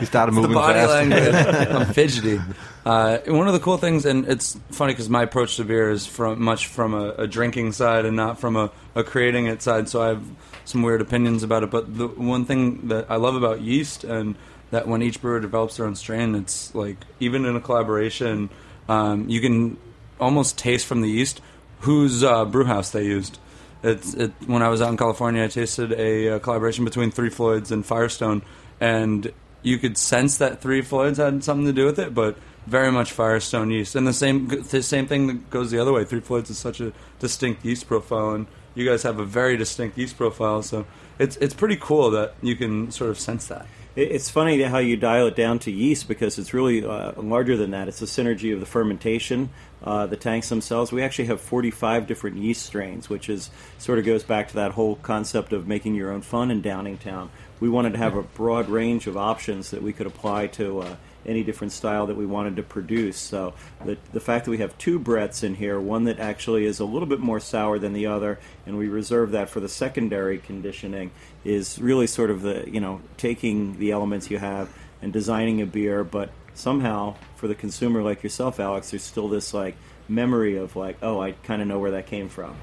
He 0.00 0.06
started 0.06 0.34
the 0.34 0.40
moving 0.40 0.54
body 0.54 0.80
fast. 0.80 0.90
language. 0.90 1.34
I'm 1.88 1.92
fidgety. 1.94 2.40
Uh, 2.84 3.18
one 3.26 3.46
of 3.46 3.52
the 3.52 3.60
cool 3.60 3.76
things, 3.76 4.04
and 4.04 4.26
it's 4.26 4.58
funny 4.72 4.92
because 4.92 5.08
my 5.08 5.22
approach 5.22 5.56
to 5.56 5.64
beer 5.64 5.90
is 5.90 6.06
from 6.06 6.42
much 6.42 6.66
from 6.66 6.94
a, 6.94 7.10
a 7.10 7.26
drinking 7.28 7.72
side 7.72 8.06
and 8.06 8.16
not 8.16 8.40
from 8.40 8.56
a, 8.56 8.72
a 8.96 9.04
creating 9.04 9.46
it 9.46 9.62
side. 9.62 9.88
So 9.88 10.02
I 10.02 10.08
have 10.08 10.24
some 10.64 10.82
weird 10.82 11.00
opinions 11.00 11.42
about 11.44 11.62
it. 11.62 11.70
But 11.70 11.96
the 11.96 12.08
one 12.08 12.44
thing 12.44 12.88
that 12.88 13.06
I 13.08 13.16
love 13.16 13.36
about 13.36 13.60
yeast 13.60 14.02
and 14.02 14.34
that 14.70 14.86
when 14.86 15.02
each 15.02 15.20
brewer 15.20 15.40
develops 15.40 15.76
their 15.76 15.86
own 15.86 15.96
strain, 15.96 16.34
it's 16.34 16.74
like 16.74 16.96
even 17.18 17.44
in 17.44 17.56
a 17.56 17.60
collaboration, 17.60 18.50
um, 18.88 19.28
you 19.28 19.40
can 19.40 19.76
almost 20.18 20.58
taste 20.58 20.86
from 20.86 21.00
the 21.00 21.08
yeast 21.08 21.40
whose 21.80 22.22
uh, 22.22 22.44
brew 22.44 22.64
house 22.64 22.90
they 22.90 23.04
used. 23.04 23.38
It's 23.82 24.14
it, 24.14 24.32
when 24.46 24.62
I 24.62 24.68
was 24.68 24.82
out 24.82 24.90
in 24.90 24.96
California, 24.96 25.44
I 25.44 25.48
tasted 25.48 25.92
a, 25.92 26.36
uh 26.36 26.38
collaboration 26.38 26.84
between 26.84 27.10
Three 27.10 27.30
Floyds 27.30 27.72
and 27.72 27.84
Firestone, 27.84 28.42
and 28.78 29.32
you 29.62 29.78
could 29.78 29.96
sense 29.96 30.38
that 30.38 30.60
Three 30.60 30.82
Floyds 30.82 31.18
had 31.18 31.42
something 31.42 31.66
to 31.66 31.72
do 31.72 31.86
with 31.86 31.98
it, 31.98 32.14
but 32.14 32.36
very 32.66 32.92
much 32.92 33.12
Firestone 33.12 33.70
yeast. 33.70 33.96
And 33.96 34.06
the 34.06 34.12
same 34.12 34.48
the 34.48 34.82
same 34.82 35.06
thing 35.06 35.46
goes 35.48 35.70
the 35.70 35.78
other 35.78 35.92
way. 35.92 36.04
Three 36.04 36.20
Floyds 36.20 36.50
is 36.50 36.58
such 36.58 36.80
a 36.80 36.92
distinct 37.18 37.64
yeast 37.64 37.86
profile, 37.86 38.30
and 38.30 38.46
you 38.74 38.86
guys 38.86 39.02
have 39.02 39.18
a 39.18 39.24
very 39.24 39.56
distinct 39.56 39.96
yeast 39.96 40.16
profile. 40.18 40.62
So 40.62 40.86
it's 41.18 41.36
it's 41.38 41.54
pretty 41.54 41.76
cool 41.76 42.10
that 42.10 42.34
you 42.42 42.56
can 42.56 42.90
sort 42.90 43.10
of 43.10 43.18
sense 43.18 43.46
that. 43.46 43.66
It- 43.96 44.12
It's 44.12 44.30
funny 44.30 44.62
how 44.62 44.78
you 44.78 44.96
dial 44.96 45.26
it 45.26 45.36
down 45.36 45.58
to 45.60 45.70
yeast 45.70 46.06
because 46.08 46.38
it's 46.38 46.54
really 46.54 46.84
uh, 46.84 47.12
larger 47.20 47.56
than 47.56 47.72
that. 47.72 47.88
It's 47.88 47.98
the 48.00 48.06
synergy 48.06 48.52
of 48.54 48.60
the 48.60 48.66
fermentation, 48.66 49.50
uh, 49.82 50.06
the 50.06 50.16
tanks 50.16 50.48
themselves. 50.48 50.92
We 50.92 51.02
actually 51.02 51.26
have 51.26 51.40
45 51.40 52.06
different 52.06 52.36
yeast 52.36 52.64
strains, 52.64 53.10
which 53.10 53.28
is 53.28 53.50
sort 53.78 53.98
of 53.98 54.04
goes 54.04 54.22
back 54.22 54.48
to 54.48 54.54
that 54.54 54.72
whole 54.72 54.96
concept 54.96 55.52
of 55.52 55.66
making 55.66 55.94
your 55.96 56.12
own 56.12 56.22
fun 56.22 56.50
in 56.50 56.62
Downingtown. 56.62 57.28
We 57.58 57.68
wanted 57.68 57.92
to 57.92 57.98
have 57.98 58.14
a 58.16 58.22
broad 58.22 58.68
range 58.68 59.06
of 59.06 59.16
options 59.16 59.70
that 59.70 59.82
we 59.82 59.92
could 59.92 60.06
apply 60.06 60.46
to 60.48 60.80
uh, 60.80 60.96
any 61.26 61.42
different 61.42 61.72
style 61.72 62.06
that 62.06 62.16
we 62.16 62.26
wanted 62.26 62.56
to 62.56 62.62
produce. 62.62 63.16
So 63.16 63.54
the 63.84 63.98
the 64.12 64.20
fact 64.20 64.44
that 64.44 64.50
we 64.50 64.58
have 64.58 64.76
two 64.78 64.98
Bretts 64.98 65.44
in 65.44 65.54
here, 65.54 65.80
one 65.80 66.04
that 66.04 66.18
actually 66.18 66.64
is 66.64 66.80
a 66.80 66.84
little 66.84 67.08
bit 67.08 67.20
more 67.20 67.40
sour 67.40 67.78
than 67.78 67.92
the 67.92 68.06
other, 68.06 68.38
and 68.66 68.78
we 68.78 68.88
reserve 68.88 69.32
that 69.32 69.50
for 69.50 69.60
the 69.60 69.68
secondary 69.68 70.38
conditioning, 70.38 71.10
is 71.44 71.78
really 71.78 72.06
sort 72.06 72.30
of 72.30 72.42
the 72.42 72.68
you 72.70 72.80
know 72.80 73.00
taking 73.16 73.78
the 73.78 73.90
elements 73.90 74.30
you 74.30 74.38
have 74.38 74.68
and 75.02 75.12
designing 75.12 75.60
a 75.60 75.66
beer, 75.66 76.04
but 76.04 76.30
somehow 76.54 77.14
for 77.36 77.48
the 77.48 77.54
consumer 77.54 78.02
like 78.02 78.22
yourself, 78.22 78.60
Alex, 78.60 78.90
there's 78.90 79.02
still 79.02 79.28
this 79.28 79.54
like 79.54 79.76
memory 80.08 80.56
of 80.56 80.76
like, 80.76 80.98
oh, 81.02 81.20
I 81.20 81.32
kind 81.32 81.62
of 81.62 81.68
know 81.68 81.78
where 81.78 81.92
that 81.92 82.06
came 82.06 82.28
from. 82.28 82.54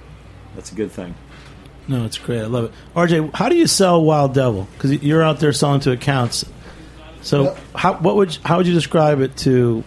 That's 0.56 0.72
a 0.72 0.76
good 0.76 0.92
thing. 0.92 1.16
no, 1.88 2.06
it's 2.06 2.18
great. 2.18 2.42
I 2.42 2.46
love 2.46 2.66
it. 2.66 2.72
RJ, 2.96 3.34
how 3.34 3.50
do 3.50 3.56
you 3.56 3.68
sell 3.68 4.04
Wild 4.04 4.34
Devil? 4.34 4.68
Because 4.74 5.02
you're 5.04 5.24
out 5.24 5.40
there 5.40 5.54
selling 5.54 5.80
to 5.82 5.92
accounts. 5.92 6.46
So, 7.22 7.44
Well- 7.44 7.58
how 7.76 7.94
what 7.96 8.16
would 8.16 8.36
you, 8.36 8.42
how 8.46 8.58
would 8.58 8.68
you 8.68 8.74
describe 8.74 9.22
it 9.22 9.36
to 9.38 9.84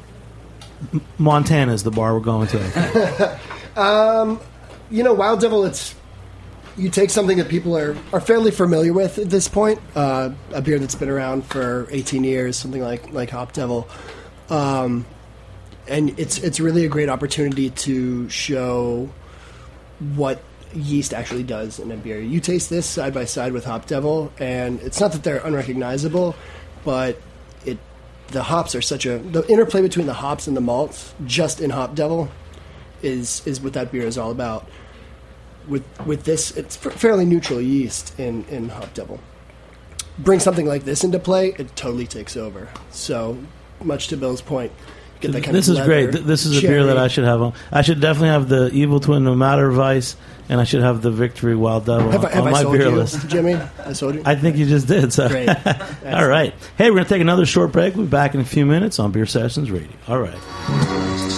Montana's 1.19 1.83
the 1.83 1.91
bar 1.91 2.15
we're 2.15 2.21
going 2.21 2.49
to? 2.49 3.39
you 4.91 5.03
know, 5.03 5.15
Wild 5.15 5.41
Devil, 5.41 5.65
it's 5.65 5.95
you 6.77 6.89
take 6.89 7.11
something 7.11 7.39
that 7.39 7.49
people 7.49 7.77
are, 7.77 7.97
are 8.13 8.21
fairly 8.21 8.51
familiar 8.51 8.93
with 8.93 9.19
at 9.19 9.29
this 9.29 9.49
point, 9.49 9.81
uh, 9.95 10.31
a 10.53 10.63
beer 10.63 10.79
that's 10.79 10.95
been 10.95 11.09
around 11.09 11.45
for 11.45 11.87
18 11.91 12.25
years, 12.25 12.57
something 12.57 12.83
like 12.83 13.13
like 13.13 13.31
Hop 13.31 13.53
Devil, 13.53 13.89
um, 14.49 15.05
and 15.87 16.19
it's 16.19 16.39
it's 16.39 16.61
really 16.61 16.85
a 16.85 16.89
great 16.89 17.09
opportunity 17.09 17.71
to 17.71 18.29
show 18.29 19.11
what 20.15 20.43
yeast 20.73 21.13
actually 21.13 21.43
does 21.43 21.79
in 21.79 21.91
a 21.91 21.97
beer. 21.97 22.21
You 22.21 22.41
taste 22.41 22.71
this 22.71 22.87
side 22.87 23.13
by 23.13 23.25
side 23.25 23.53
with 23.53 23.65
Hop 23.65 23.87
Devil, 23.87 24.33
and 24.39 24.81
it's 24.81 25.01
not 25.01 25.13
that 25.13 25.23
they're 25.23 25.45
unrecognizable, 25.45 26.35
but 26.85 27.21
the 28.31 28.45
hops 28.45 28.75
are 28.75 28.83
such 28.83 29.07
a 29.07 29.19
the 29.19 29.47
interplay 29.49 29.83
between 29.83 30.07
the 30.07 30.15
hops 30.15 30.47
and 30.47 30.57
the 30.57 30.61
malts 30.61 31.15
just 31.27 31.61
in 31.61 31.71
Hop 31.71 31.95
Devil 31.95 32.29
is 33.03 33.47
is 33.47 33.61
what 33.61 33.73
that 33.75 33.93
beer 33.93 34.07
is 34.07 34.19
all 34.19 34.31
about. 34.31 34.69
With 35.69 35.85
with 36.07 36.25
this, 36.25 36.57
it's 36.57 36.77
fairly 36.77 37.25
neutral 37.25 37.61
yeast 37.61 38.19
in 38.19 38.45
in 38.45 38.71
Hop 38.71 38.95
Devil. 38.95 39.21
Bring 40.19 40.41
something 40.41 40.67
like 40.67 40.85
this 40.85 41.05
into 41.05 41.19
play, 41.19 41.55
it 41.59 41.75
totally 41.77 42.07
takes 42.07 42.37
over. 42.37 42.69
So, 42.91 43.39
much 43.83 44.09
to 44.09 44.17
Bill's 44.17 44.43
point, 44.43 44.73
get 45.21 45.33
that 45.33 45.45
kind 45.45 45.55
this 45.57 45.69
of 45.69 45.79
is 45.79 45.85
great. 45.85 46.13
This 46.13 46.47
is 46.47 46.59
a 46.59 46.61
beer 46.67 46.85
that 46.87 46.99
I 46.99 47.09
should 47.09 47.25
have 47.25 47.43
on. 47.43 47.53
I 47.71 47.83
should 47.83 48.01
definitely 48.01 48.29
have 48.29 48.49
the 48.49 48.71
Evil 48.73 49.01
Twin 49.01 49.23
NoMader 49.25 49.77
Weiss, 49.77 50.17
and 50.49 50.61
I 50.61 50.65
should 50.65 50.83
have 50.83 51.03
the 51.03 51.11
Victory 51.11 51.55
Wild 51.55 51.87
Devil 51.87 52.11
Have, 52.11 52.25
I, 52.25 52.31
have 52.31 52.47
on 52.47 52.55
I 52.55 52.65
my 52.65 52.71
beer 52.73 52.89
you, 52.89 52.97
list. 52.97 53.29
Jimmy? 53.29 53.55
I 53.85 53.93
sold 53.93 54.17
you. 54.17 54.23
I 54.25 54.35
think 54.35 54.57
you 54.57 54.67
just 54.67 54.87
did. 54.87 55.13
So, 55.13 55.29
Great. 55.29 55.49
all 56.07 56.27
right. 56.27 56.55
Hey, 56.77 56.91
we're 56.91 56.97
gonna 56.97 57.09
take 57.09 57.21
another 57.21 57.47
short 57.47 57.73
break. 57.73 57.95
We'll 57.95 58.07
be 58.07 58.11
back 58.11 58.35
in 58.35 58.41
a 58.41 58.45
few 58.45 58.67
minutes 58.67 58.99
on 58.99 59.13
Beer 59.13 59.27
Sessions 59.27 59.71
Radio. 59.71 59.91
All 60.09 60.19
right. 60.21 61.30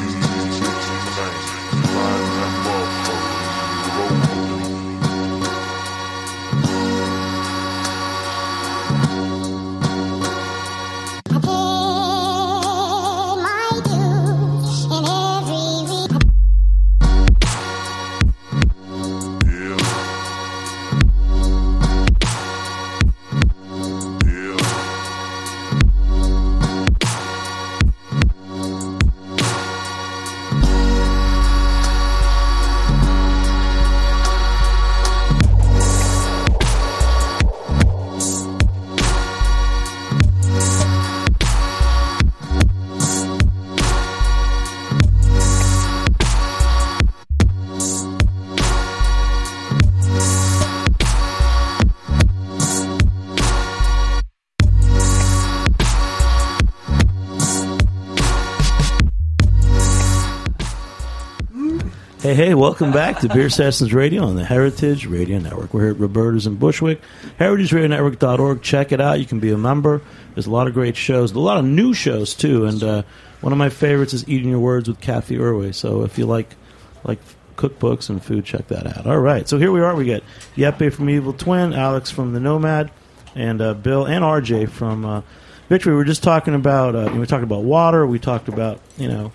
Hey, 62.33 62.47
hey, 62.47 62.55
welcome 62.55 62.93
back 62.93 63.21
to 63.21 63.29
Beer 63.29 63.51
Sessions 63.51 63.93
Radio 63.93 64.25
on 64.25 64.37
the 64.37 64.45
Heritage 64.47 65.05
Radio 65.05 65.39
Network. 65.39 65.75
We're 65.75 65.83
here 65.83 65.91
at 65.91 65.99
Roberta's 65.99 66.47
in 66.47 66.55
Bushwick, 66.55 67.03
heritageradionetwork.org. 67.39 68.63
Check 68.63 68.91
it 68.91 69.03
out. 69.03 69.21
You 69.21 69.27
can 69.27 69.39
be 69.39 69.51
a 69.51 69.59
member. 69.59 70.01
There's 70.33 70.47
a 70.47 70.51
lot 70.51 70.67
of 70.67 70.73
great 70.73 70.97
shows, 70.97 71.33
a 71.33 71.39
lot 71.39 71.59
of 71.59 71.67
new 71.67 71.93
shows, 71.93 72.35
too. 72.35 72.65
And 72.65 72.83
uh, 72.83 73.03
one 73.43 73.53
of 73.53 73.59
my 73.59 73.69
favorites 73.69 74.15
is 74.15 74.27
Eating 74.27 74.49
Your 74.49 74.61
Words 74.61 74.89
with 74.89 74.99
Cathy 74.99 75.37
Erway. 75.37 75.75
So 75.75 76.05
if 76.05 76.17
you 76.17 76.25
like 76.25 76.57
like 77.05 77.19
cookbooks 77.57 78.09
and 78.09 78.25
food, 78.25 78.47
check 78.47 78.67
that 78.69 78.87
out. 78.87 79.07
All 79.07 79.19
right, 79.21 79.47
so 79.47 79.59
here 79.59 79.71
we 79.71 79.83
are. 79.83 79.95
We 79.95 80.07
get 80.07 80.25
Jeppe 80.57 80.91
from 80.91 81.11
Evil 81.11 81.35
Twin, 81.35 81.75
Alex 81.75 82.11
from 82.11 82.33
The 82.33 82.41
Nomad, 82.41 82.91
and 83.35 83.61
uh, 83.61 83.75
Bill 83.75 84.07
and 84.07 84.25
RJ 84.25 84.71
from 84.71 85.05
uh, 85.05 85.21
Victory. 85.69 85.93
We 85.93 85.99
were 85.99 86.05
just 86.05 86.23
talking 86.23 86.55
about, 86.55 86.95
uh, 86.95 87.13
we 87.15 87.27
talked 87.27 87.45
about 87.45 87.65
water. 87.65 88.07
We 88.07 88.19
talked 88.19 88.49
about, 88.49 88.81
you 88.97 89.09
know, 89.09 89.29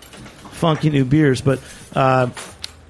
funky 0.50 0.90
new 0.90 1.04
beers. 1.04 1.40
But 1.40 1.60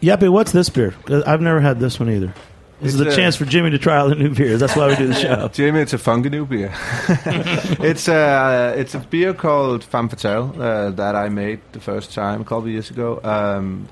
uh, 0.02 0.04
Jeppe, 0.04 0.30
what's 0.30 0.52
this 0.52 0.68
beer? 0.68 0.94
I've 1.26 1.40
never 1.40 1.60
had 1.60 1.80
this 1.80 1.98
one 1.98 2.10
either. 2.10 2.32
This 2.80 2.94
is 2.94 3.00
a 3.00 3.08
a- 3.08 3.16
chance 3.16 3.34
for 3.34 3.44
Jimmy 3.44 3.70
to 3.70 3.78
try 3.78 3.96
all 3.96 4.08
the 4.08 4.14
new 4.14 4.32
beers. 4.32 4.60
That's 4.60 4.76
why 4.76 4.88
we 4.88 4.96
do 4.96 5.08
the 5.08 5.14
show. 5.14 5.48
Jimmy, 5.48 5.80
it's 5.80 5.92
a 5.92 5.98
funky 5.98 6.28
new 6.28 6.46
beer. 6.46 6.72
it's 7.08 8.06
a 8.08 8.74
it's 8.76 8.94
a 8.94 9.00
beer 9.00 9.34
called 9.34 9.82
Femme 9.82 10.08
Fatale 10.08 10.54
uh, 10.60 10.90
that 10.90 11.16
I 11.16 11.28
made 11.28 11.60
the 11.72 11.80
first 11.80 12.14
time 12.14 12.40
a 12.40 12.44
couple 12.44 12.64
of 12.64 12.68
years 12.68 12.90
ago. 12.90 13.20
Um, 13.24 13.88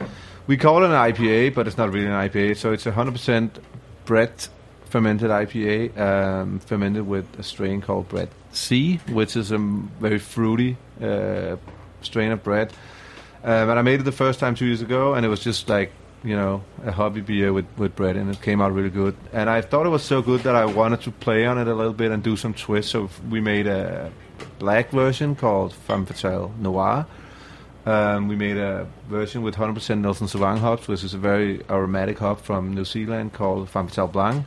we 0.47 0.57
call 0.57 0.85
it 0.85 0.87
an 0.87 0.93
IPA, 0.93 1.55
but 1.55 1.67
it's 1.67 1.77
not 1.77 1.93
really 1.93 2.07
an 2.07 2.13
IPA. 2.13 2.57
So 2.59 2.73
it's 2.73 2.87
a 2.87 2.93
hundred 2.93 3.13
percent 3.13 3.59
Brett 4.05 4.49
fermented 4.89 5.31
IPA, 5.31 5.99
um, 5.99 6.61
fermented 6.61 7.07
with 7.09 7.27
a 7.41 7.43
strain 7.43 7.81
called 7.81 8.09
Brett 8.09 8.29
C, 8.53 8.99
which 9.09 9.37
is 9.37 9.51
a 9.51 9.59
very 9.59 10.21
fruity 10.21 10.77
uh, 11.03 11.57
strain 12.03 12.31
of 12.31 12.45
Brett. 12.45 12.73
Um, 13.47 13.71
and 13.71 13.79
I 13.79 13.83
made 13.83 14.01
it 14.01 14.03
the 14.03 14.11
first 14.11 14.41
time 14.41 14.57
two 14.57 14.67
years 14.67 14.83
ago, 14.83 15.15
and 15.15 15.25
it 15.25 15.29
was 15.29 15.41
just 15.41 15.69
like 15.69 15.93
you 16.25 16.35
know 16.35 16.65
a 16.85 16.91
hobby 16.91 17.21
beer 17.21 17.53
with 17.53 17.67
with 17.77 17.95
Brett, 17.95 18.17
and 18.17 18.29
it 18.29 18.43
came 18.43 18.61
out 18.61 18.73
really 18.73 18.91
good. 18.91 19.17
And 19.33 19.49
I 19.49 19.61
thought 19.61 19.87
it 19.87 19.91
was 19.91 20.03
so 20.03 20.21
good 20.21 20.41
that 20.43 20.57
I 20.57 20.65
wanted 20.65 21.03
to 21.03 21.13
play 21.13 21.47
on 21.47 21.57
it 21.57 21.69
a 21.69 21.75
little 21.75 21.93
bit 21.93 22.11
and 22.11 22.25
do 22.25 22.37
some 22.37 22.55
twists. 22.55 22.91
So 22.91 23.09
we 23.31 23.41
made 23.41 23.69
a 23.69 24.11
black 24.59 24.91
version 24.91 25.37
called 25.37 25.73
Femme 25.73 26.07
Fatale 26.07 26.53
Noir. 26.59 27.07
Um, 27.87 28.27
we 28.27 28.35
made 28.35 28.57
a 28.57 28.89
version 29.09 29.43
with 29.43 29.55
100% 29.55 30.01
Nelson 30.01 30.27
Sauvin 30.27 30.59
hops, 30.59 30.89
which 30.89 31.05
is 31.05 31.15
a 31.15 31.19
very 31.19 31.63
aromatic 31.71 32.19
hop 32.19 32.41
from 32.41 32.75
New 32.75 32.85
Zealand 32.85 33.33
called 33.33 33.71
Femme 33.71 33.87
Fatale 33.87 34.09
Blanc. 34.09 34.45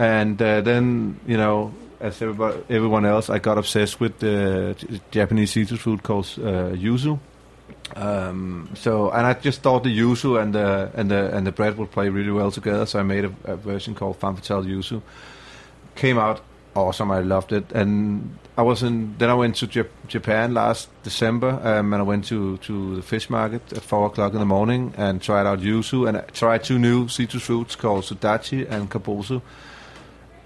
And 0.00 0.42
uh, 0.42 0.60
then, 0.62 1.20
you 1.28 1.36
know, 1.36 1.72
as 2.00 2.20
everybody, 2.20 2.60
everyone 2.68 3.06
else, 3.06 3.30
I 3.30 3.38
got 3.38 3.56
obsessed 3.56 4.00
with 4.00 4.18
the 4.18 4.74
Japanese 5.12 5.52
citrus 5.52 5.80
fruit 5.80 6.02
called 6.02 6.26
uh, 6.38 6.74
yuzu. 6.74 7.20
Um, 7.96 8.70
so, 8.74 9.10
and 9.10 9.26
I 9.26 9.34
just 9.34 9.62
thought 9.62 9.84
the 9.84 9.96
yuzu 9.96 10.40
and 10.40 10.54
the 10.54 10.90
and 10.94 11.10
the 11.10 11.34
and 11.36 11.46
the 11.46 11.52
Brett 11.52 11.76
would 11.76 11.90
play 11.90 12.08
really 12.08 12.30
well 12.30 12.50
together. 12.50 12.86
So 12.86 12.98
I 12.98 13.02
made 13.02 13.24
a, 13.24 13.32
a 13.44 13.56
version 13.56 13.94
called 13.94 14.16
Femme 14.16 14.36
Yuzu. 14.38 15.02
Came 15.94 16.18
out 16.18 16.40
awesome. 16.74 17.10
I 17.10 17.20
loved 17.20 17.52
it, 17.52 17.70
and 17.72 18.38
I 18.56 18.62
was 18.62 18.82
in. 18.82 19.16
Then 19.18 19.30
I 19.30 19.34
went 19.34 19.56
to 19.56 19.66
Jap- 19.66 19.90
Japan 20.08 20.54
last 20.54 20.88
December, 21.02 21.60
um, 21.62 21.92
and 21.92 22.00
I 22.00 22.04
went 22.04 22.24
to 22.26 22.58
to 22.58 22.96
the 22.96 23.02
fish 23.02 23.30
market 23.30 23.72
at 23.72 23.82
four 23.82 24.06
o'clock 24.06 24.32
in 24.32 24.38
the 24.38 24.46
morning 24.46 24.94
and 24.96 25.22
tried 25.22 25.46
out 25.46 25.60
yuzu 25.60 26.08
and 26.08 26.16
I 26.18 26.20
tried 26.20 26.64
two 26.64 26.78
new 26.78 27.08
citrus 27.08 27.44
fruits 27.44 27.76
called 27.76 28.04
sudachi 28.04 28.68
and 28.68 28.90
kabosu, 28.90 29.42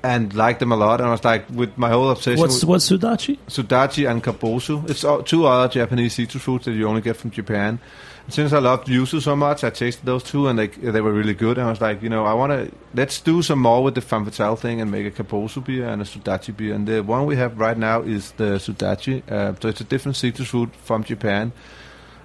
and 0.03 0.35
liked 0.35 0.61
them 0.61 0.73
a 0.73 0.77
lot. 0.77 1.01
And 1.01 1.09
I 1.09 1.13
was 1.13 1.25
like, 1.25 1.49
with 1.51 1.77
my 1.77 1.89
whole 1.91 2.11
obsession. 2.11 2.41
What's 2.41 2.63
with, 2.63 2.65
what's 2.65 2.91
Sudachi? 2.91 3.39
Sudachi 3.49 4.11
and 4.11 4.23
Kabosu. 4.23 4.89
It's 4.89 5.05
two 5.29 5.47
other 5.47 5.73
Japanese 5.73 6.15
citrus 6.15 6.43
fruits 6.43 6.67
that 6.67 6.73
you 6.73 6.87
only 6.87 7.01
get 7.01 7.17
from 7.17 7.31
Japan. 7.31 7.81
And 8.25 8.35
since 8.35 8.53
I 8.53 8.59
loved 8.59 8.89
yuzu 8.89 9.23
so 9.23 9.35
much, 9.35 9.65
I 9.65 9.71
tasted 9.71 10.05
those 10.05 10.23
two 10.23 10.49
and 10.49 10.59
they 10.59 10.67
they 10.67 11.01
were 11.01 11.13
really 11.13 11.35
good. 11.35 11.59
And 11.59 11.67
I 11.67 11.71
was 11.71 11.81
like, 11.81 12.03
you 12.03 12.09
know, 12.09 12.27
I 12.27 12.35
want 12.35 12.53
to 12.53 12.71
let's 12.95 13.21
do 13.21 13.43
some 13.43 13.59
more 13.59 13.83
with 13.83 13.95
the 13.95 14.01
femme 14.01 14.25
fatale 14.25 14.57
thing 14.57 14.81
and 14.81 14.91
make 14.91 15.07
a 15.07 15.23
Kabosu 15.23 15.65
beer 15.65 15.89
and 15.89 16.03
a 16.03 16.05
Sudachi 16.05 16.57
beer. 16.57 16.75
And 16.75 16.87
the 16.87 17.03
one 17.03 17.27
we 17.27 17.37
have 17.37 17.59
right 17.59 17.77
now 17.77 18.03
is 18.03 18.33
the 18.33 18.59
Sudachi. 18.59 19.23
Uh, 19.31 19.55
so 19.61 19.69
it's 19.69 19.81
a 19.81 19.85
different 19.85 20.17
citrus 20.17 20.49
fruit 20.49 20.75
from 20.77 21.05
Japan. 21.05 21.53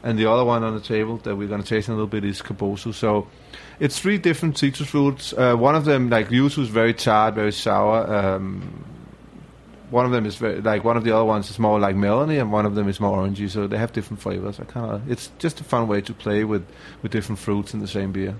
And 0.03 0.19
the 0.19 0.29
other 0.29 0.43
one 0.43 0.63
on 0.63 0.73
the 0.73 0.81
table 0.81 1.17
that 1.17 1.35
we're 1.35 1.47
going 1.47 1.63
to 1.63 1.67
taste 1.67 1.87
in 1.87 1.93
a 1.93 1.95
little 1.95 2.07
bit 2.07 2.25
is 2.25 2.41
Kabosu. 2.41 2.93
So 2.93 3.27
it's 3.79 3.97
three 3.99 4.17
different 4.17 4.57
citrus 4.57 4.89
fruits. 4.89 5.33
Uh, 5.33 5.55
one 5.55 5.75
of 5.75 5.85
them, 5.85 6.09
like 6.09 6.27
yuzu, 6.27 6.59
is 6.59 6.69
very 6.69 6.93
tart, 6.93 7.35
very 7.35 7.53
sour. 7.53 8.13
Um, 8.13 8.83
one 9.89 10.05
of 10.05 10.11
them 10.11 10.25
is 10.25 10.35
very 10.35 10.59
like 10.59 10.83
one 10.83 10.97
of 10.97 11.03
the 11.03 11.11
other 11.11 11.23
ones 11.23 11.49
is 11.49 11.59
more 11.59 11.79
like 11.79 11.95
melony, 11.95 12.41
and 12.41 12.51
one 12.51 12.65
of 12.65 12.75
them 12.75 12.89
is 12.89 12.99
more 12.99 13.17
orangey. 13.17 13.49
So 13.49 13.67
they 13.67 13.77
have 13.77 13.93
different 13.93 14.21
flavors. 14.21 14.59
I 14.59 14.63
kind 14.63 14.91
of 14.91 15.09
it's 15.09 15.31
just 15.37 15.61
a 15.61 15.63
fun 15.63 15.87
way 15.87 16.01
to 16.01 16.13
play 16.13 16.43
with 16.43 16.65
with 17.01 17.11
different 17.11 17.39
fruits 17.39 17.73
in 17.73 17.79
the 17.79 17.87
same 17.87 18.11
beer. 18.11 18.35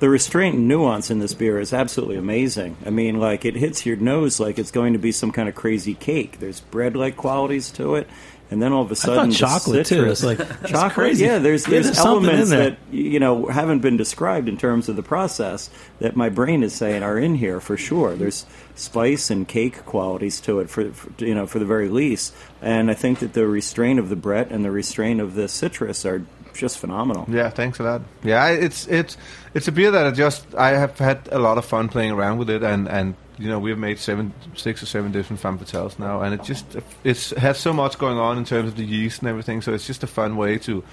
The 0.00 0.08
restraint 0.08 0.56
and 0.56 0.66
nuance 0.66 1.10
in 1.10 1.18
this 1.18 1.34
beer 1.34 1.60
is 1.60 1.72
absolutely 1.74 2.16
amazing. 2.16 2.76
I 2.86 2.90
mean, 2.90 3.20
like 3.20 3.44
it 3.44 3.54
hits 3.54 3.84
your 3.84 3.96
nose 3.96 4.40
like 4.40 4.58
it's 4.58 4.70
going 4.70 4.94
to 4.94 4.98
be 4.98 5.12
some 5.12 5.30
kind 5.30 5.48
of 5.48 5.54
crazy 5.54 5.94
cake. 5.94 6.40
There's 6.40 6.60
bread-like 6.60 7.16
qualities 7.16 7.70
to 7.72 7.96
it, 7.96 8.08
and 8.50 8.60
then 8.60 8.72
all 8.72 8.82
of 8.82 8.90
a 8.90 8.96
sudden, 8.96 9.30
the 9.30 9.34
chocolate, 9.36 9.86
too. 9.86 9.94
citrus- 10.12 10.22
It's 10.22 10.38
like- 10.38 10.62
chocolate. 10.66 10.92
crazy. 10.92 11.24
Yeah, 11.24 11.38
there's 11.38 11.66
Yeah, 11.66 11.70
there's, 11.74 11.86
there's 11.86 11.98
in 11.98 12.06
elements 12.06 12.50
there. 12.50 12.70
that 12.70 12.78
you 12.90 13.20
know 13.20 13.46
haven't 13.46 13.78
been 13.80 13.96
described 13.96 14.48
in 14.48 14.56
terms 14.56 14.88
of 14.88 14.96
the 14.96 15.02
process 15.02 15.70
that 16.00 16.16
my 16.16 16.28
brain 16.28 16.62
is 16.62 16.72
saying 16.74 17.02
are 17.02 17.18
in 17.18 17.34
here 17.36 17.60
for 17.60 17.76
sure. 17.76 18.14
There's 18.16 18.46
spice 18.74 19.30
and 19.30 19.46
cake 19.46 19.84
qualities 19.86 20.40
to 20.42 20.60
it 20.60 20.70
for, 20.70 20.90
for 20.92 21.24
you 21.24 21.34
know 21.34 21.46
for 21.46 21.58
the 21.58 21.64
very 21.66 21.88
least, 21.88 22.34
and 22.62 22.90
I 22.90 22.94
think 22.94 23.18
that 23.20 23.32
the 23.34 23.46
restraint 23.46 23.98
of 23.98 24.08
the 24.08 24.16
Brett 24.16 24.50
and 24.50 24.64
the 24.64 24.70
restraint 24.70 25.20
of 25.20 25.34
the 25.34 25.48
citrus 25.48 26.04
are 26.04 26.22
just 26.54 26.78
phenomenal. 26.78 27.26
Yeah, 27.30 27.48
thanks 27.50 27.78
a 27.78 27.84
lot. 27.84 28.02
Yeah, 28.24 28.48
it's 28.48 28.86
it's 28.88 29.16
it's 29.54 29.68
a 29.68 29.72
beer 29.72 29.90
that 29.92 30.06
I 30.06 30.10
just 30.10 30.54
I 30.54 30.70
have 30.70 30.98
had 30.98 31.28
a 31.30 31.38
lot 31.38 31.58
of 31.58 31.64
fun 31.64 31.88
playing 31.88 32.10
around 32.10 32.38
with 32.38 32.50
it, 32.50 32.62
and 32.62 32.88
and 32.88 33.14
you 33.40 33.48
know 33.48 33.58
we've 33.58 33.78
made 33.78 33.98
seven, 33.98 34.34
six 34.54 34.82
or 34.82 34.86
seven 34.86 35.12
different 35.12 35.40
femme 35.40 35.58
fatales 35.58 35.98
now, 35.98 36.20
and 36.20 36.34
it 36.34 36.44
just 36.44 36.66
it's 37.02 37.30
has 37.30 37.58
so 37.58 37.72
much 37.72 37.98
going 37.98 38.18
on 38.18 38.36
in 38.36 38.44
terms 38.44 38.68
of 38.68 38.76
the 38.76 38.84
yeast 38.84 39.20
and 39.20 39.28
everything. 39.28 39.62
So 39.62 39.72
it's 39.72 39.86
just 39.86 40.02
a 40.02 40.06
fun 40.06 40.36
way 40.36 40.58
to 40.58 40.84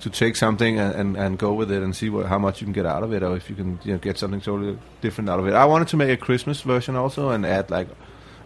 to 0.00 0.10
take 0.10 0.34
something 0.34 0.78
and, 0.78 0.94
and, 0.94 1.16
and 1.16 1.38
go 1.38 1.54
with 1.54 1.70
it 1.70 1.82
and 1.82 1.94
see 1.94 2.10
what, 2.10 2.26
how 2.26 2.38
much 2.38 2.60
you 2.60 2.66
can 2.66 2.72
get 2.72 2.84
out 2.84 3.04
of 3.04 3.12
it, 3.12 3.22
or 3.22 3.36
if 3.36 3.48
you 3.48 3.54
can 3.54 3.78
you 3.84 3.92
know, 3.92 3.98
get 3.98 4.18
something 4.18 4.40
totally 4.40 4.76
different 5.00 5.30
out 5.30 5.38
of 5.38 5.46
it. 5.46 5.54
I 5.54 5.64
wanted 5.66 5.88
to 5.88 5.96
make 5.96 6.10
a 6.10 6.16
Christmas 6.16 6.60
version 6.60 6.96
also 6.96 7.30
and 7.30 7.46
add 7.46 7.70
like. 7.70 7.88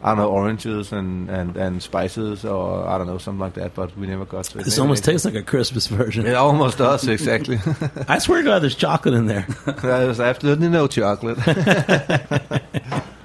I 0.00 0.10
don't 0.10 0.18
know 0.18 0.28
oranges 0.28 0.92
and, 0.92 1.28
and, 1.28 1.56
and 1.56 1.82
spices 1.82 2.44
or 2.44 2.86
I 2.86 2.98
don't 2.98 3.08
know 3.08 3.18
something 3.18 3.40
like 3.40 3.54
that, 3.54 3.74
but 3.74 3.98
we 3.98 4.06
never 4.06 4.24
got 4.24 4.44
to 4.44 4.60
it. 4.60 4.64
This 4.64 4.76
Maybe 4.76 4.82
almost 4.82 5.02
tastes 5.02 5.24
like 5.24 5.34
a 5.34 5.42
Christmas 5.42 5.88
version. 5.88 6.24
It 6.24 6.36
almost 6.36 6.78
does 6.78 7.08
exactly. 7.08 7.58
I 8.06 8.20
swear 8.20 8.42
to 8.42 8.44
God, 8.44 8.62
there's 8.62 8.76
chocolate 8.76 9.14
in 9.14 9.26
there. 9.26 9.44
There's 9.82 10.20
absolutely 10.20 10.68
no 10.68 10.86
chocolate. 10.86 11.38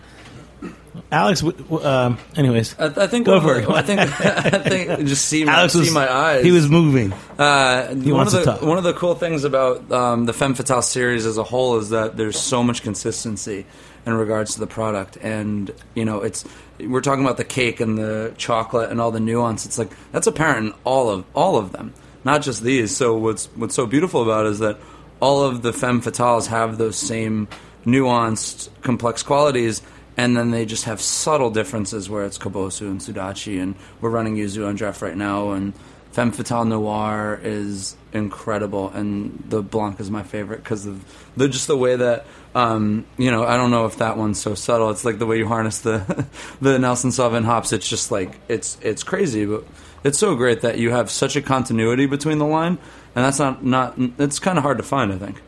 Alex. 1.13 1.41
w- 1.41 1.85
Um, 1.85 2.17
anyways, 2.35 2.75
I, 2.79 2.85
I 2.85 3.07
think 3.07 3.25
Go 3.25 3.39
for 3.39 3.59
it. 3.59 3.69
I 3.69 3.81
think 3.81 3.99
I 4.21 4.59
think 4.59 5.07
just 5.07 5.25
see 5.25 5.45
my, 5.45 5.53
Alex 5.53 5.73
see 5.73 5.93
my 5.93 6.11
eyes. 6.11 6.43
He 6.43 6.51
was 6.51 6.67
moving. 6.69 7.13
Uh, 7.37 7.87
one 7.87 8.11
wants 8.11 8.33
of 8.33 8.39
to 8.41 8.45
the 8.45 8.51
talk. 8.57 8.61
one 8.61 8.77
of 8.77 8.83
the 8.83 8.93
cool 8.93 9.15
things 9.15 9.43
about 9.43 9.89
um, 9.91 10.25
the 10.25 10.33
Femme 10.33 10.55
Fatale 10.55 10.81
series 10.81 11.25
as 11.25 11.37
a 11.37 11.43
whole 11.43 11.77
is 11.77 11.91
that 11.91 12.17
there's 12.17 12.39
so 12.39 12.63
much 12.63 12.81
consistency 12.83 13.65
in 14.05 14.13
regards 14.13 14.55
to 14.55 14.59
the 14.59 14.67
product, 14.67 15.17
and 15.21 15.71
you 15.95 16.03
know, 16.03 16.21
it's 16.21 16.43
we're 16.79 17.01
talking 17.01 17.23
about 17.23 17.37
the 17.37 17.45
cake 17.45 17.79
and 17.79 17.97
the 17.97 18.33
chocolate 18.37 18.89
and 18.91 18.99
all 18.99 19.11
the 19.11 19.19
nuance. 19.21 19.65
It's 19.65 19.77
like 19.77 19.91
that's 20.11 20.27
apparent 20.27 20.67
in 20.67 20.73
all 20.83 21.09
of 21.09 21.23
all 21.35 21.57
of 21.57 21.71
them, 21.71 21.93
not 22.25 22.41
just 22.41 22.63
these. 22.63 22.95
So 22.97 23.15
what's 23.15 23.45
what's 23.55 23.75
so 23.75 23.85
beautiful 23.85 24.21
about 24.23 24.45
it 24.45 24.49
is 24.53 24.59
that 24.59 24.77
all 25.21 25.43
of 25.43 25.61
the 25.61 25.71
Femme 25.71 26.01
Fatales 26.01 26.47
have 26.47 26.77
those 26.77 26.97
same 26.97 27.47
nuanced, 27.85 28.69
complex 28.81 29.23
qualities. 29.23 29.81
And 30.15 30.37
then 30.37 30.51
they 30.51 30.65
just 30.65 30.85
have 30.85 31.01
subtle 31.01 31.49
differences 31.49 32.09
where 32.09 32.23
it's 32.23 32.37
Kabosu 32.37 32.81
and 32.81 32.99
Sudachi, 32.99 33.61
and 33.61 33.75
we're 33.99 34.11
running 34.11 34.35
Yuzu 34.35 34.67
on 34.67 34.75
draft 34.75 35.01
right 35.01 35.17
now, 35.17 35.51
and 35.51 35.73
Femme 36.11 36.31
Fatale 36.31 36.65
Noir 36.65 37.39
is 37.41 37.95
incredible, 38.13 38.89
and 38.89 39.43
the 39.49 39.63
Blanc 39.63 39.99
is 39.99 40.11
my 40.11 40.21
favorite 40.21 40.57
because 40.57 40.85
of 40.85 41.03
the 41.35 41.49
just 41.49 41.65
the 41.65 41.75
way 41.75 41.95
that 41.95 42.27
um, 42.53 43.05
you 43.17 43.31
know. 43.31 43.43
I 43.43 43.57
don't 43.57 43.71
know 43.71 43.87
if 43.87 43.97
that 43.97 44.15
one's 44.15 44.39
so 44.39 44.53
subtle. 44.53 44.91
It's 44.91 45.03
like 45.03 45.17
the 45.17 45.25
way 45.25 45.39
you 45.39 45.47
harness 45.47 45.79
the 45.79 46.27
the 46.61 46.77
Nelson 46.77 47.09
Sauvin 47.09 47.43
hops. 47.43 47.73
It's 47.73 47.89
just 47.89 48.11
like 48.11 48.39
it's 48.47 48.77
it's 48.81 49.01
crazy, 49.01 49.45
but 49.45 49.63
it's 50.03 50.19
so 50.19 50.35
great 50.35 50.61
that 50.61 50.77
you 50.77 50.91
have 50.91 51.09
such 51.09 51.35
a 51.35 51.41
continuity 51.41 52.05
between 52.05 52.37
the 52.37 52.45
line, 52.45 52.77
and 53.15 53.25
that's 53.25 53.39
not 53.39 53.65
not. 53.65 53.95
It's 54.19 54.37
kind 54.37 54.59
of 54.59 54.63
hard 54.63 54.77
to 54.77 54.83
find. 54.83 55.11
I 55.11 55.17
think. 55.17 55.41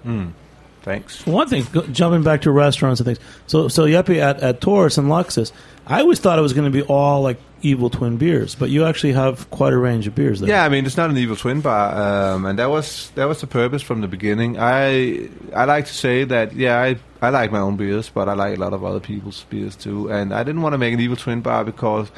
Thanks. 0.86 1.26
One 1.26 1.48
thing, 1.48 1.66
go, 1.72 1.82
jumping 1.88 2.22
back 2.22 2.44
to 2.44 2.52
restaurants 2.52 3.00
and 3.00 3.08
things. 3.08 3.20
So, 3.48 3.70
so 3.70 3.86
Jeppe 3.88 4.20
at, 4.20 4.40
at 4.42 4.62
Tørst 4.62 5.00
and 5.00 5.08
Luksus, 5.08 5.52
I 5.88 6.02
always 6.02 6.20
thought 6.20 6.38
it 6.38 6.44
was 6.44 6.54
going 6.54 6.72
to 6.72 6.72
be 6.72 6.84
all 6.84 7.24
like 7.24 7.40
evil 7.64 7.90
twin 7.90 8.18
beers, 8.18 8.54
but 8.54 8.70
you 8.70 8.86
actually 8.86 9.14
have 9.14 9.50
quite 9.50 9.74
a 9.74 9.78
range 9.80 10.06
of 10.06 10.14
beers 10.14 10.42
there. 10.42 10.50
Yeah, 10.50 10.64
I 10.64 10.70
mean 10.70 10.86
it's 10.86 10.96
not 10.96 11.10
an 11.10 11.18
evil 11.18 11.36
twin 11.36 11.62
bar, 11.62 12.36
um, 12.36 12.46
and 12.46 12.60
that 12.60 12.70
was 12.70 13.10
that 13.16 13.26
was 13.26 13.42
the 13.42 13.48
purpose 13.48 13.82
from 13.82 14.02
the 14.02 14.08
beginning. 14.08 14.60
I 14.60 15.28
I 15.56 15.66
like 15.66 15.88
to 15.88 15.94
say 15.94 16.24
that 16.26 16.54
yeah, 16.54 16.80
I 16.80 16.98
I 17.20 17.30
like 17.30 17.52
my 17.52 17.60
own 17.60 17.78
beers, 17.78 18.12
but 18.12 18.30
I 18.30 18.34
like 18.34 18.56
a 18.56 18.60
lot 18.60 18.74
of 18.74 18.86
other 18.86 19.00
people's 19.00 19.44
beers 19.46 19.76
too. 19.76 20.12
And 20.12 20.36
I 20.36 20.44
didn't 20.44 20.62
want 20.62 20.74
to 20.74 20.78
make 20.78 20.94
an 20.94 21.00
evil 21.00 21.18
twin 21.18 21.42
bar 21.42 21.64
because 21.64 22.12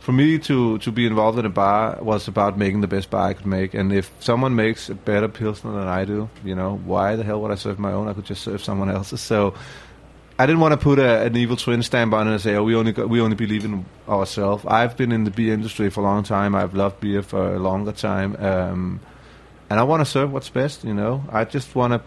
for 0.00 0.12
me 0.12 0.38
to 0.38 0.78
to 0.78 0.90
be 0.90 1.06
involved 1.06 1.38
in 1.38 1.46
a 1.46 1.50
bar 1.50 1.98
was 2.00 2.26
about 2.26 2.58
making 2.58 2.80
the 2.80 2.88
best 2.88 3.10
bar 3.10 3.28
I 3.28 3.34
could 3.34 3.46
make. 3.46 3.74
And 3.74 3.92
if 3.92 4.10
someone 4.18 4.56
makes 4.56 4.88
a 4.88 4.94
better 4.94 5.28
pilsner 5.28 5.72
than 5.72 5.86
I 5.86 6.04
do, 6.04 6.28
you 6.42 6.54
know, 6.54 6.80
why 6.84 7.16
the 7.16 7.22
hell 7.22 7.40
would 7.42 7.50
I 7.50 7.54
serve 7.54 7.78
my 7.78 7.92
own? 7.92 8.08
I 8.08 8.14
could 8.14 8.24
just 8.24 8.42
serve 8.42 8.62
someone 8.62 8.90
else's. 8.90 9.20
So. 9.20 9.54
I 10.38 10.46
didn't 10.46 10.60
want 10.60 10.72
to 10.72 10.78
put 10.78 10.98
a, 10.98 11.20
an 11.20 11.36
evil 11.36 11.54
twin 11.54 11.82
stamp 11.82 12.14
on 12.14 12.26
it 12.26 12.30
and 12.32 12.40
say, 12.40 12.54
"Oh, 12.54 12.64
we 12.64 12.74
only 12.74 12.92
got, 12.92 13.10
we 13.10 13.20
only 13.20 13.36
believe 13.36 13.62
in 13.66 13.84
ourselves." 14.08 14.64
I've 14.66 14.96
been 14.96 15.12
in 15.12 15.24
the 15.24 15.30
beer 15.30 15.52
industry 15.52 15.90
for 15.90 16.00
a 16.00 16.04
long 16.04 16.22
time. 16.22 16.54
I've 16.54 16.72
loved 16.72 16.98
beer 16.98 17.20
for 17.22 17.56
a 17.56 17.58
longer 17.58 17.92
time, 17.92 18.36
um, 18.36 19.00
and 19.68 19.78
I 19.78 19.82
want 19.82 20.00
to 20.00 20.06
serve 20.06 20.32
what's 20.32 20.48
best. 20.48 20.82
You 20.82 20.94
know, 20.94 21.22
I 21.28 21.44
just 21.44 21.74
want 21.74 21.92
to 21.92 22.00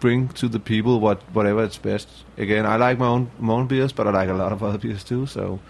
bring 0.00 0.28
to 0.28 0.48
the 0.48 0.60
people 0.60 0.98
what 0.98 1.20
whatever 1.34 1.62
it's 1.62 1.76
best. 1.76 2.08
Again, 2.38 2.64
I 2.64 2.76
like 2.76 2.98
my 2.98 3.06
own 3.06 3.30
my 3.38 3.52
own 3.52 3.66
beers, 3.66 3.92
but 3.92 4.06
I 4.06 4.12
like 4.12 4.30
a 4.30 4.34
lot 4.34 4.52
of 4.52 4.62
other 4.62 4.78
beers 4.78 5.04
too. 5.04 5.26
So 5.26 5.60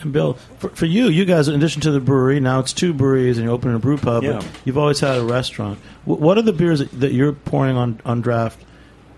And 0.00 0.12
Bill, 0.12 0.34
for, 0.58 0.68
for 0.70 0.86
you, 0.86 1.08
you 1.08 1.24
guys, 1.24 1.48
in 1.48 1.54
addition 1.54 1.82
to 1.82 1.90
the 1.90 2.00
brewery, 2.00 2.38
now 2.40 2.60
it's 2.60 2.72
two 2.72 2.92
breweries 2.94 3.36
and 3.38 3.44
you're 3.44 3.54
opening 3.54 3.76
a 3.76 3.78
brew 3.80 3.98
pub. 3.98 4.22
Yeah. 4.22 4.32
But 4.34 4.46
you've 4.64 4.78
always 4.78 5.00
had 5.00 5.18
a 5.18 5.24
restaurant. 5.24 5.78
W- 6.06 6.22
what 6.22 6.38
are 6.38 6.42
the 6.42 6.52
beers 6.52 6.78
that, 6.78 6.90
that 7.00 7.12
you're 7.12 7.32
pouring 7.32 7.76
on, 7.76 8.00
on 8.04 8.20
draft 8.20 8.64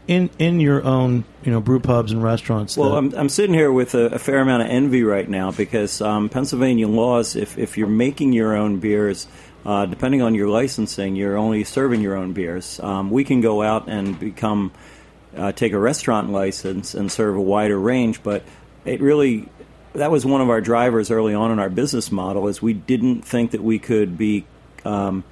in 0.08 0.30
in 0.38 0.58
your 0.58 0.82
own 0.84 1.24
you 1.44 1.52
know 1.52 1.60
brew 1.60 1.80
pubs 1.80 2.12
and 2.12 2.22
restaurants? 2.22 2.76
Well, 2.76 2.90
that- 2.90 2.96
I'm, 2.96 3.14
I'm 3.14 3.28
sitting 3.28 3.54
here 3.54 3.70
with 3.70 3.94
a, 3.94 4.06
a 4.06 4.18
fair 4.18 4.38
amount 4.40 4.62
of 4.62 4.68
envy 4.70 5.02
right 5.02 5.28
now 5.28 5.50
because 5.52 6.00
um, 6.00 6.28
Pennsylvania 6.28 6.88
laws, 6.88 7.36
if, 7.36 7.58
if 7.58 7.76
you're 7.76 7.86
making 7.86 8.32
your 8.32 8.56
own 8.56 8.78
beers, 8.78 9.26
uh, 9.66 9.84
depending 9.84 10.22
on 10.22 10.34
your 10.34 10.48
licensing, 10.48 11.14
you're 11.14 11.36
only 11.36 11.62
serving 11.64 12.00
your 12.00 12.16
own 12.16 12.32
beers. 12.32 12.80
Um, 12.80 13.10
we 13.10 13.24
can 13.24 13.42
go 13.42 13.62
out 13.62 13.88
and 13.88 14.18
become 14.18 14.72
uh, 15.36 15.52
take 15.52 15.72
a 15.74 15.78
restaurant 15.78 16.30
license 16.30 16.94
and 16.94 17.12
serve 17.12 17.36
a 17.36 17.40
wider 17.40 17.78
range, 17.78 18.22
but 18.22 18.42
it 18.86 19.00
really 19.02 19.48
that 19.94 20.10
was 20.10 20.24
one 20.24 20.40
of 20.40 20.48
our 20.48 20.60
drivers 20.60 21.10
early 21.10 21.34
on 21.34 21.50
in 21.50 21.58
our 21.58 21.70
business 21.70 22.12
model 22.12 22.48
is 22.48 22.62
we 22.62 22.72
didn't 22.72 23.22
think 23.22 23.50
that 23.50 23.62
we 23.62 23.78
could 23.78 24.16
be 24.16 24.46
um, 24.84 25.24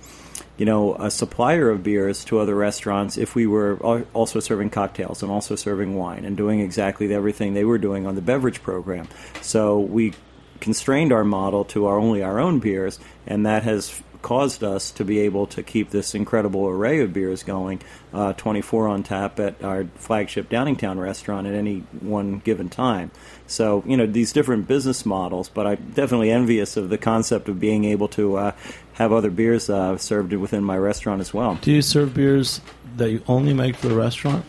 you 0.58 0.64
know, 0.66 0.96
a 0.96 1.10
supplier 1.10 1.70
of 1.70 1.84
beers 1.84 2.24
to 2.24 2.40
other 2.40 2.54
restaurants 2.54 3.16
if 3.16 3.34
we 3.34 3.46
were 3.46 3.76
also 4.12 4.40
serving 4.40 4.70
cocktails 4.70 5.22
and 5.22 5.30
also 5.30 5.54
serving 5.54 5.94
wine 5.94 6.24
and 6.24 6.36
doing 6.36 6.60
exactly 6.60 7.12
everything 7.14 7.54
they 7.54 7.64
were 7.64 7.78
doing 7.78 8.06
on 8.06 8.16
the 8.16 8.20
beverage 8.20 8.60
program. 8.62 9.08
So 9.40 9.78
we 9.78 10.14
constrained 10.60 11.12
our 11.12 11.24
model 11.24 11.64
to 11.66 11.86
our 11.86 11.96
only 11.96 12.24
our 12.24 12.40
own 12.40 12.58
beers, 12.58 12.98
and 13.24 13.46
that 13.46 13.62
has 13.62 14.02
caused 14.22 14.64
us 14.64 14.90
to 14.92 15.04
be 15.04 15.20
able 15.20 15.46
to 15.46 15.62
keep 15.62 15.90
this 15.90 16.14
incredible 16.14 16.66
array 16.66 17.00
of 17.00 17.12
beers 17.12 17.42
going, 17.42 17.80
uh, 18.12 18.32
24 18.34 18.88
on 18.88 19.02
tap 19.02 19.38
at 19.38 19.62
our 19.62 19.84
flagship 19.96 20.48
Downingtown 20.48 20.98
restaurant 20.98 21.46
at 21.46 21.54
any 21.54 21.80
one 22.00 22.38
given 22.38 22.68
time. 22.68 23.10
So, 23.46 23.82
you 23.86 23.96
know, 23.96 24.06
these 24.06 24.32
different 24.32 24.66
business 24.66 25.06
models, 25.06 25.48
but 25.48 25.66
I'm 25.66 25.92
definitely 25.94 26.30
envious 26.30 26.76
of 26.76 26.88
the 26.88 26.98
concept 26.98 27.48
of 27.48 27.60
being 27.60 27.84
able 27.84 28.08
to 28.08 28.36
uh, 28.36 28.52
have 28.94 29.12
other 29.12 29.30
beers 29.30 29.70
uh, 29.70 29.96
served 29.96 30.32
within 30.32 30.64
my 30.64 30.76
restaurant 30.76 31.20
as 31.20 31.32
well. 31.32 31.54
do 31.62 31.72
you 31.72 31.82
serve 31.82 32.14
beers 32.14 32.60
that 32.96 33.10
you 33.10 33.22
only 33.28 33.54
make 33.54 33.76
for 33.76 33.88
the 33.88 33.94
restaurant, 33.94 34.44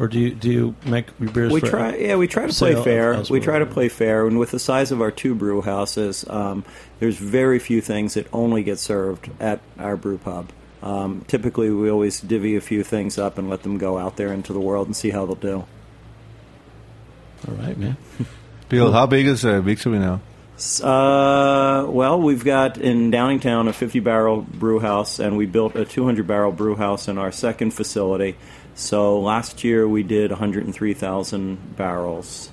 or 0.00 0.08
do 0.08 0.18
you 0.18 0.34
do 0.34 0.50
you 0.50 0.74
make 0.86 1.08
your 1.20 1.30
beers? 1.30 1.52
We 1.52 1.60
for 1.60 1.68
try, 1.68 1.96
yeah, 1.96 2.16
we 2.16 2.26
try 2.26 2.46
to 2.46 2.52
play 2.52 2.74
fair. 2.74 3.12
elsewhere? 3.12 3.38
We 3.38 3.44
try 3.44 3.58
to 3.58 3.66
play 3.66 3.90
fair, 3.90 4.26
and 4.26 4.38
with 4.38 4.50
the 4.50 4.58
size 4.58 4.92
of 4.92 5.02
our 5.02 5.10
two 5.10 5.34
brew 5.34 5.60
houses, 5.60 6.24
um, 6.28 6.64
there's 7.00 7.18
very 7.18 7.58
few 7.58 7.82
things 7.82 8.14
that 8.14 8.26
only 8.32 8.62
get 8.62 8.78
served 8.78 9.30
at 9.38 9.60
our 9.78 9.98
brew 9.98 10.16
pub. 10.16 10.50
Um, 10.82 11.22
typically, 11.28 11.70
we 11.70 11.90
always 11.90 12.18
divvy 12.18 12.56
a 12.56 12.62
few 12.62 12.82
things 12.82 13.18
up 13.18 13.36
and 13.36 13.50
let 13.50 13.62
them 13.62 13.76
go 13.76 13.98
out 13.98 14.16
there 14.16 14.32
into 14.32 14.54
the 14.54 14.60
world 14.60 14.86
and 14.86 14.96
see 14.96 15.10
how 15.10 15.26
they'll 15.26 15.34
do. 15.34 15.66
All 17.46 17.54
right, 17.54 17.76
man. 17.76 17.98
Bill, 18.70 18.92
how 18.92 19.04
big 19.04 19.26
is 19.26 19.44
uh, 19.44 19.60
Victory 19.60 19.98
now? 19.98 20.22
Uh, 20.82 21.86
well, 21.88 22.20
we've 22.20 22.44
got 22.44 22.76
in 22.76 23.10
Downingtown 23.10 23.68
a 23.68 23.72
50 23.72 24.00
barrel 24.00 24.42
brew 24.42 24.78
house, 24.78 25.18
and 25.18 25.36
we 25.36 25.46
built 25.46 25.74
a 25.74 25.84
200 25.84 26.26
barrel 26.26 26.52
brew 26.52 26.76
house 26.76 27.08
in 27.08 27.18
our 27.18 27.32
second 27.32 27.72
facility. 27.72 28.36
So 28.74 29.20
last 29.20 29.62
year 29.64 29.86
we 29.86 30.02
did 30.02 30.30
103,000 30.30 31.76
barrels. 31.76 32.50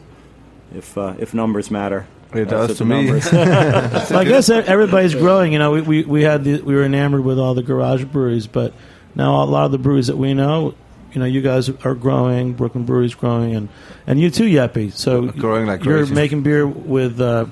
If 0.75 0.97
uh, 0.97 1.13
if 1.17 1.33
numbers 1.33 1.71
matter, 1.71 2.07
It 2.33 2.45
does 2.49 2.77
to 2.79 2.85
me. 2.85 3.09
I 3.31 4.25
guess 4.25 4.49
everybody's 4.49 5.15
growing. 5.15 5.53
You 5.53 5.59
know, 5.59 5.71
we, 5.71 5.81
we, 5.81 6.03
we 6.03 6.23
had 6.23 6.43
the, 6.43 6.61
we 6.61 6.75
were 6.75 6.83
enamored 6.83 7.23
with 7.23 7.39
all 7.39 7.53
the 7.53 7.63
garage 7.63 8.03
breweries, 8.03 8.47
but 8.47 8.73
now 9.15 9.41
a 9.41 9.45
lot 9.45 9.65
of 9.65 9.71
the 9.71 9.77
breweries 9.77 10.07
that 10.07 10.17
we 10.17 10.33
know, 10.33 10.75
you 11.13 11.19
know, 11.19 11.25
you 11.25 11.41
guys 11.41 11.69
are 11.69 11.95
growing. 11.95 12.53
Brooklyn 12.53 12.83
Brewery's 12.85 13.15
growing, 13.15 13.55
and 13.55 13.69
and 14.05 14.19
you 14.19 14.29
too, 14.29 14.43
Jeppe. 14.49 14.91
So 14.91 15.27
Growing 15.27 15.67
like 15.67 15.85
you're 15.85 15.99
crazy. 15.99 16.13
making 16.13 16.43
beer 16.43 16.67
with 16.67 17.21
uh, 17.21 17.45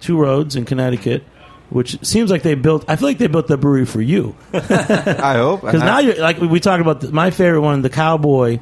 Two 0.00 0.18
Roads 0.18 0.56
in 0.56 0.64
Connecticut, 0.64 1.22
which 1.70 2.04
seems 2.04 2.30
like 2.30 2.42
they 2.42 2.54
built. 2.54 2.84
I 2.88 2.96
feel 2.96 3.08
like 3.08 3.18
they 3.18 3.26
built 3.26 3.48
the 3.48 3.56
brewery 3.56 3.86
for 3.86 4.00
you 4.00 4.36
I 4.52 5.34
hope. 5.34 5.62
because 5.62 5.82
now 5.82 5.98
you're 5.98 6.16
like 6.16 6.38
we 6.40 6.60
talk 6.60 6.80
about 6.80 7.00
the, 7.00 7.10
my 7.12 7.30
favorite 7.30 7.62
one, 7.62 7.82
the 7.82 7.90
Cowboy. 7.90 8.60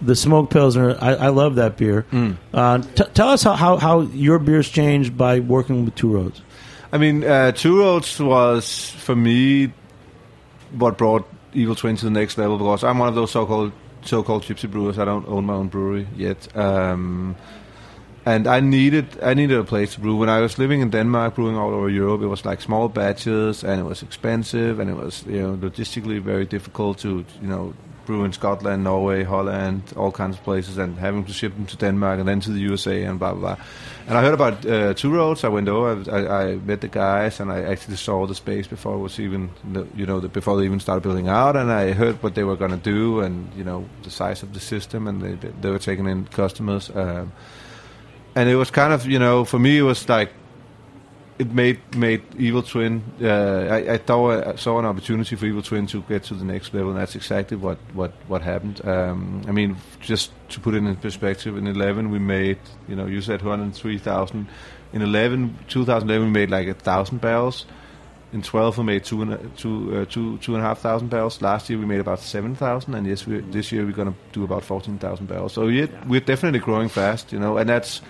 The 0.00 0.16
smoke 0.16 0.50
pilsner, 0.50 0.98
I, 1.00 1.14
I 1.14 1.28
love 1.28 1.54
that 1.56 1.76
beer. 1.76 2.04
Mm. 2.10 2.36
Uh, 2.52 2.78
t- 2.78 3.04
tell 3.14 3.28
us 3.28 3.44
how, 3.44 3.52
how, 3.52 3.76
how 3.76 4.00
your 4.00 4.40
beers 4.40 4.68
changed 4.68 5.16
by 5.16 5.38
working 5.38 5.84
with 5.84 5.94
Two 5.94 6.12
Roads. 6.12 6.42
I 6.90 6.98
mean, 6.98 7.22
uh, 7.22 7.52
Two 7.52 7.78
Roads 7.78 8.18
was 8.18 8.90
for 8.90 9.14
me 9.14 9.72
what 10.72 10.98
brought 10.98 11.28
Evil 11.54 11.76
Twin 11.76 11.94
to 11.94 12.04
the 12.04 12.10
next 12.10 12.36
level 12.36 12.58
because 12.58 12.82
I'm 12.82 12.98
one 12.98 13.10
of 13.10 13.14
those 13.14 13.30
so-called 13.30 13.70
so-called 14.04 14.42
gypsy 14.42 14.68
brewers. 14.68 14.98
I 14.98 15.04
don't 15.04 15.28
own 15.28 15.44
my 15.44 15.54
own 15.54 15.68
brewery 15.68 16.08
yet, 16.16 16.48
um, 16.56 17.36
and 18.24 18.46
I 18.46 18.60
needed 18.60 19.06
I 19.22 19.34
needed 19.34 19.58
a 19.58 19.64
place 19.64 19.94
to 19.94 20.00
brew. 20.00 20.16
When 20.16 20.28
I 20.28 20.40
was 20.40 20.58
living 20.58 20.80
in 20.80 20.90
Denmark, 20.90 21.34
brewing 21.34 21.56
all 21.56 21.70
over 21.70 21.88
Europe, 21.88 22.22
it 22.22 22.28
was 22.28 22.44
like 22.44 22.60
small 22.60 22.88
batches, 22.88 23.64
and 23.64 23.80
it 23.80 23.84
was 23.84 24.02
expensive, 24.02 24.78
and 24.78 24.90
it 24.90 24.96
was 24.96 25.24
you 25.26 25.42
know 25.42 25.56
logistically 25.56 26.20
very 26.20 26.44
difficult 26.44 26.98
to 26.98 27.24
you 27.40 27.48
know 27.48 27.74
brew 28.06 28.24
in 28.24 28.32
Scotland, 28.32 28.82
Norway, 28.82 29.22
Holland, 29.22 29.82
all 29.96 30.10
kinds 30.10 30.36
of 30.36 30.42
places, 30.44 30.78
and 30.78 30.98
having 30.98 31.24
to 31.24 31.32
ship 31.32 31.54
them 31.54 31.66
to 31.66 31.76
Denmark 31.76 32.18
and 32.18 32.28
then 32.28 32.40
to 32.40 32.50
the 32.50 32.60
USA 32.60 33.04
and 33.04 33.18
blah 33.18 33.32
blah. 33.32 33.54
blah. 33.54 33.64
And 34.06 34.18
I 34.18 34.22
heard 34.22 34.34
about 34.34 34.66
uh, 34.66 34.94
Two 34.94 35.10
Roads. 35.10 35.44
I 35.44 35.48
went 35.48 35.68
over. 35.68 36.10
I, 36.10 36.50
I 36.50 36.56
met 36.56 36.80
the 36.80 36.88
guys, 36.88 37.40
and 37.40 37.52
I 37.52 37.62
actually 37.62 37.96
saw 37.96 38.26
the 38.26 38.34
space 38.34 38.68
before 38.68 38.94
it 38.94 38.98
was 38.98 39.18
even, 39.20 39.50
you 39.96 40.06
know, 40.06 40.20
before 40.20 40.56
they 40.58 40.64
even 40.64 40.80
started 40.80 41.02
building 41.02 41.28
out. 41.28 41.56
And 41.56 41.70
I 41.70 41.92
heard 41.92 42.22
what 42.22 42.34
they 42.34 42.44
were 42.44 42.56
going 42.56 42.72
to 42.72 42.90
do, 42.90 43.20
and 43.20 43.52
you 43.56 43.64
know, 43.64 43.84
the 44.02 44.10
size 44.10 44.42
of 44.42 44.52
the 44.52 44.60
system, 44.60 45.08
and 45.08 45.22
they 45.22 45.34
they 45.60 45.70
were 45.70 45.78
taking 45.78 46.06
in 46.06 46.26
customers. 46.26 46.90
Um, 46.94 47.32
and 48.34 48.48
it 48.48 48.56
was 48.56 48.70
kind 48.70 48.92
of, 48.92 49.06
you 49.06 49.18
know, 49.18 49.44
for 49.44 49.58
me, 49.58 49.78
it 49.78 49.82
was 49.82 50.08
like 50.08 50.30
it 51.38 51.52
made 51.52 51.80
made 51.96 52.22
Evil 52.38 52.62
Twin. 52.62 53.02
Uh, 53.20 53.66
I, 53.70 53.94
I 53.94 53.98
thought 53.98 54.46
I 54.46 54.56
saw 54.56 54.78
an 54.78 54.84
opportunity 54.84 55.34
for 55.36 55.46
Evil 55.46 55.62
Twin 55.62 55.86
to 55.88 56.02
get 56.02 56.24
to 56.24 56.34
the 56.34 56.44
next 56.44 56.72
level, 56.74 56.90
and 56.90 57.00
that's 57.00 57.16
exactly 57.16 57.56
what 57.56 57.78
what 57.94 58.12
what 58.28 58.42
happened. 58.42 58.84
Um, 58.86 59.42
I 59.48 59.52
mean, 59.52 59.76
just 60.00 60.30
to 60.50 60.60
put 60.60 60.74
it 60.74 60.78
in 60.78 60.96
perspective, 60.96 61.56
in 61.56 61.66
11 61.66 62.10
we 62.10 62.18
made, 62.18 62.58
you 62.88 62.96
know, 62.96 63.06
you 63.06 63.20
said 63.20 63.42
103,000. 63.42 64.48
In 64.92 65.00
11, 65.00 65.58
2011 65.68 66.26
we 66.26 66.32
made 66.32 66.50
like 66.50 66.68
a 66.68 66.74
thousand 66.74 67.20
barrels. 67.20 67.66
In 68.32 68.40
12 68.40 68.78
we 68.78 68.84
made 68.84 69.04
two 69.04 69.22
and 69.22 69.56
two, 69.56 69.96
uh, 69.96 70.04
two, 70.04 70.38
two 70.38 70.54
and 70.54 70.62
a 70.62 70.66
half 70.66 70.78
thousand 70.78 71.08
barrels. 71.08 71.42
Last 71.42 71.68
year 71.68 71.78
we 71.78 71.86
made 71.86 72.00
about 72.00 72.20
7,000, 72.20 72.94
and 72.94 73.06
yes, 73.06 73.24
this 73.26 73.72
year 73.72 73.84
we're 73.84 73.92
going 73.92 74.12
to 74.12 74.18
do 74.32 74.44
about 74.44 74.64
14,000 74.64 75.26
barrels. 75.26 75.54
So 75.54 75.68
yeah, 75.68 75.86
we're 76.06 76.20
definitely 76.20 76.60
growing 76.60 76.88
fast, 76.88 77.32
you 77.32 77.38
know, 77.38 77.56
and 77.56 77.68
that's 77.68 78.00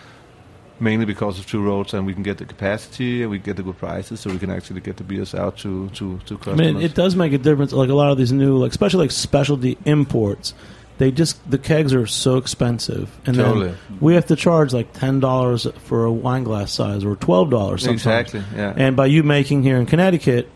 mainly 0.82 1.06
because 1.06 1.38
of 1.38 1.46
two 1.46 1.62
roads, 1.62 1.94
and 1.94 2.04
we 2.04 2.12
can 2.12 2.22
get 2.22 2.38
the 2.38 2.44
capacity 2.44 3.22
and 3.22 3.30
we 3.30 3.38
get 3.38 3.56
the 3.56 3.62
good 3.62 3.78
prices, 3.78 4.20
so 4.20 4.30
we 4.30 4.38
can 4.38 4.50
actually 4.50 4.80
get 4.80 4.96
the 4.96 5.04
beers 5.04 5.34
out 5.34 5.56
to 5.58 5.88
to 5.90 6.18
to 6.26 6.36
customers. 6.38 6.60
I 6.60 6.72
mean, 6.72 6.82
it 6.82 6.94
does 6.94 7.16
make 7.16 7.32
a 7.32 7.38
difference. 7.38 7.72
Like 7.72 7.88
a 7.88 7.94
lot 7.94 8.10
of 8.10 8.18
these 8.18 8.32
new, 8.32 8.58
like 8.58 8.72
especially 8.72 9.04
like 9.04 9.12
specialty 9.12 9.78
imports, 9.84 10.54
they 10.98 11.10
just 11.10 11.38
the 11.50 11.58
kegs 11.58 11.94
are 11.94 12.06
so 12.06 12.36
expensive, 12.36 13.10
and 13.24 13.36
Totally. 13.36 13.68
then 13.68 13.76
we 14.00 14.14
have 14.14 14.26
to 14.26 14.36
charge 14.36 14.72
like 14.72 14.92
ten 14.92 15.20
dollars 15.20 15.66
for 15.84 16.04
a 16.04 16.12
wine 16.12 16.44
glass 16.44 16.72
size 16.72 17.04
or 17.04 17.16
twelve 17.16 17.50
dollars 17.50 17.86
exactly, 17.86 18.42
yeah. 18.54 18.74
And 18.76 18.96
by 18.96 19.06
you 19.06 19.22
making 19.22 19.62
here 19.62 19.78
in 19.78 19.86
Connecticut, 19.86 20.50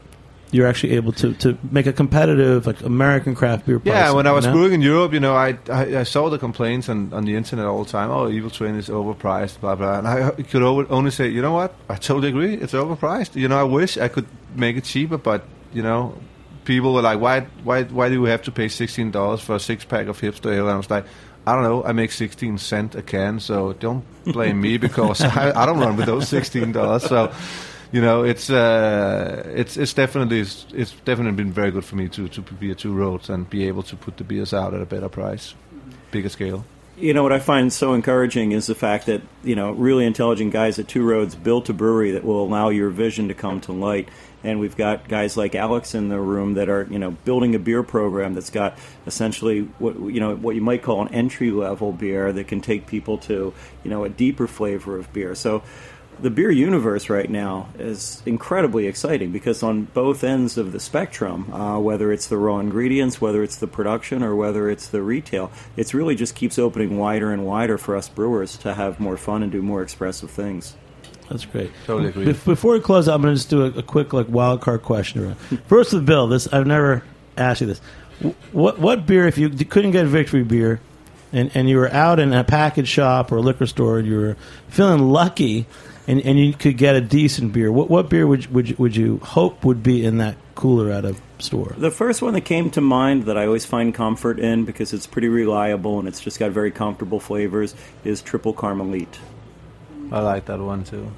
you're 0.57 0.66
actually 0.66 0.94
able 0.94 1.12
to, 1.12 1.34
to 1.34 1.59
make 1.70 1.86
a 1.86 1.92
competitive 1.92 2.66
like 2.66 2.80
American 2.82 3.34
craft 3.34 3.66
beer. 3.66 3.80
Yeah, 3.84 4.12
when 4.12 4.26
I 4.26 4.32
was 4.32 4.44
you 4.44 4.50
know? 4.50 4.57
brewing 4.57 4.72
in 4.72 4.82
Europe, 4.82 5.12
you 5.12 5.20
know, 5.20 5.34
I, 5.36 5.59
I 5.70 5.98
I 5.98 6.02
saw 6.02 6.30
the 6.30 6.38
complaints 6.38 6.88
on, 6.88 7.12
on 7.12 7.24
the 7.26 7.36
internet 7.36 7.66
all 7.66 7.84
the 7.84 7.90
time. 7.90 8.11
Oh, 8.11 8.28
Evil 8.30 8.50
Twin 8.50 8.74
is 8.76 8.88
overpriced, 8.88 9.61
blah 9.61 9.74
blah. 9.74 9.98
And 9.98 10.09
I 10.09 10.30
could 10.30 10.62
only 10.62 11.11
say, 11.11 11.28
you 11.28 11.42
know 11.42 11.52
what? 11.52 11.74
I 11.88 11.96
totally 11.96 12.28
agree. 12.28 12.54
It's 12.54 12.72
overpriced. 12.72 13.36
You 13.36 13.48
know, 13.48 13.59
I 13.59 13.64
wish 13.64 13.98
I 13.98 14.09
could 14.09 14.26
make 14.54 14.76
it 14.76 14.84
cheaper, 14.84 15.18
but 15.18 15.44
you 15.74 15.82
know, 15.82 16.18
people 16.64 16.94
were 16.94 17.02
like, 17.02 17.20
why 17.20 17.40
why 17.62 17.84
why 17.84 18.09
do 18.09 18.22
we 18.22 18.30
have 18.30 18.42
to 18.42 18.52
pay 18.52 18.68
sixteen 18.68 19.11
dollars 19.11 19.42
for 19.42 19.57
a 19.57 19.61
six 19.61 19.84
pack 19.84 20.07
of 20.07 20.20
hipster 20.20 20.52
ale? 20.54 20.66
And 20.66 20.74
I 20.74 20.76
was 20.76 20.90
like. 20.90 21.04
I 21.48 21.54
don't 21.54 21.62
know. 21.62 21.84
I 21.84 21.92
make 21.92 22.11
sixteen 22.11 22.59
cent 22.59 22.96
a 22.96 23.02
can, 23.02 23.38
so 23.38 23.72
don't 23.74 24.04
blame 24.24 24.61
me 24.61 24.78
because 24.78 25.20
I, 25.40 25.52
I 25.54 25.64
don't 25.64 25.78
run 25.78 25.96
with 25.96 26.07
those 26.07 26.26
sixteen 26.28 26.72
dollars. 26.72 27.04
So, 27.04 27.32
you 27.97 28.03
know, 28.03 28.24
it's 28.24 28.51
uh, 28.51 29.42
it's 29.55 29.78
it's 29.78 29.94
definitely 29.94 30.40
it's 30.40 30.92
definitely 31.07 31.32
been 31.32 31.51
very 31.51 31.70
good 31.70 31.82
for 31.86 31.97
me 31.97 32.11
to 32.11 32.28
to 32.28 32.42
be 32.42 32.70
at 32.70 32.76
two 32.76 32.92
roads 32.92 33.30
and 33.30 33.49
be 33.49 33.66
able 33.68 33.82
to 33.84 33.97
put 33.97 34.18
the 34.18 34.24
beers 34.24 34.53
out 34.53 34.74
at 34.74 34.82
a 34.82 34.84
better 34.84 35.09
price, 35.09 35.55
bigger 36.11 36.28
scale. 36.28 36.66
You 36.99 37.14
know 37.14 37.22
what 37.22 37.32
I 37.32 37.38
find 37.38 37.72
so 37.72 37.94
encouraging 37.94 38.53
is 38.53 38.66
the 38.66 38.74
fact 38.74 39.07
that 39.07 39.22
you 39.42 39.57
know 39.57 39.70
really 39.70 40.05
intelligent 40.05 40.53
guys 40.53 40.78
at 40.78 40.88
Two 40.88 41.05
Roads 41.05 41.34
built 41.34 41.70
a 41.70 41.72
brewery 41.72 42.11
that 42.11 42.22
will 42.22 42.44
allow 42.44 42.68
your 42.68 42.90
vision 42.90 43.28
to 43.28 43.34
come 43.34 43.62
to 43.62 43.72
light, 43.72 44.11
and 44.44 44.61
we've 44.61 44.76
got 44.76 45.09
guys 45.09 45.38
like 45.38 45.55
Alex 45.55 45.94
in 45.94 46.11
the 46.11 46.20
room 46.20 46.53
that 46.53 46.68
are 46.68 46.86
you 46.90 46.99
know 46.99 47.12
building 47.24 47.55
a 47.55 47.59
beer 47.59 47.82
program 47.82 48.34
that's 48.34 48.51
got 48.51 48.76
essentially 49.07 49.62
what 49.78 49.99
you 49.99 50.20
know 50.20 50.36
what 50.36 50.55
you 50.55 50.61
might 50.61 50.82
call 50.82 51.01
an 51.01 51.14
entry 51.14 51.51
level 51.51 51.92
beer 51.92 52.30
that 52.30 52.47
can 52.47 52.61
take 52.61 52.86
people 52.86 53.16
to 53.16 53.55
you 53.84 53.90
know 53.90 54.05
a 54.05 54.11
deeper 54.11 54.47
flavor 54.47 54.99
of 54.99 55.11
beer. 55.14 55.34
So 55.34 55.62
the 56.21 56.31
beer 56.31 56.51
universe 56.51 57.11
right 57.11 57.29
now 57.29 57.69
is 57.79 58.23
incredibly 58.25 58.87
exciting 58.87 59.33
because 59.33 59.62
on 59.62 59.85
both 59.85 60.25
ends 60.25 60.57
of 60.57 60.73
the 60.73 60.81
spectrum, 60.81 61.53
uh, 61.53 61.79
whether 61.79 62.11
it's 62.11 62.27
the 62.27 62.37
raw 62.39 62.59
ingredients, 62.59 63.21
whether 63.21 63.43
it's 63.43 63.57
the 63.57 63.67
production, 63.67 64.23
or 64.23 64.35
whether 64.35 64.71
it's 64.71 64.89
the 64.89 65.03
retail, 65.03 65.51
it's 65.77 65.93
really 65.95 66.14
just 66.14 66.35
keeps 66.35 66.59
opening 66.59 66.97
wider 66.99 67.33
and 67.33 67.45
wider 67.45 67.77
for 67.79 67.97
us 67.97 68.09
brewers 68.09 68.57
to 68.59 68.75
have 68.75 68.99
more 68.99 69.17
fun 69.17 69.43
and 69.43 69.53
do 69.53 69.61
more 69.62 69.83
expressive 69.83 70.31
things. 70.31 70.75
That's 71.29 71.45
great. 71.45 71.73
Totally 71.87 72.09
agree. 72.11 72.27
Bef- 72.27 72.45
Before 72.45 72.73
we 72.75 72.81
close, 72.81 73.09
I'm 73.09 73.21
going 73.21 73.35
to 73.35 73.39
just 73.39 73.51
do 73.51 73.64
a, 73.64 73.79
a 73.79 73.83
quick 73.83 74.12
like 74.12 74.29
wild 74.29 74.61
card 74.61 74.83
question. 74.83 75.23
around. 75.25 75.35
First 75.67 75.93
with 75.93 76.07
Bill, 76.07 76.29
this 76.29 76.47
I've 76.53 76.67
never 76.67 77.03
asked 77.37 77.61
you 77.61 77.67
this. 77.67 77.81
What 78.53 78.79
what 78.79 79.07
beer 79.07 79.27
if 79.27 79.37
you 79.37 79.51
couldn't 79.51 79.91
get 79.91 80.07
victory 80.07 80.45
beer, 80.45 80.81
and 81.33 81.51
and 81.55 81.69
you 81.69 81.77
were 81.77 81.93
out 81.93 82.19
in 82.21 82.33
a 82.33 82.45
package 82.45 82.89
shop 82.89 83.31
or 83.33 83.37
a 83.37 83.41
liquor 83.41 83.67
store 83.67 83.99
and 83.99 84.07
you 84.09 84.17
were 84.17 84.37
feeling 84.69 85.01
lucky, 85.11 85.67
and, 86.07 86.20
and 86.20 86.38
you 86.38 86.52
could 86.52 86.76
get 86.76 86.94
a 86.96 87.00
decent 87.00 87.52
beer. 87.52 87.70
What 87.72 87.90
what 87.90 88.09
beer 88.09 88.26
would 88.26 88.44
you- 88.44 88.50
would 88.52 88.78
would 88.78 88.96
you 88.96 89.18
hope 89.22 89.64
would 89.64 89.82
be 89.82 90.04
in 90.04 90.18
that 90.18 90.36
cooler 90.54 90.90
at 90.90 91.04
a 91.04 91.16
store? 91.38 91.74
The 91.76 91.90
first 91.90 92.22
one 92.22 92.32
that 92.34 92.42
came 92.42 92.70
to 92.70 92.80
mind 92.80 93.24
that 93.24 93.36
I 93.36 93.46
always 93.46 93.64
find 93.66 93.94
comfort 93.94 94.38
in 94.38 94.64
because 94.64 94.92
it's 94.92 95.07
pretty 95.07 95.28
reliable 95.28 95.98
and 95.98 96.07
it's 96.09 96.20
just 96.20 96.38
got 96.38 96.50
very 96.50 96.70
comfortable 96.70 97.20
flavors 97.20 97.74
is 98.04 98.22
Tripel 98.22 98.54
Karmeliet. 98.54 99.18
I 100.12 100.20
like 100.20 100.46
that 100.46 100.61
one 100.61 100.84
too. 100.84 101.11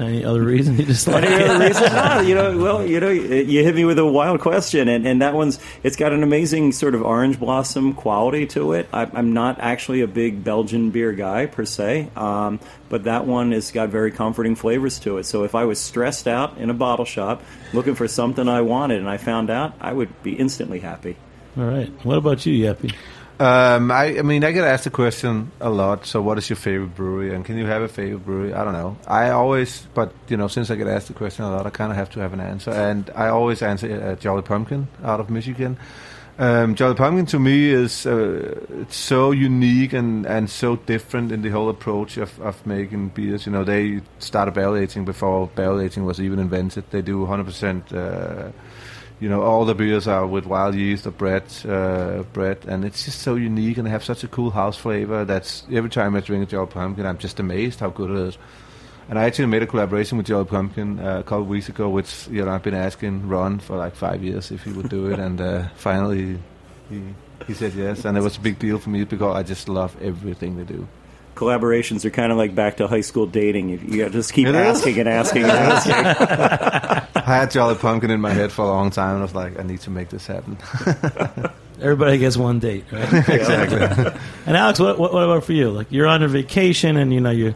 Any 0.00 0.24
other 0.24 0.42
reason 0.42 0.78
you 0.78 0.84
just 0.84 1.08
like 1.08 1.24
Any 1.24 1.44
other 1.44 1.66
reason? 1.66 1.92
No, 1.92 2.20
you 2.20 2.34
know, 2.34 2.56
well, 2.56 2.86
you 2.86 3.00
know, 3.00 3.08
you 3.08 3.64
hit 3.64 3.74
me 3.74 3.84
with 3.84 3.98
a 3.98 4.06
wild 4.06 4.40
question, 4.40 4.86
and, 4.86 5.06
and 5.06 5.22
that 5.22 5.34
one's 5.34 5.58
it's 5.82 5.96
got 5.96 6.12
an 6.12 6.22
amazing 6.22 6.72
sort 6.72 6.94
of 6.94 7.02
orange 7.02 7.40
blossom 7.40 7.94
quality 7.94 8.46
to 8.48 8.74
it. 8.74 8.88
I, 8.92 9.10
I'm 9.12 9.32
not 9.32 9.58
actually 9.58 10.02
a 10.02 10.06
big 10.06 10.44
Belgian 10.44 10.90
beer 10.90 11.12
guy 11.12 11.46
per 11.46 11.64
se, 11.64 12.10
um, 12.14 12.60
but 12.88 13.04
that 13.04 13.26
one 13.26 13.50
has 13.52 13.72
got 13.72 13.88
very 13.88 14.12
comforting 14.12 14.54
flavors 14.54 15.00
to 15.00 15.18
it. 15.18 15.24
So 15.24 15.42
if 15.42 15.54
I 15.54 15.64
was 15.64 15.80
stressed 15.80 16.28
out 16.28 16.58
in 16.58 16.70
a 16.70 16.74
bottle 16.74 17.04
shop 17.04 17.42
looking 17.72 17.96
for 17.96 18.06
something 18.06 18.48
I 18.48 18.60
wanted 18.60 19.00
and 19.00 19.08
I 19.08 19.16
found 19.16 19.50
out, 19.50 19.74
I 19.80 19.92
would 19.92 20.22
be 20.22 20.34
instantly 20.34 20.78
happy. 20.78 21.16
All 21.56 21.64
right. 21.64 21.90
What 22.04 22.18
about 22.18 22.46
you, 22.46 22.66
Jeppe? 22.66 22.94
Um, 23.40 23.92
I, 23.92 24.18
I 24.18 24.22
mean, 24.22 24.42
I 24.42 24.50
get 24.50 24.64
asked 24.64 24.84
the 24.84 24.90
question 24.90 25.52
a 25.60 25.70
lot. 25.70 26.06
So, 26.06 26.20
what 26.20 26.38
is 26.38 26.50
your 26.50 26.56
favorite 26.56 26.96
brewery? 26.96 27.32
And 27.32 27.44
can 27.44 27.56
you 27.56 27.66
have 27.66 27.82
a 27.82 27.88
favorite 27.88 28.24
brewery? 28.24 28.52
I 28.52 28.64
don't 28.64 28.72
know. 28.72 28.96
I 29.06 29.30
always, 29.30 29.86
but 29.94 30.12
you 30.28 30.36
know, 30.36 30.48
since 30.48 30.70
I 30.70 30.74
get 30.74 30.88
asked 30.88 31.06
the 31.06 31.14
question 31.14 31.44
a 31.44 31.50
lot, 31.50 31.64
I 31.64 31.70
kind 31.70 31.92
of 31.92 31.96
have 31.96 32.10
to 32.10 32.20
have 32.20 32.32
an 32.32 32.40
answer. 32.40 32.72
And 32.72 33.08
I 33.14 33.28
always 33.28 33.62
answer 33.62 34.02
uh, 34.02 34.16
Jolly 34.16 34.42
Pumpkin 34.42 34.88
out 35.04 35.20
of 35.20 35.30
Michigan. 35.30 35.78
Um, 36.40 36.74
Jolly 36.74 36.94
Pumpkin 36.96 37.26
to 37.26 37.38
me 37.38 37.70
is 37.70 38.06
uh, 38.06 38.84
so 38.88 39.30
unique 39.30 39.92
and, 39.92 40.26
and 40.26 40.50
so 40.50 40.74
different 40.74 41.30
in 41.30 41.42
the 41.42 41.50
whole 41.50 41.68
approach 41.68 42.16
of, 42.16 42.40
of 42.40 42.64
making 42.66 43.10
beers. 43.10 43.46
You 43.46 43.52
know, 43.52 43.62
they 43.62 44.00
started 44.18 44.54
barrel 44.54 44.76
aging 44.76 45.04
before 45.04 45.46
barrel 45.46 45.80
aging 45.80 46.04
was 46.04 46.20
even 46.20 46.40
invented. 46.40 46.90
They 46.90 47.02
do 47.02 47.24
100%. 47.24 47.92
Uh, 47.92 48.52
you 49.20 49.28
know, 49.28 49.42
all 49.42 49.64
the 49.64 49.74
beers 49.74 50.06
are 50.06 50.26
with 50.26 50.46
wild 50.46 50.74
yeast 50.74 51.06
or 51.06 51.10
Brett, 51.10 51.64
uh, 51.66 52.22
Brett, 52.32 52.64
and 52.66 52.84
it's 52.84 53.04
just 53.04 53.20
so 53.20 53.34
unique 53.34 53.76
and 53.78 53.86
they 53.86 53.90
have 53.90 54.04
such 54.04 54.22
a 54.22 54.28
cool 54.28 54.50
house 54.50 54.76
flavor. 54.76 55.24
That's 55.24 55.64
every 55.72 55.90
time 55.90 56.14
I 56.14 56.20
drink 56.20 56.44
a 56.44 56.50
Jolly 56.50 56.68
Pumpkin, 56.68 57.04
I'm 57.04 57.18
just 57.18 57.40
amazed 57.40 57.80
how 57.80 57.90
good 57.90 58.10
it 58.10 58.28
is. 58.28 58.38
And 59.08 59.18
I 59.18 59.24
actually 59.24 59.46
made 59.46 59.62
a 59.62 59.66
collaboration 59.66 60.18
with 60.18 60.26
Jolly 60.26 60.44
Pumpkin 60.44 61.00
uh, 61.00 61.20
a 61.20 61.22
couple 61.22 61.42
of 61.42 61.48
weeks 61.48 61.68
ago, 61.68 61.88
which 61.88 62.28
you 62.28 62.44
know 62.44 62.50
I've 62.50 62.62
been 62.62 62.74
asking 62.74 63.26
Ron 63.26 63.58
for 63.58 63.76
like 63.76 63.96
five 63.96 64.22
years 64.22 64.50
if 64.50 64.64
he 64.64 64.72
would 64.72 64.90
do 64.90 65.10
it, 65.10 65.18
and 65.18 65.40
uh, 65.40 65.68
finally 65.76 66.38
he 66.90 67.02
he 67.46 67.54
said 67.54 67.72
yes, 67.74 68.04
and 68.04 68.18
it 68.18 68.20
was 68.20 68.36
a 68.36 68.40
big 68.40 68.58
deal 68.58 68.78
for 68.78 68.90
me 68.90 69.04
because 69.04 69.34
I 69.34 69.42
just 69.42 69.68
love 69.68 69.96
everything 70.02 70.58
they 70.58 70.64
do. 70.64 70.86
Collaborations 71.34 72.04
are 72.04 72.10
kind 72.10 72.32
of 72.32 72.38
like 72.38 72.54
back 72.54 72.76
to 72.78 72.86
high 72.86 73.00
school 73.00 73.26
dating. 73.26 73.70
You, 73.70 73.78
you 73.78 74.08
just 74.10 74.32
keep 74.32 74.48
asking 74.48 74.98
and 74.98 75.08
asking 75.08 75.44
and 75.44 75.52
asking. 75.52 77.07
I 77.28 77.36
had 77.36 77.50
Jolly 77.50 77.74
Pumpkin 77.74 78.10
in 78.10 78.20
my 78.22 78.32
head 78.32 78.50
for 78.50 78.62
a 78.62 78.68
long 78.68 78.90
time, 78.90 79.10
and 79.10 79.18
I 79.18 79.22
was 79.22 79.34
like, 79.34 79.58
I 79.60 79.62
need 79.62 79.80
to 79.82 79.90
make 79.90 80.08
this 80.08 80.26
happen. 80.26 80.56
Everybody 81.80 82.16
gets 82.18 82.36
one 82.38 82.58
date, 82.58 82.86
right? 82.90 83.12
exactly. 83.28 83.80
And 84.46 84.56
Alex, 84.56 84.80
what, 84.80 84.98
what, 84.98 85.12
what 85.12 85.22
about 85.24 85.44
for 85.44 85.52
you? 85.52 85.70
Like 85.70 85.88
you're 85.90 86.06
on 86.06 86.22
a 86.22 86.28
vacation 86.28 86.96
and 86.96 87.12
you 87.12 87.20
know 87.20 87.30
you 87.30 87.54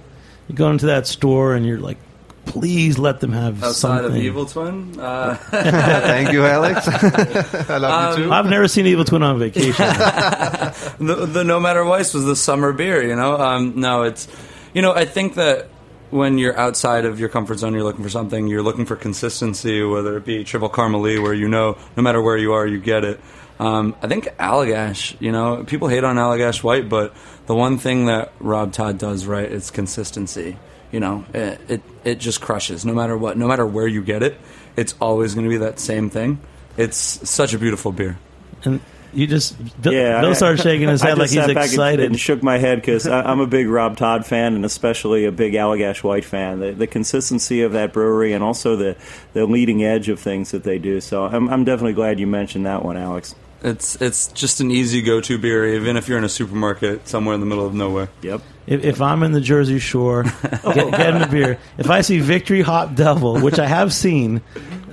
you 0.49 0.55
go 0.55 0.71
into 0.71 0.87
that 0.87 1.07
store 1.07 1.55
and 1.55 1.67
you're 1.67 1.81
like, 1.81 1.97
please 2.45 2.99
let 2.99 3.21
them 3.21 3.33
have 3.33 3.65
Outside 3.65 4.03
something. 4.03 4.13
of 4.21 4.25
Evil 4.25 4.47
Twin, 4.47 5.01
uh, 5.01 5.35
Thank 5.51 6.33
you, 6.33 6.45
Alex. 6.45 6.87
I 6.87 7.79
love 7.79 8.19
you 8.19 8.25
too. 8.27 8.33
I've 8.33 8.47
never 8.47 8.69
seen 8.69 8.87
Evil 8.87 9.05
Twin 9.05 9.23
on 9.23 9.39
vacation. 9.39 9.73
the, 9.77 11.27
the 11.27 11.43
NoMader 11.45 11.89
Weiss 11.89 12.15
was 12.15 12.25
the 12.25 12.37
summer 12.37 12.73
beer, 12.73 13.03
you 13.03 13.17
know? 13.17 13.39
Um, 13.39 13.81
no, 13.81 14.03
it's, 14.03 14.29
you 14.75 14.83
know, 14.83 14.93
I 14.93 15.05
think 15.05 15.35
that 15.35 15.69
when 16.13 16.37
you're 16.37 16.57
outside 16.59 17.07
of 17.07 17.19
your 17.19 17.31
comfort 17.31 17.59
zone, 17.59 17.73
you're 17.73 17.83
looking 17.83 18.05
for 18.05 18.11
something, 18.11 18.47
you're 18.47 18.63
looking 18.63 18.85
for 18.85 18.97
consistency, 18.97 19.83
whether 19.83 20.17
it 20.19 20.25
be 20.25 20.45
Tripel 20.45 20.71
Karmeliet, 20.71 21.23
where 21.23 21.33
you 21.33 21.49
know 21.49 21.79
no 21.97 22.03
matter 22.03 22.21
where 22.21 22.37
you 22.37 22.53
are, 22.53 22.67
you 22.67 22.79
get 22.79 23.05
it. 23.05 23.21
Um, 23.59 23.97
I 24.03 24.09
think 24.09 24.27
Allagash, 24.39 25.17
you 25.21 25.33
know, 25.33 25.65
people 25.65 25.89
hate 25.89 26.05
on 26.05 26.17
Allagash 26.17 26.63
White, 26.63 26.89
but 26.89 27.15
the 27.47 27.55
one 27.55 27.79
thing 27.79 28.07
that 28.07 28.33
Rob 28.41 28.73
Tod 28.73 28.99
does 28.99 29.25
right 29.25 29.51
is 29.51 29.71
consistency. 29.71 30.59
You 30.91 31.01
know, 31.01 31.25
it, 31.33 31.61
it, 31.69 31.83
it 32.05 32.21
just 32.21 32.43
crushes 32.43 32.85
no 32.85 32.93
matter 32.93 33.17
what, 33.17 33.39
no 33.39 33.49
matter 33.49 33.65
where 33.65 33.87
you 33.87 34.03
get 34.03 34.23
it, 34.23 34.37
it's 34.77 34.95
always 35.01 35.35
going 35.35 35.45
to 35.45 35.51
be 35.51 35.59
that 35.59 35.79
same 35.79 36.11
thing. 36.11 36.41
It's 36.77 36.97
such 36.97 37.55
a 37.55 37.59
beautiful 37.59 37.93
beer. 37.93 38.19
and 38.65 38.81
you 39.13 39.27
just 39.27 39.57
Bill, 39.83 39.93
Yeah, 39.93 40.21
Bill 40.21 40.31
I- 40.31 40.35
started 40.35 40.63
shaking 40.63 40.89
his 40.89 41.03
I 41.03 41.09
head 41.09 41.19
like 41.19 41.31
just 41.31 41.35
he's 41.35 41.43
sat 41.45 41.55
back 41.55 41.65
and- 41.65 41.73
excited. 41.73 42.07
and 42.07 42.19
shook 42.21 42.43
my 42.43 42.59
head 42.59 42.77
because 42.81 43.07
I'm 43.07 43.41
a 43.41 43.47
big 43.47 43.69
Rob 43.69 43.97
Tod 43.97 44.25
fan 44.27 44.55
and 44.55 44.65
especially 44.65 45.25
a 45.25 45.33
big 45.33 45.53
Allagash 45.55 46.03
White 46.03 46.25
fan. 46.25 46.61
The, 46.61 46.73
the 46.73 46.87
consistency 46.87 47.63
of 47.63 47.73
that 47.73 47.93
brewery 47.93 48.33
and 48.33 48.43
also 48.43 48.77
the, 48.77 48.97
the 49.33 49.47
leading 49.47 49.85
edge 49.85 50.09
of 50.09 50.19
things 50.21 50.51
that 50.53 50.65
they 50.65 50.79
do. 50.79 51.01
So 51.01 51.25
I'm, 51.25 51.49
I'm 51.49 51.65
definitely 51.65 51.93
glad 51.95 52.19
you 52.21 52.27
mentioned 52.27 52.67
that 52.67 52.85
one, 52.85 52.97
Alex. 52.97 53.35
It's 53.65 53.95
it's 54.03 54.27
just 54.29 54.61
an 54.61 54.73
easy 54.73 55.03
go 55.03 55.21
to 55.21 55.39
beer, 55.39 55.65
even 55.77 55.97
if 55.97 56.09
you're 56.09 56.19
in 56.19 56.25
a 56.25 56.29
supermarket 56.29 57.07
somewhere 57.07 57.33
in 57.35 57.41
the 57.41 57.47
middle 57.47 57.65
of 57.65 57.73
nowhere. 57.75 58.09
Yep. 58.23 58.41
if, 58.67 58.85
if 58.85 59.01
I'm 59.01 59.23
in 59.23 59.31
the 59.31 59.41
Jersey 59.41 59.79
Shore 59.79 60.25
get, 60.43 60.91
getting 60.91 61.23
a 61.23 61.29
beer, 61.29 61.61
if 61.79 61.89
I 61.89 62.01
see 62.01 62.19
Victory 62.19 62.63
Hop 62.63 62.97
Devil, 62.97 63.41
which 63.41 63.61
I 63.61 63.67
have 63.69 63.93
seen, 63.93 64.41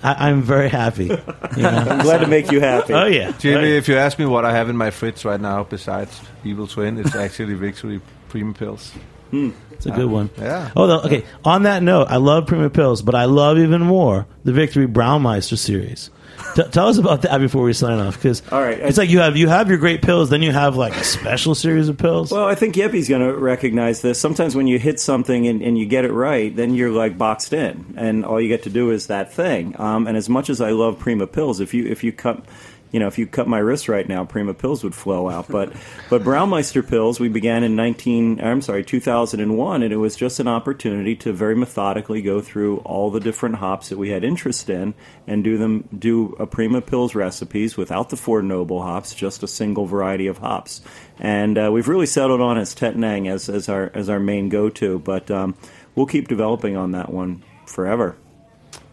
I, 0.04 0.30
I'm 0.30 0.41
very 0.41 0.70
happy. 0.70 1.06
You 1.06 1.18
know? 1.58 1.70
I'm 1.70 2.00
glad 2.00 2.20
to 2.20 2.28
make 2.28 2.52
you 2.52 2.60
happy. 2.60 2.93
Oh 2.93 3.06
yeah, 3.06 3.32
Jimmy, 3.32 3.72
if 3.72 3.88
you 3.88 3.97
ask 3.97 4.18
me 4.20 4.26
what 4.26 4.45
I 4.45 4.52
have 4.52 4.70
in 4.70 4.78
my 4.78 4.91
fridge 4.91 5.26
right 5.26 5.39
now 5.39 5.64
besides 5.64 6.20
Evil 6.43 6.68
Twin, 6.68 6.97
it's 6.97 7.16
actually 7.16 7.54
Victory 7.54 8.02
Prima 8.30 8.54
Pils. 8.54 8.91
Hmm. 9.32 9.52
it's 9.72 9.86
a 9.86 9.91
good 9.91 10.06
uh, 10.06 10.10
one. 10.10 10.30
Yeah. 10.39 10.72
Oh, 10.76 10.88
the, 10.88 11.06
okay. 11.06 11.24
On 11.45 11.64
that 11.64 11.84
note, 11.84 12.08
I 12.10 12.18
love 12.18 12.47
Prima 12.47 12.72
Pils, 12.72 13.06
but 13.06 13.14
I 13.14 13.26
love 13.26 13.60
even 13.60 13.82
more 13.82 14.26
the 14.43 14.52
Victory 14.52 14.88
Braumeister 14.88 15.58
series. 15.58 16.10
T- 16.56 16.64
tell 16.72 16.88
us 16.88 16.97
about 16.97 17.22
that 17.24 17.38
before 17.39 17.64
we 17.64 17.74
sign 17.74 18.00
off, 18.00 18.16
because 18.16 18.41
All 18.52 18.62
right, 18.62 18.80
it's 18.80 18.97
I- 18.97 19.04
like 19.04 19.10
you 19.10 19.20
have 19.20 19.38
you 19.38 19.47
have 19.47 19.70
your 19.70 19.78
great 19.78 20.02
Pils, 20.02 20.30
then 20.30 20.41
you 20.41 20.52
have 20.52 20.76
like 20.76 20.95
a 20.95 21.04
special 21.04 21.56
series 21.56 21.89
of 21.89 21.97
Pils. 21.97 22.32
Well, 22.32 22.45
I 22.45 22.56
think 22.56 22.76
Jeppe's 22.76 23.08
going 23.10 23.22
to 23.22 23.34
recognize 23.38 24.02
this. 24.02 24.20
Sometimes 24.20 24.56
when 24.56 24.68
you 24.68 24.80
hit 24.80 25.00
something 25.00 25.47
and, 25.47 25.62
and 25.62 25.78
you 25.78 25.86
get 25.86 26.06
it 26.06 26.12
right, 26.12 26.56
then 26.56 26.74
you're 26.74 26.91
like 26.91 27.18
boxed 27.18 27.54
in, 27.54 27.93
and 27.97 28.26
all 28.26 28.39
you 28.41 28.47
get 28.47 28.64
to 28.64 28.70
do 28.70 28.91
is 28.91 29.08
that 29.08 29.34
thing. 29.34 29.76
Um, 29.80 30.08
and 30.08 30.18
as 30.18 30.30
much 30.30 30.50
as 30.50 30.62
I 30.62 30.72
love 30.72 31.00
Prima 31.00 31.28
Pils, 31.28 31.60
if 31.62 31.74
you 31.74 31.86
if 31.88 32.04
you 32.04 32.12
cut, 32.12 32.43
you 32.91 32.99
know, 32.99 33.07
if 33.07 33.17
you 33.17 33.27
cut 33.27 33.47
my 33.47 33.59
wrist 33.59 33.87
right 33.87 34.07
now, 34.07 34.25
Prima 34.25 34.53
Pils 34.53 34.83
would 34.83 34.95
flow 34.95 35.29
out. 35.29 35.47
But 35.47 35.73
but 36.09 36.23
Braumeister 36.23 36.81
Pils, 36.81 37.19
we 37.19 37.29
began 37.29 37.63
in 37.63 37.75
19. 37.75 38.41
I'm 38.41 38.61
sorry, 38.61 38.83
2001, 38.83 39.83
and 39.83 39.93
it 39.93 39.97
was 39.97 40.15
just 40.15 40.39
an 40.39 40.47
opportunity 40.47 41.15
to 41.17 41.33
very 41.33 41.55
methodically 41.55 42.21
go 42.21 42.41
through 42.41 42.77
all 42.79 43.11
the 43.11 43.19
different 43.19 43.55
hops 43.55 43.89
that 43.89 43.97
we 43.97 44.09
had 44.09 44.23
interest 44.23 44.69
in 44.69 44.93
and 45.27 45.43
do 45.43 45.57
them 45.57 45.87
do 45.97 46.35
a 46.39 46.47
Prima 46.47 46.81
Pils 46.81 47.13
recipes 47.13 47.77
without 47.77 48.09
the 48.09 48.17
four 48.17 48.41
noble 48.41 48.81
hops, 48.81 49.13
just 49.13 49.43
a 49.43 49.47
single 49.47 49.85
variety 49.85 50.27
of 50.27 50.39
hops. 50.39 50.81
And 51.19 51.57
uh, 51.57 51.69
we've 51.71 51.87
really 51.87 52.05
settled 52.05 52.41
on 52.41 52.57
as 52.57 52.73
Tettnang 52.73 53.29
as, 53.29 53.49
as 53.49 53.69
our 53.69 53.91
as 53.93 54.09
our 54.09 54.19
main 54.19 54.49
go 54.49 54.69
to, 54.69 54.99
but 54.99 55.29
um, 55.29 55.55
we'll 55.95 56.05
keep 56.05 56.27
developing 56.27 56.75
on 56.75 56.91
that 56.91 57.11
one 57.11 57.43
forever. 57.65 58.17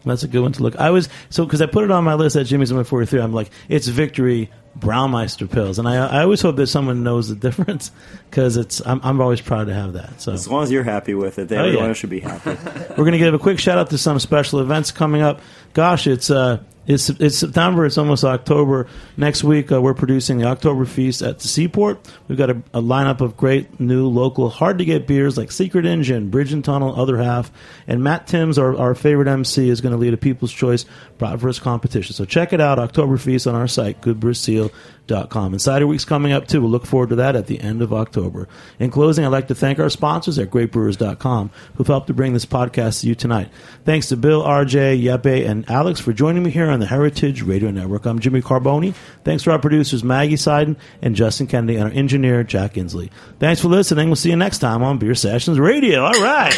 That's 0.07 0.23
a 0.23 0.27
good 0.27 0.41
one 0.41 0.51
to 0.53 0.63
look. 0.63 0.75
I 0.77 0.89
was 0.91 1.09
so 1.29 1.45
because 1.45 1.61
I 1.61 1.65
put 1.65 1.83
it 1.83 1.91
on 1.91 2.03
my 2.03 2.13
list 2.15 2.35
at 2.35 2.45
Jimmy's 2.45 2.71
number 2.71 2.83
forty 2.83 3.05
three. 3.05 3.19
I'm 3.21 3.33
like, 3.33 3.49
it's 3.69 3.87
Victory 3.87 4.49
Braumeister 4.79 5.47
Pils, 5.47 5.79
and 5.79 5.87
I 5.87 5.95
I 6.05 6.21
always 6.23 6.41
hope 6.41 6.55
that 6.57 6.67
someone 6.67 7.03
knows 7.03 7.29
the 7.29 7.35
difference 7.35 7.91
because 8.29 8.57
it's 8.57 8.81
I'm 8.85 8.99
I'm 9.03 9.19
always 9.21 9.41
proud 9.41 9.67
to 9.67 9.73
have 9.73 9.93
that. 9.93 10.21
So 10.21 10.33
As 10.33 10.47
long 10.47 10.63
as 10.63 10.71
you're 10.71 10.83
happy 10.83 11.13
with 11.13 11.39
it, 11.39 11.47
then 11.49 11.59
Oh, 11.59 11.65
everyone 11.65 11.87
yeah. 11.87 11.93
should 11.93 12.09
be 12.09 12.19
happy. 12.19 12.51
We're 12.89 12.95
going 13.05 13.11
to 13.13 13.17
give 13.17 13.33
a 13.33 13.39
quick 13.39 13.59
shout 13.59 13.77
out 13.77 13.89
to 13.89 13.97
some 13.97 14.19
special 14.19 14.59
events 14.59 14.91
coming 14.91 15.21
up. 15.21 15.41
Gosh, 15.73 16.05
it's 16.07 16.29
uh, 16.29 16.59
it's 16.87 17.09
it's 17.09 17.37
September. 17.37 17.85
It's 17.85 17.97
almost 17.97 18.23
October. 18.23 18.87
Next 19.17 19.43
week, 19.43 19.71
uh, 19.71 19.81
we're 19.81 19.93
producing 19.93 20.37
the 20.37 20.45
October 20.45 20.85
Feast 20.85 21.21
at 21.21 21.39
the 21.39 21.47
Seaport. 21.47 21.99
We've 22.29 22.37
got 22.37 22.49
a, 22.49 22.63
a 22.73 22.81
lineup 22.81 23.19
of 23.19 23.35
great 23.35 23.79
new 23.79 24.07
local, 24.07 24.49
hard 24.49 24.77
to 24.77 24.85
get 24.85 25.05
beers 25.05 25.37
like 25.37 25.51
Secret 25.51 25.85
Engine, 25.85 26.29
Bridge 26.29 26.53
and 26.53 26.63
Tunnel, 26.63 26.99
Other 26.99 27.17
Half, 27.17 27.51
and 27.87 28.01
Matt 28.03 28.25
Timms, 28.25 28.57
our, 28.57 28.75
our 28.77 28.95
favorite 28.95 29.27
MC, 29.27 29.69
is 29.69 29.81
going 29.81 29.91
to 29.91 29.97
lead 29.97 30.13
a 30.13 30.17
People's 30.17 30.53
Choice 30.53 30.85
Bratwurst 31.19 31.61
competition. 31.61 32.13
So 32.13 32.23
check 32.23 32.53
it 32.53 32.61
out, 32.61 32.79
October 32.79 33.17
Feast 33.17 33.47
on 33.47 33.55
our 33.55 33.67
site, 33.67 34.01
goodbeerseal.com. 34.01 35.53
And 35.53 35.61
Cider 35.61 35.87
Week's 35.87 36.05
coming 36.05 36.31
up 36.31 36.47
too. 36.47 36.61
We'll 36.61 36.71
look 36.71 36.85
forward 36.85 37.09
to 37.09 37.15
that 37.15 37.35
at 37.35 37.47
the 37.47 37.59
end 37.59 37.81
of 37.81 37.91
October. 37.91 38.47
In 38.79 38.91
closing, 38.91 39.25
I'd 39.25 39.29
like 39.29 39.49
to 39.49 39.55
thank 39.55 39.79
our 39.79 39.89
sponsors 39.89 40.39
at 40.39 40.51
greatbrewers.com 40.51 41.51
who've 41.75 41.87
helped 41.87 42.07
to 42.07 42.13
bring 42.13 42.33
this 42.33 42.45
podcast 42.45 43.01
to 43.01 43.07
you 43.07 43.15
tonight. 43.15 43.49
Thanks 43.83 44.07
to 44.09 44.17
Bill, 44.17 44.43
RJ, 44.43 45.03
Jeppe, 45.03 45.47
and 45.47 45.69
Alex 45.69 45.99
for 45.99 46.13
joining 46.13 46.43
me 46.43 46.51
here 46.51 46.69
on 46.69 46.76
the 46.79 46.85
Heritage 46.85 47.41
Radio 47.41 47.71
Network. 47.71 48.05
I'm 48.05 48.19
Jimmy 48.19 48.41
Carbone. 48.41 48.93
Thanks 49.23 49.43
to 49.43 49.51
our 49.51 49.59
producers 49.59 50.03
Maggie 50.03 50.35
Seiden 50.35 50.75
and 51.01 51.15
Justin 51.15 51.47
Kennedy 51.47 51.75
and 51.75 51.85
our 51.85 51.91
engineer 51.91 52.43
Jack 52.43 52.73
Inslee. 52.73 53.09
Thanks 53.39 53.61
for 53.61 53.67
listening. 53.67 54.07
We'll 54.09 54.15
see 54.15 54.29
you 54.29 54.35
next 54.35 54.59
time 54.59 54.83
on 54.83 54.97
Beer 54.97 55.15
Sessions 55.15 55.59
Radio. 55.59 56.03
All 56.03 56.21
right. 56.21 56.53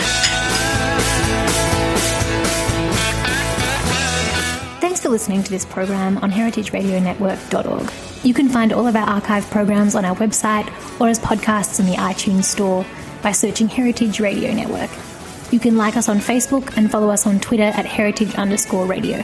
Thanks 4.79 5.01
for 5.01 5.09
listening 5.09 5.43
to 5.43 5.49
this 5.49 5.65
program 5.65 6.17
on 6.19 6.31
heritageradionetwork.org. 6.31 7.91
You 8.25 8.33
can 8.33 8.49
find 8.49 8.73
all 8.73 8.87
of 8.87 8.95
our 8.95 9.07
archive 9.07 9.49
programs 9.49 9.95
on 9.95 10.03
our 10.03 10.15
website 10.15 10.67
or 10.99 11.07
as 11.07 11.19
podcasts 11.19 11.79
in 11.79 11.85
the 11.85 11.93
iTunes 11.93 12.45
Store 12.45 12.85
by 13.21 13.31
searching 13.31 13.67
Heritage 13.67 14.19
Radio 14.19 14.53
Network. 14.53 14.89
You 15.51 15.59
can 15.59 15.77
like 15.77 15.97
us 15.97 16.09
on 16.09 16.17
Facebook 16.19 16.75
and 16.77 16.91
follow 16.91 17.09
us 17.09 17.25
on 17.25 17.39
Twitter 17.39 17.63
at 17.63 17.85
heritage 17.85 18.35
underscore 18.35 18.85
radio. 18.85 19.23